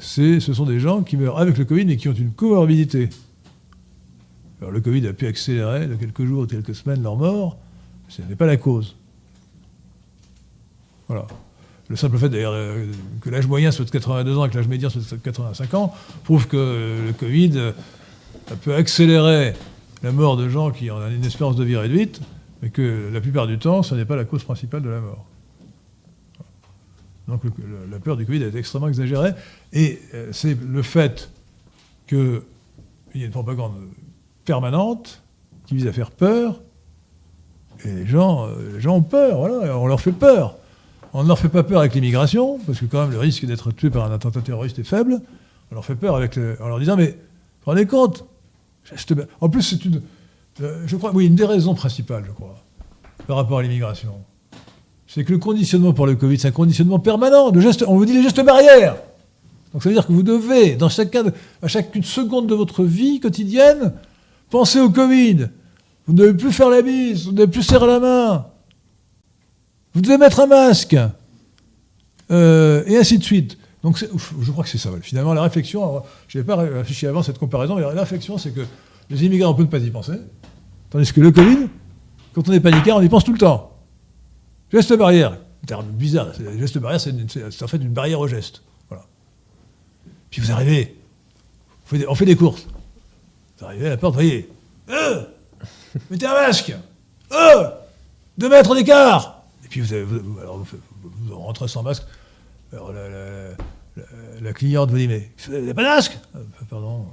[0.00, 3.08] ce sont des gens qui meurent avec le Covid mais qui ont une comorbidité.
[4.60, 7.58] Alors le Covid a pu accélérer de quelques jours ou quelques semaines leur mort,
[8.08, 8.96] ce n'est pas la cause.
[11.08, 11.26] Voilà.
[11.88, 12.86] Le simple fait d'ailleurs euh,
[13.22, 15.94] que l'âge moyen soit de 82 ans et que l'âge médian soit de 85 ans
[16.24, 17.72] prouve que le Covid euh,
[18.60, 19.54] pu accélérer
[20.02, 22.20] la mort de gens qui ont une espérance de vie réduite,
[22.62, 25.24] mais que la plupart du temps, ce n'est pas la cause principale de la mort.
[27.26, 27.42] Donc
[27.90, 29.32] la peur du Covid est extrêmement exagérée.
[29.72, 31.30] Et euh, c'est le fait
[32.06, 32.42] qu'il
[33.14, 33.74] y ait une propagande
[34.44, 35.22] permanente
[35.66, 36.60] qui vise à faire peur.
[37.84, 40.56] Et les gens, euh, les gens ont peur, voilà, on leur fait peur.
[41.12, 43.72] On ne leur fait pas peur avec l'immigration, parce que quand même le risque d'être
[43.72, 45.20] tué par un attentat terroriste est faible.
[45.70, 47.16] On leur fait peur avec en leur disant, mais
[47.64, 48.24] rendez compte?
[49.40, 50.02] En plus, c'est une,
[50.62, 52.56] euh, je crois, oui, une des raisons principales, je crois,
[53.26, 54.14] par rapport à l'immigration
[55.08, 57.50] c'est que le conditionnement pour le Covid, c'est un conditionnement permanent.
[57.50, 58.96] De gestes, on vous dit les gestes barrières.
[59.72, 61.24] Donc ça veut dire que vous devez, dans chacun
[61.62, 63.94] à chaque seconde de votre vie quotidienne,
[64.50, 65.48] penser au Covid.
[66.08, 68.46] Vous ne devez plus faire la bise, vous ne devez plus serrer la main.
[69.92, 70.96] Vous devez mettre un masque.
[72.30, 73.58] Euh, et ainsi de suite.
[73.82, 74.90] Donc je crois que c'est ça.
[75.02, 78.62] Finalement, la réflexion, je n'avais pas réfléchi avant cette comparaison, mais la réflexion, c'est que
[79.10, 80.18] les immigrés, on peut ne pas y penser.
[80.88, 81.68] Tandis que le Covid,
[82.32, 83.76] quand on est paniqué, on y pense tout le temps.
[84.72, 85.36] Geste barrière,
[85.66, 86.32] terme bizarre.
[86.58, 88.62] Geste barrière, c'est en fait une barrière au geste.
[90.30, 90.96] Puis vous arrivez,
[92.08, 92.66] on fait des courses.
[93.58, 94.48] Vous arrivez à la porte, vous voyez,
[94.90, 95.22] euh,
[96.10, 96.74] mettez un masque.
[97.32, 97.70] Euh
[98.38, 100.06] Deux mètres d'écart Et puis vous, avez-
[101.30, 102.04] rentrez sans masque.
[102.72, 103.08] Alors la,
[104.40, 106.18] la- cliente vous dit Mais vous n'avez pas de masque?
[106.36, 107.06] Euh, Pardon.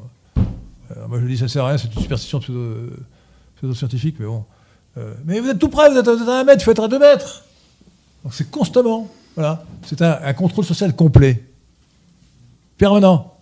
[1.07, 2.91] Moi je dis Ça sert à rien, c'est une superstition pseudo-
[3.57, 4.45] pseudo-scientifique, mais bon.
[4.97, 6.71] Euh, mais vous êtes tout près, vous êtes, vous êtes à un mètre, il faut
[6.71, 7.43] être à deux mètres.
[8.23, 9.09] Donc c'est constamment.
[9.35, 9.63] Voilà.
[9.85, 11.43] C'est un, un contrôle social complet.
[12.77, 13.37] Permanent.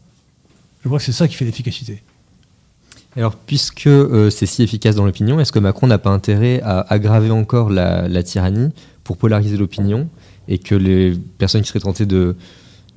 [0.83, 2.03] Je crois que c'est ça qui fait l'efficacité.
[3.15, 6.81] Alors, puisque euh, c'est si efficace dans l'opinion, est-ce que Macron n'a pas intérêt à
[6.91, 8.69] aggraver encore la, tyrannie
[9.03, 10.09] pour polariser l'opinion
[10.47, 12.35] et que les personnes qui seraient tentées de,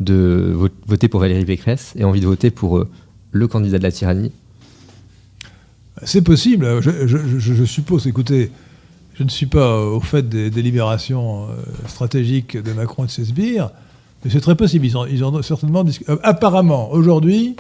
[0.01, 2.89] de vo- voter pour Valérie Pécresse aient envie de voter pour euh,
[3.33, 4.33] le candidat de la tyrannie?
[6.03, 8.07] C'est possible, je, suppose.
[8.07, 8.51] Écoutez,
[9.15, 11.55] je ne suis pas au fait des délibérations euh,
[11.89, 13.71] stratégiques de Macron et de ses sbires,
[14.25, 14.87] mais c'est très possible.
[14.87, 15.41] Ils, ont-
[16.23, 17.57] apparemment, aujourd'hui,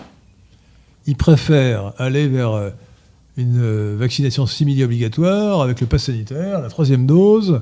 [1.07, 2.70] ils préfèrent aller vers euh,
[3.37, 7.61] une euh, vaccination simili-obligatoire avec le pass sanitaire, la troisième dose.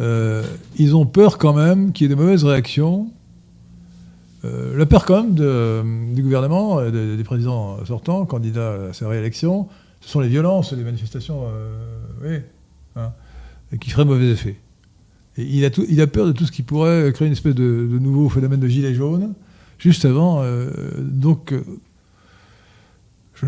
[0.00, 0.42] Euh,
[0.78, 3.08] ils ont peur quand même qu'il y ait de mauvaises réactions.
[4.44, 9.68] La peur quand même du gouvernement, de- des présidents sortants, candidats à sa réélection,
[10.00, 11.44] ce sont les violences, les manifestations,
[12.24, 12.38] oui,
[12.96, 13.12] hein,
[13.80, 14.56] qui feraient mauvais effet.
[15.36, 15.64] Et il,
[16.00, 18.66] a peur de tout ce qui pourrait créer une espèce de, de nouveau phénomène de
[18.66, 19.32] gilet jaune,
[19.78, 20.42] juste avant.
[20.98, 21.54] donc,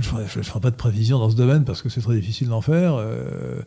[0.01, 2.61] je ne ferai, pas de prévision dans ce domaine parce que c'est très difficile d'en
[2.61, 2.95] faire.
[2.95, 3.63] euh,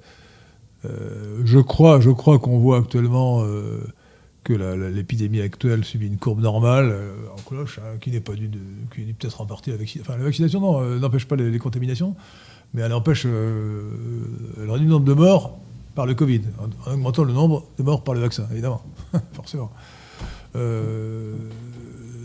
[0.85, 3.79] euh, je crois, je crois qu'on voit actuellement euh,
[4.43, 6.95] que l'épidémie actuelle subit une courbe normale
[7.33, 8.49] en cloche, hein, qui n'est pas due
[8.93, 10.11] qui est peut-être en partie la vaccination.
[10.11, 12.15] Enfin, la vaccination n'empêche pas les, contaminations,
[12.73, 15.57] mais elle empêche, elle réduit le nombre de morts
[15.95, 18.83] par le Covid, en, en augmentant le nombre de morts par le vaccin, évidemment,
[19.33, 19.71] forcément.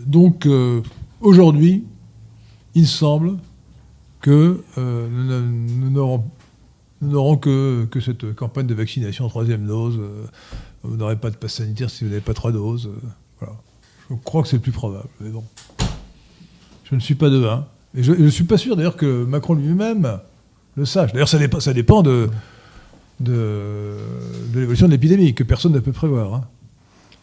[0.07, 0.47] Donc,
[1.21, 1.85] aujourd'hui,
[2.75, 3.39] il semble
[4.23, 5.25] que euh, nous
[5.91, 6.23] n'a-
[7.03, 9.99] nous n'aurons que, que cette campagne de vaccination en troisième dose.
[10.01, 10.25] euh,
[10.85, 12.87] vous n'aurez pas de passe sanitaire si vous n'avez pas trois doses.
[12.89, 13.09] euh,
[13.41, 13.55] voilà.
[14.11, 15.09] Je crois que c'est le plus probable.
[15.21, 15.45] Mais bon.
[16.85, 17.67] Je ne suis pas devin.
[17.97, 20.19] Et je ne suis pas sûr d'ailleurs que Macron lui-même
[20.77, 21.13] le sache.
[21.13, 22.29] D'ailleurs, ça dépend, ça dépend de,
[23.21, 23.97] de,
[24.53, 26.35] de l'évolution de l'épidémie, que personne ne peut prévoir.
[26.35, 26.45] hein.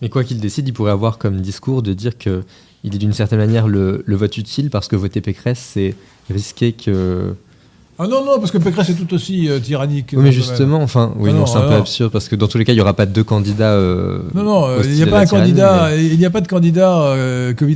[0.02, 2.44] Mais quoi qu'il décide, il pourrait avoir comme discours de dire que
[2.84, 5.96] il est d'une certaine manière le, le vote utile parce que voter Pécresse, c'est
[6.30, 7.34] risquer que.
[8.02, 10.12] Ah non, non, parce que Pécresse est tout aussi euh, tyrannique.
[10.16, 12.48] Oui, mais justement, enfin, oui, Ah non, non, c'est un peu absurde parce que dans
[12.48, 13.74] tous les cas, il n'y aura pas deux candidats.
[13.74, 16.30] euh, Non, non, euh, il n'y a pas un tyrannie, candidat, mais- il n'y a
[16.30, 17.76] pas de candidat euh, Covid,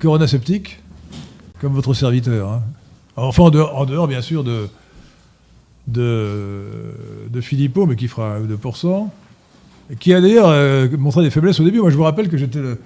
[0.00, 0.80] Corona sceptique
[1.60, 2.50] comme votre serviteur.
[2.50, 2.62] hein.
[3.16, 4.66] Enfin, en dehors, en dehors, bien sûr, de,
[5.86, 6.64] de,
[7.30, 9.08] de Philippot, mais qui fera 2%,
[9.92, 10.52] et qui a d'ailleurs
[10.98, 11.80] montré des faiblesses au début.
[11.80, 12.78] Moi, je vous rappelle que j'étais le,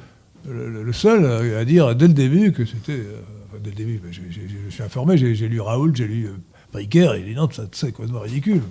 [0.52, 1.24] le- seul
[1.56, 2.92] à dire dès le début que c'était.
[2.92, 6.30] euh, enfin, dès le début, je suis informé, j'ai lu Raoult, j'ai lu euh,
[6.72, 8.62] Bricker, et il dit non, tout ça, tout ça est complètement ridicule.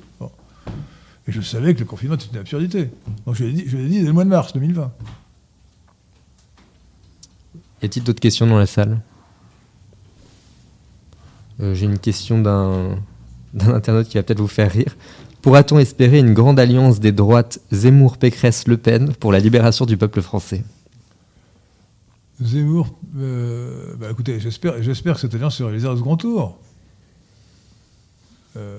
[1.28, 2.90] Et je savais que le confinement était une absurdité.
[3.26, 4.91] Donc je l'ai dit, je dit dès le mois de mars 2020.
[7.82, 8.99] Y a-t-il d'autres questions dans la salle?
[11.62, 12.98] Euh, J'ai une question d'un
[13.54, 14.95] d'un internaute qui va peut-être vous faire rire.
[15.41, 19.98] Pourra-t-on espérer une grande alliance des droites Zemmour, Pécresse, Le Pen pour la libération du
[19.98, 20.64] peuple français?
[22.42, 26.60] Zemmour, euh, bah écoutez, j'espère, que cette alliance se réalisera au second tour.
[28.56, 28.78] Euh,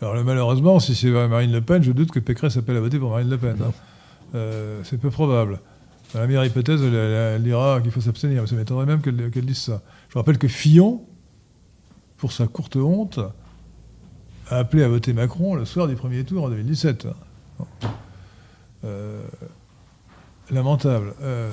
[0.00, 3.10] alors malheureusement, si c'est Marine Le Pen, je doute que Pécresse appelle à voter pour
[3.10, 3.56] Marine Le Pen.
[3.62, 3.72] hein.
[4.34, 5.60] Euh, c'est peu probable.
[6.14, 8.46] La meilleure hypothèse, elle, dira qu'il faut s'abstenir.
[8.48, 9.82] Ça m'étonnerait même qu'elle, dise ça.
[10.08, 11.06] Je rappelle que Fillon,
[12.16, 13.20] pour sa courte honte,
[14.50, 17.06] a appelé à voter Macron le soir du premier tour en 2017.
[17.06, 17.14] hein.
[17.58, 17.88] Bon.
[20.52, 21.14] Euh, lamentable.
[21.22, 21.50] Euh,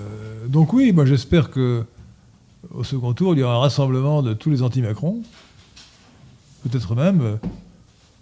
[0.48, 1.84] donc oui, moi j'espère que
[2.74, 5.22] au second tour, il y aura un rassemblement de tous les anti-Macron.
[6.64, 7.36] Peut-être même, euh,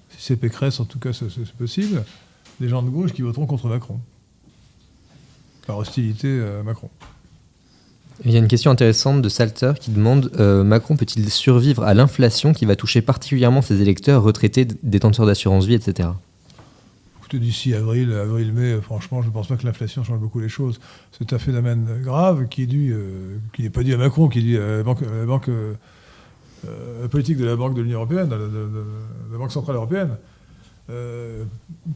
[0.09, 2.03] si c'est Pécresse, en tout cas c'est possible,
[2.59, 3.99] des gens de gauche qui voteront contre Macron.
[5.65, 6.89] Par hostilité à Macron.
[8.25, 11.93] Il y a une question intéressante de Salter qui demande euh, Macron peut-il survivre à
[11.93, 16.09] l'inflation qui va toucher particulièrement ses électeurs retraités, détenteurs d'assurance vie, etc.
[17.35, 20.79] D'ici avril, avril-mai, franchement, je ne pense pas que l'inflation change beaucoup les choses.
[21.11, 24.39] C'est un phénomène grave qui est dû, euh, qui n'est pas dû à Macron, qui
[24.39, 25.73] est dû à la banque, la euh,
[26.67, 28.35] euh, politique de la Banque de l'Union européenne, de,
[29.31, 30.15] la Banque centrale européenne,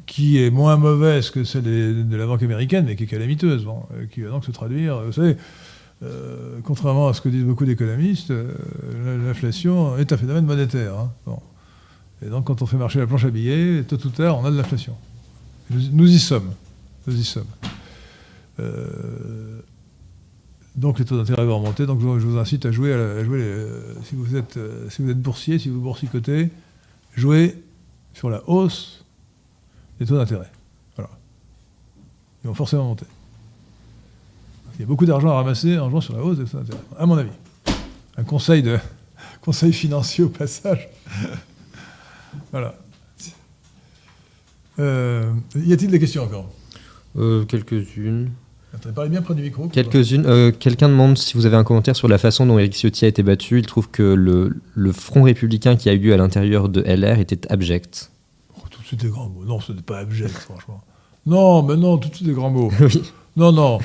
[0.05, 3.83] qui est moins mauvaise que celle de, la Banque américaine, mais qui est calamiteuse, bon,
[4.11, 4.99] qui va donc se traduire.
[4.99, 5.37] Vous savez,
[6.63, 8.33] contrairement à ce que disent beaucoup d'économistes,
[9.25, 10.99] l'inflation est un phénomène monétaire.
[10.99, 11.39] hein, bon.
[12.23, 14.51] Et donc, quand on fait marcher la planche à billets, tôt ou tard, on a
[14.51, 14.95] de l'inflation.
[15.93, 16.51] Nous, y sommes.
[17.07, 17.45] Nous y sommes.
[18.59, 19.59] Euh,
[20.75, 21.85] donc les taux d'intérêt vont remonter.
[21.85, 22.93] Donc je, vous- incite à jouer.
[22.93, 26.49] À, jouer les- si, vous êtes, euh, si vous êtes boursier, si vous boursicotez,
[27.15, 27.61] jouez
[28.13, 29.05] sur la hausse
[29.99, 30.49] des taux d'intérêt.
[30.95, 31.09] Voilà.
[32.43, 33.05] Ils vont forcément monter.
[34.75, 36.81] Il y a beaucoup d'argent à ramasser en jouant sur la hausse des taux d'intérêt,
[36.97, 37.29] à mon avis.
[38.17, 38.77] Un conseil, de,
[39.41, 40.89] conseil financier au passage.
[42.51, 42.75] voilà.
[44.79, 46.49] Euh, y a-t-il des questions encore
[47.17, 48.29] Euh, Quelques-unes.
[48.95, 49.67] Parlez bien près du micro.
[49.67, 50.25] Quelques-unes.
[50.25, 53.09] Euh, Quelqu'un demande si vous avez un commentaire sur la façon dont Éric Ciotti a
[53.09, 53.59] été battu.
[53.59, 57.19] Il trouve que le, le front républicain qui a eu lieu à l'intérieur de LR
[57.19, 58.11] était abject.
[58.57, 59.43] Oh, tout de suite des grands mots.
[59.45, 60.81] Non, ce n'est pas abject, franchement.
[61.25, 62.71] Non, mais non, tout de suite des grands mots.
[62.79, 63.01] Oui.
[63.37, 63.79] Non, non.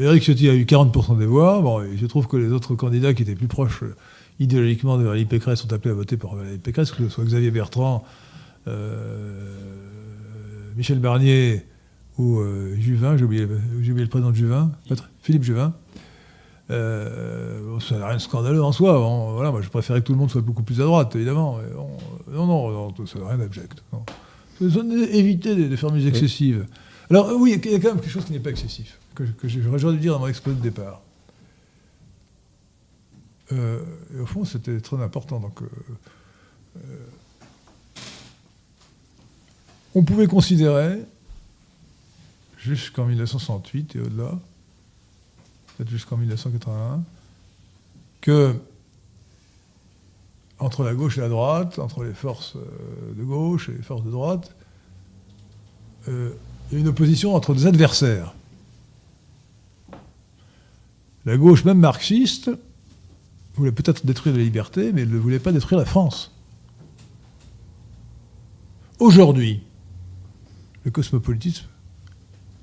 [0.00, 1.60] Éric Ciotti a eu 40% des voix.
[1.60, 3.84] Bon, il se trouve que les autres candidats qui étaient plus proches
[4.40, 7.50] idéologiquement de Valérie Pécresse sont appelés à voter pour Valérie Pécresse, que ce soit Xavier
[7.50, 8.04] Bertrand,
[10.76, 11.66] Michel Barnier
[12.18, 14.70] ou euh, Juvin, j'ai oublié, le prénom de Juvin,
[15.22, 15.74] Philippe Juvin.
[16.70, 18.98] Euh, bon, ça n'a rien de scandaleux en soi.
[19.32, 21.58] Voilà, moi, je préférais que tout le monde soit beaucoup plus à droite, évidemment.
[21.58, 21.74] Euh,
[22.32, 23.82] non, non, non, ça n'a rien d'abject.
[24.60, 26.66] Éviter des, des formules excessives.
[27.10, 29.24] Alors, euh, oui, il y a quand même quelque chose qui n'est pas excessif, que,
[29.24, 31.02] que j'aurais dû dire dans mon exposé de départ.
[33.52, 33.80] Euh,
[34.16, 35.40] et au fond, c'était très important.
[35.40, 35.66] Donc, euh,
[36.76, 36.80] euh,
[39.94, 40.98] on pouvait considérer,
[42.58, 44.38] jusqu'en 1968 et au-delà,
[45.76, 47.02] peut-être jusqu'en 1981,
[48.20, 48.54] que
[50.58, 54.04] entre la gauche et la droite, entre les forces euh, de gauche et les forces
[54.04, 54.54] de droite,
[56.08, 56.32] euh,
[56.70, 58.32] il y a une opposition entre des adversaires.
[61.24, 62.50] La gauche, même marxiste,
[63.54, 66.32] voulait peut-être détruire la liberté, mais elle ne voulait pas détruire la France.
[68.98, 69.62] Aujourd'hui,
[70.84, 71.66] le cosmopolitisme,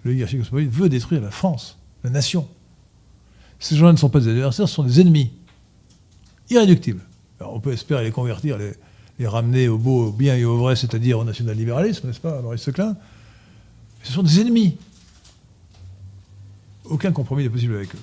[0.03, 2.47] l'oligarchie cosmopolite veut détruire la France, la nation.
[3.59, 5.31] Ces gens-là ne sont pas des adversaires, ce sont des ennemis.
[6.49, 7.01] Irréductibles.
[7.41, 11.19] On peut espérer les convertir, les, ramener au beau, au bien et au vrai, c'est-à-dire
[11.19, 12.95] au national-libéralisme, n'est-ce pas, Maurice Seclin
[14.03, 14.77] Ce sont des ennemis.
[16.85, 17.99] Aucun compromis n'est possible avec eux.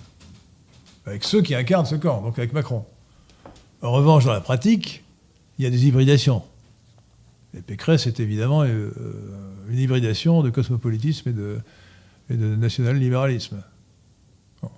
[1.06, 2.84] Avec ceux qui incarnent ce camp, donc avec Macron.
[3.82, 5.04] En revanche, dans la pratique,
[5.58, 6.42] il y a des hybridations.
[7.54, 8.90] Et Pécresse est évidemment euh,
[9.68, 11.58] une hybridation de cosmopolitisme et de,
[12.30, 13.62] et de national-libéralisme.
[14.62, 14.70] Bon.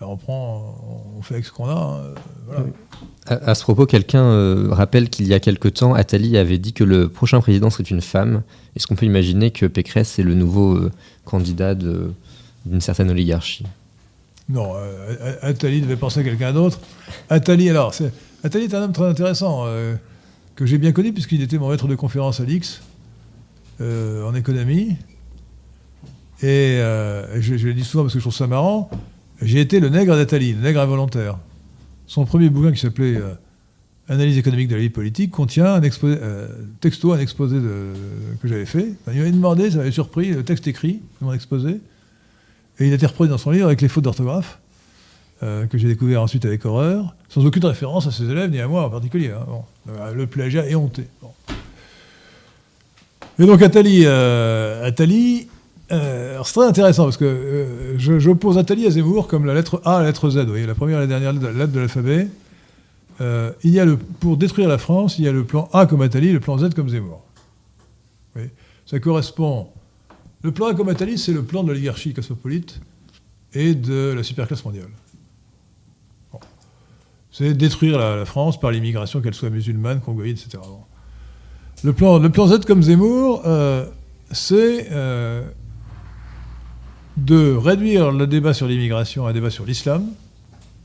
[0.00, 1.72] On prend, on fait avec ce qu'on a.
[1.72, 2.14] hein,
[2.46, 2.62] voilà.
[2.62, 2.70] Oui.
[3.26, 6.72] À, à ce propos, quelqu'un euh, rappelle qu'il y a quelque temps, Attali avait dit
[6.72, 8.42] que le prochain président serait une femme.
[8.74, 10.92] Est-ce qu'on peut imaginer que Pécresse est le nouveau euh,
[11.24, 13.64] candidat d'une certaine oligarchie?
[14.48, 16.78] Non, euh, Attali devait penser à quelqu'un d'autre.
[17.30, 17.92] Attali, alors,
[18.44, 19.96] Attali est un homme très intéressant, euh,
[20.56, 22.82] que j'ai bien connu puisqu'il était mon maître de conférence à l'X,
[23.80, 24.96] euh, en économie.
[26.42, 28.90] Et euh, je, je le dis souvent parce que je trouve ça marrant,
[29.40, 31.38] j'ai été le nègre d'Attali, le nègre involontaire.
[32.06, 33.34] Son premier bouquin qui s'appelait euh,
[34.08, 37.56] Analyse économique de la vie politique contient un texto, un exposé
[38.40, 38.94] que j'avais fait.
[39.08, 41.80] Il m'avait demandé, ça m'avait surpris, le texte écrit de mon exposé.
[42.78, 44.60] Et il a été reproduit dans son livre avec les fautes d'orthographe,
[45.42, 48.68] euh, que j'ai découvert ensuite avec horreur, sans aucune référence à ses élèves, ni à
[48.68, 49.30] moi en particulier.
[49.30, 49.44] hein.
[49.88, 51.04] Euh, Le plagiat est honteux.
[51.22, 51.30] Bon.
[53.38, 54.90] Et donc Attali, euh,
[55.92, 59.96] euh, c'est très intéressant parce que je- j'oppose Attali à Zemmour comme la lettre A
[59.98, 60.38] à la lettre Z.
[60.38, 62.28] Vous voyez, la première et la dernière lettre de l'alphabet.
[63.20, 66.00] Il y a le, pour détruire la France, il y a le plan A comme
[66.02, 67.22] Attali, le plan Z comme Zemmour.
[68.86, 69.68] Ça correspond.
[70.42, 72.80] Le plan A comme Attali, c'est le plan de l'oligarchie cosmopolite
[73.52, 74.88] et de la superclasse mondiale.
[77.36, 80.56] C'est détruire la, France par l'immigration, qu'elle soit musulmane, congoïde, etc.
[81.84, 83.84] Le, plan, le plan Z comme Zemmour, euh,
[84.30, 85.46] c'est euh,
[87.18, 90.06] de réduire le débat sur l'immigration à un débat sur l'islam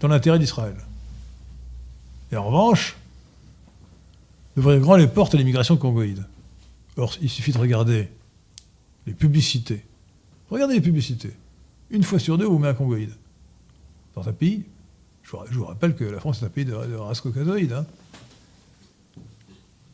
[0.02, 0.76] dans l'intérêt d'Israël.
[2.34, 2.98] Et en revanche,
[4.58, 6.26] d'ouvrir grand les portes à l'immigration congoïde.
[6.98, 8.10] Or, il suffit de regarder
[9.08, 9.86] les publicités.
[10.50, 11.32] Regardez les publicités.
[11.92, 13.14] Une fois sur deux, on vous met un congoïde.
[14.16, 14.66] Dans un pays,
[15.50, 17.74] je vous, rappelle que la France est un pays de, de race caucasoïde.
[17.74, 17.86] hein.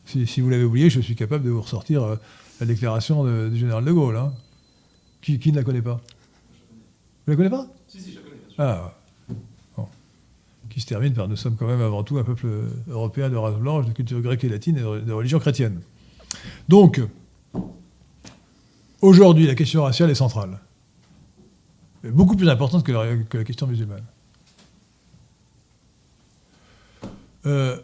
[0.05, 2.15] Si, si vous l'avez oublié, je suis capable de vous ressortir euh,
[2.59, 4.17] la déclaration de- du général de Gaulle.
[4.17, 4.33] hein.
[5.21, 5.99] Qui, qui ne la connaît pas?
[7.25, 7.67] Vous la connaissez pas?
[7.87, 8.37] Si, si, je la connais.
[8.57, 8.93] Ah,
[9.75, 9.87] bon.
[10.69, 12.47] Qui se termine par Nous sommes quand même avant tout un peuple
[12.87, 15.81] européen de race blanche, de culture grecque et latine et de, religion chrétienne.
[16.69, 17.01] Donc,
[19.01, 20.59] aujourd'hui, la question raciale est centrale.
[22.03, 24.03] Beaucoup plus importante que la, que la question musulmane.
[27.45, 27.77] Euh,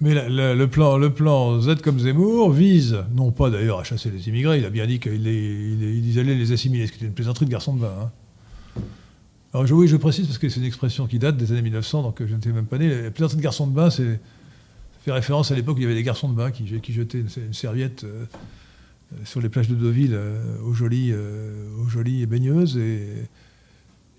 [0.00, 4.64] mais le, plan, Z comme Zemmour vise, non pas d'ailleurs à chasser les immigrés, il
[4.64, 7.14] a bien dit qu'il les- il les- ils allaient les assimiler, ce qui était une
[7.14, 7.94] plaisanterie de garçon de bain.
[8.02, 8.82] hein.
[9.52, 12.20] Alors oui, je précise parce que c'est une expression qui date des années 1900, donc
[12.24, 13.02] je n'étais même pas né.
[13.02, 14.20] La plaisanterie de garçon de bain, c'est
[15.04, 17.52] fait référence à l'époque où il y avait des garçons de bain qui, jetaient une,
[17.52, 18.24] serviette euh,
[19.24, 20.18] sur les plages de Deauville
[20.64, 21.12] aux, jolies,
[21.88, 23.02] jolies baigneuses et,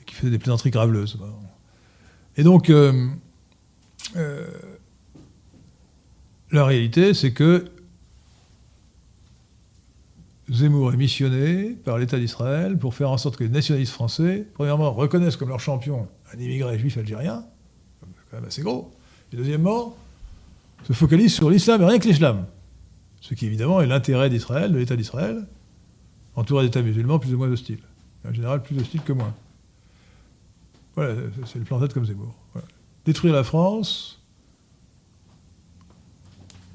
[0.02, 1.18] et, qui faisaient des plaisanteries graveleuses.
[2.38, 2.72] Et donc,
[6.52, 7.66] la réalité, c'est que
[10.50, 14.94] Zemmour est missionné par l'État d'Israël pour faire en sorte que les nationalistes français, premièrement,
[14.94, 17.44] reconnaissent comme leur champion un immigré juif algérien,
[18.30, 18.94] quand même assez gros,
[19.34, 19.96] et deuxièmement,
[20.84, 22.46] se focalisent sur l'islam et rien que l'islam.
[23.22, 25.48] Ce qui évidemment est l'intérêt d'Israël, de l'État d'Israël,
[26.36, 27.82] entouré d'États musulmans plus ou moins hostiles.
[28.28, 29.34] En général, plus hostiles que moins.
[30.96, 31.16] Voilà,
[31.46, 32.36] c'est le plan Z comme Zemmour.
[33.06, 34.22] Détruire la France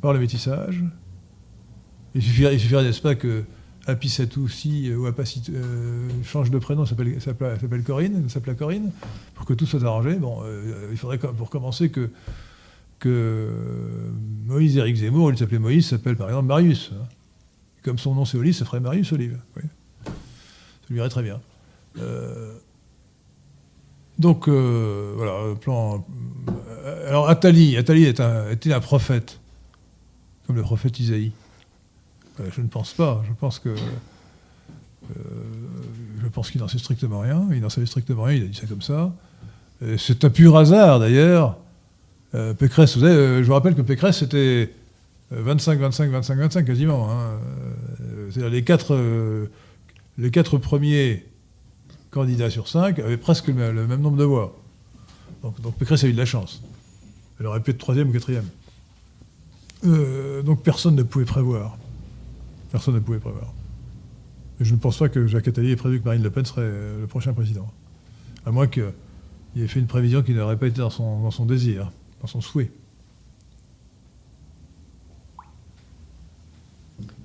[0.01, 0.85] par le métissage.
[2.15, 3.44] Il suffirait, il suffirait n'est-ce pas, que
[3.86, 8.90] Apissatou aussi, euh, ou Apassit, euh, change de prénom, s'appelle, s'appelle Corinne, s'appelle Corinne,
[9.35, 10.16] pour que tout soit arrangé.
[10.16, 12.11] Bon, euh, il faudrait pour commencer que,
[12.98, 13.48] que
[14.47, 16.93] Moïse Éric Zemmour, il s'appelait Moïse, s'appelle par exemple Marius.
[16.94, 17.07] Hein.
[17.82, 19.39] Comme son nom c'est Olive, ça ferait Marius Olive.
[20.05, 20.11] Ça
[20.90, 21.40] lui irait très bien.
[24.20, 26.06] Donc voilà, plan.
[27.09, 29.40] Alors Atali, Atali est un, était un prophète,
[30.47, 31.32] comme le prophète Isaïe?
[32.40, 33.22] Euh, je ne pense pas.
[33.26, 33.70] Je pense que.
[33.70, 33.74] Euh,
[36.22, 37.47] je pense qu'il n'en sait strictement rien.
[37.52, 39.12] Il n'en savait strictement rien, il a dit ça comme ça.
[39.97, 41.56] C'est un pur hasard d'ailleurs.
[42.34, 44.72] Euh, Pécresse, vous savez, je vous rappelle que Pécresse c'était
[45.30, 47.10] 25, 25, 25, 25 quasiment.
[47.10, 47.38] Hein.
[48.30, 49.48] C'est-à-dire les quatre,
[50.18, 51.24] les quatre premiers
[52.11, 53.55] candidats sur cinq avaient presque le
[53.87, 54.57] même, nombre de voix.
[55.43, 56.62] Donc, donc, Pécresse a eu de la chance.
[57.39, 58.47] Elle aurait pu être troisième ou quatrième.
[60.45, 61.78] donc personne ne pouvait prévoir.
[62.70, 63.53] Personne ne pouvait prévoir.
[64.61, 66.62] Et je ne pense pas que Jacques Attali ait prévu que Marine Le Pen serait
[66.62, 67.66] euh, le prochain président.
[68.45, 68.85] À moins qu'il
[69.57, 72.70] ait fait une prévision qui n'aurait pas été dans son désir, dans son souhait.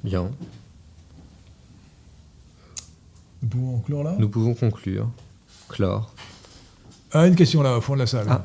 [0.04, 0.30] Bien.
[3.46, 4.16] Nous pouvons conclure là?
[4.18, 5.08] Nous pouvons conclure.
[5.70, 6.12] Clore.
[7.12, 8.26] Ah, une question là, au fond de la salle.
[8.28, 8.44] Ah.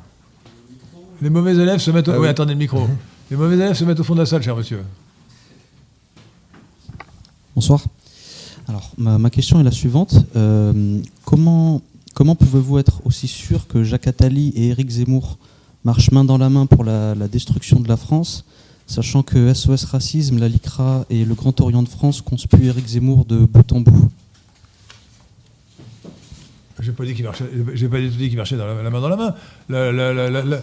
[1.22, 2.12] Les mauvais élèves se mettent au...
[2.12, 2.86] Ah oui, attendez le micro.
[3.30, 4.82] Les mauvais élèves se mettent au fond de la salle, cher monsieur.
[7.54, 7.82] Bonsoir.
[8.68, 10.14] Alors, ma, question est la suivante.
[10.36, 11.80] Euh, comment
[12.14, 15.38] comment pouvez-vous être aussi sûr que Jacques Attali et Éric Zemmour
[15.84, 18.44] marchent main dans la main pour la, destruction de la France,
[18.86, 23.24] sachant que SOS Racisme, la LICRA et le Grand Orient de France conspuent Éric Zemmour
[23.24, 24.10] de bout en bout?
[26.80, 29.34] J'ai pas dit qu'il marchait, pas dit qu'il marchait dans la, main dans la main.
[29.70, 30.60] Euh,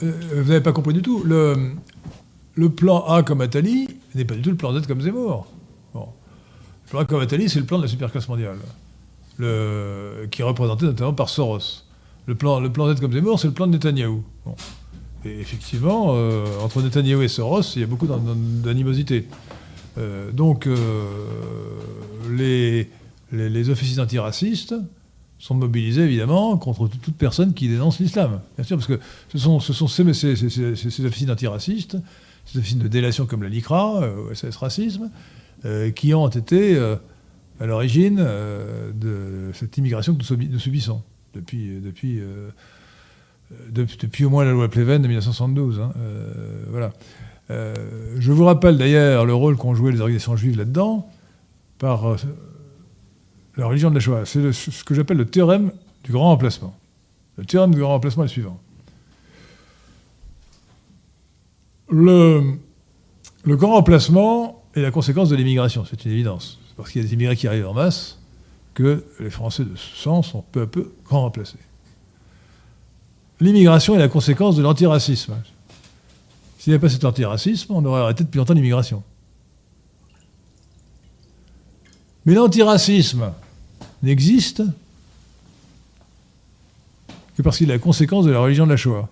[0.00, 1.24] vous n'avez pas compris du tout.
[1.24, 5.46] Le, plan A comme Attali n'est pas du tout le plan Z comme Zemmour.
[6.92, 8.58] Le plan Covatali, c'est le plan de la superclasse mondiale,
[9.38, 11.84] qui est représenté notamment par Soros.
[12.26, 14.24] Le plan, Z comme Zemmour, c'est le plan de Netanyahou.
[15.24, 19.26] Et effectivement, euh, entre Netanyahou et Soros, il y a beaucoup d'animosité.
[19.98, 21.04] Euh, donc, euh,
[22.30, 22.88] les,
[23.30, 24.74] les, officiers antiracistes
[25.40, 28.40] sont mobilisés évidemment contre toute personne qui dénonce l'islam.
[28.56, 29.00] Bien sûr, parce que
[29.32, 31.96] ce sont, ce sont ces, ces, ces, officiers antiracistes,
[32.44, 34.02] ces officiers de délation comme la LICRA,
[34.34, 35.10] SS Racisme,
[35.64, 36.96] euh, qui ont été euh,
[37.58, 41.02] à l'origine euh, de cette immigration que nous subissons
[41.34, 41.80] depuis
[44.24, 45.80] au moins la loi Pleven de 1972.
[45.80, 45.92] Hein,
[46.68, 46.92] voilà.
[47.48, 51.08] je vous rappelle d'ailleurs le rôle qu'ont joué les organisations juives là-dedans
[51.78, 52.16] par
[53.60, 54.24] la religion de la Shoah.
[54.24, 55.70] C'est ce que j'appelle le théorème
[56.02, 56.74] du grand remplacement.
[57.36, 58.60] Le théorème du grand remplacement est le suivant.
[61.90, 62.56] Le,
[63.46, 66.58] grand remplacement et la conséquence de l'immigration, c'est une évidence.
[66.68, 68.18] C'est parce qu'il y a des immigrés qui arrivent en masse
[68.72, 71.58] que les Français de ce sens sont peu à peu grand remplacés.
[73.40, 75.34] L'immigration est la conséquence de l'antiracisme.
[76.58, 79.02] S'il n'y avait pas cet antiracisme, on aurait arrêté depuis longtemps l'immigration.
[82.24, 83.32] Mais l'antiracisme
[84.02, 84.62] n'existe
[87.36, 89.08] que parce qu'il est la conséquence de la religion de la Shoah,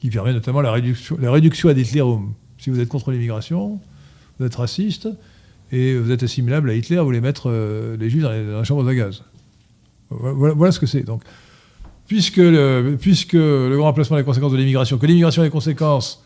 [0.00, 2.34] qui permet notamment la réduction, la à Hitlerum.
[2.58, 3.80] Si vous êtes contre l'immigration,
[4.38, 5.08] vous êtes raciste
[5.72, 8.86] et vous êtes assimilable à Hitler, vous voulez mettre euh, les juifs dans, les, chambres
[8.86, 9.22] à gaz.
[10.10, 11.02] Voilà, ce que c'est.
[11.02, 11.22] Donc,
[12.06, 12.96] puisque le,
[13.76, 16.22] grand remplacement est la conséquence de l'immigration, que l'immigration est la conséquence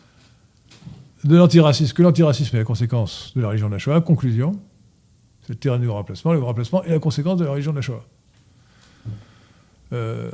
[1.23, 4.53] de l'antiracisme, que l'antiracisme est la conséquence de la religion de la Shoah, conclusion,
[5.49, 8.05] le terrain du remplacement, le remplacement est la conséquence de la religion de la Shoah.
[9.91, 10.29] Euh,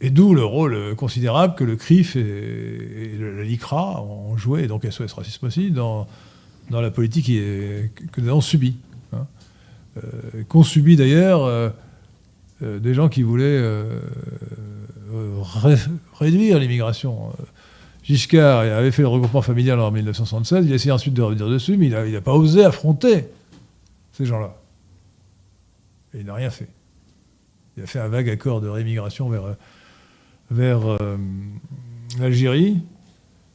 [0.00, 4.86] et d'où le rôle considérable que le CRIF et, la LICRA ont joué, et donc
[4.90, 6.08] SOS Racisme aussi, dans,
[6.70, 8.76] dans la politique que nous avons subie.
[9.12, 9.26] Hein.
[9.98, 11.68] Euh, qu'ont subi d'ailleurs euh,
[12.62, 13.62] des gens qui voulaient
[16.18, 17.32] réduire l'immigration.
[18.02, 21.76] Giscard avait fait le regroupement familial en 1976, il a essayé ensuite de revenir dessus,
[21.76, 23.26] mais il n'a pas osé affronter
[24.20, 24.54] ces gens-là.
[26.12, 26.68] Et il n'a rien fait.
[27.76, 29.56] Il a fait un vague accord de rémigration vers,
[30.50, 31.16] vers euh,
[32.18, 32.82] l'Algérie.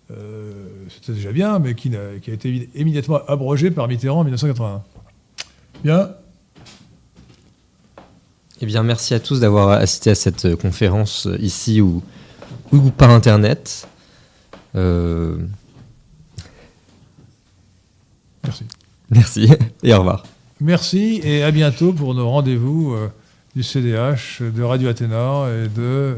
[0.10, 4.24] Euh, c'était déjà bien, mais qui a, qui a, été immédiatement abrogé par Mitterrand en
[4.24, 4.84] 1981.
[5.84, 6.10] Bien.
[8.62, 12.02] Eh bien, merci à tous d'avoir assisté à cette conférence ici ou,
[12.72, 13.88] ou par Internet.
[14.76, 15.38] Euh...
[18.44, 18.66] Merci.
[19.12, 19.48] Merci
[19.84, 20.24] et au revoir.
[20.66, 23.08] Merci et à bientôt pour nos rendez-vous euh,
[23.56, 26.16] du CDH, de Radio Athéna et de, euh,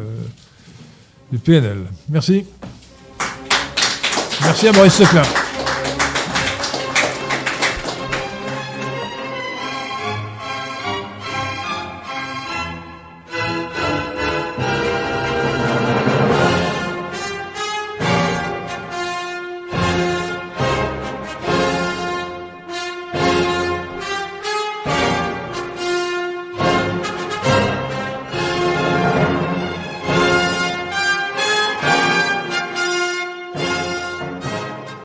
[1.33, 1.79] du PNL.
[2.07, 2.45] Merci.
[4.41, 5.23] Merci à Maurice Seclin.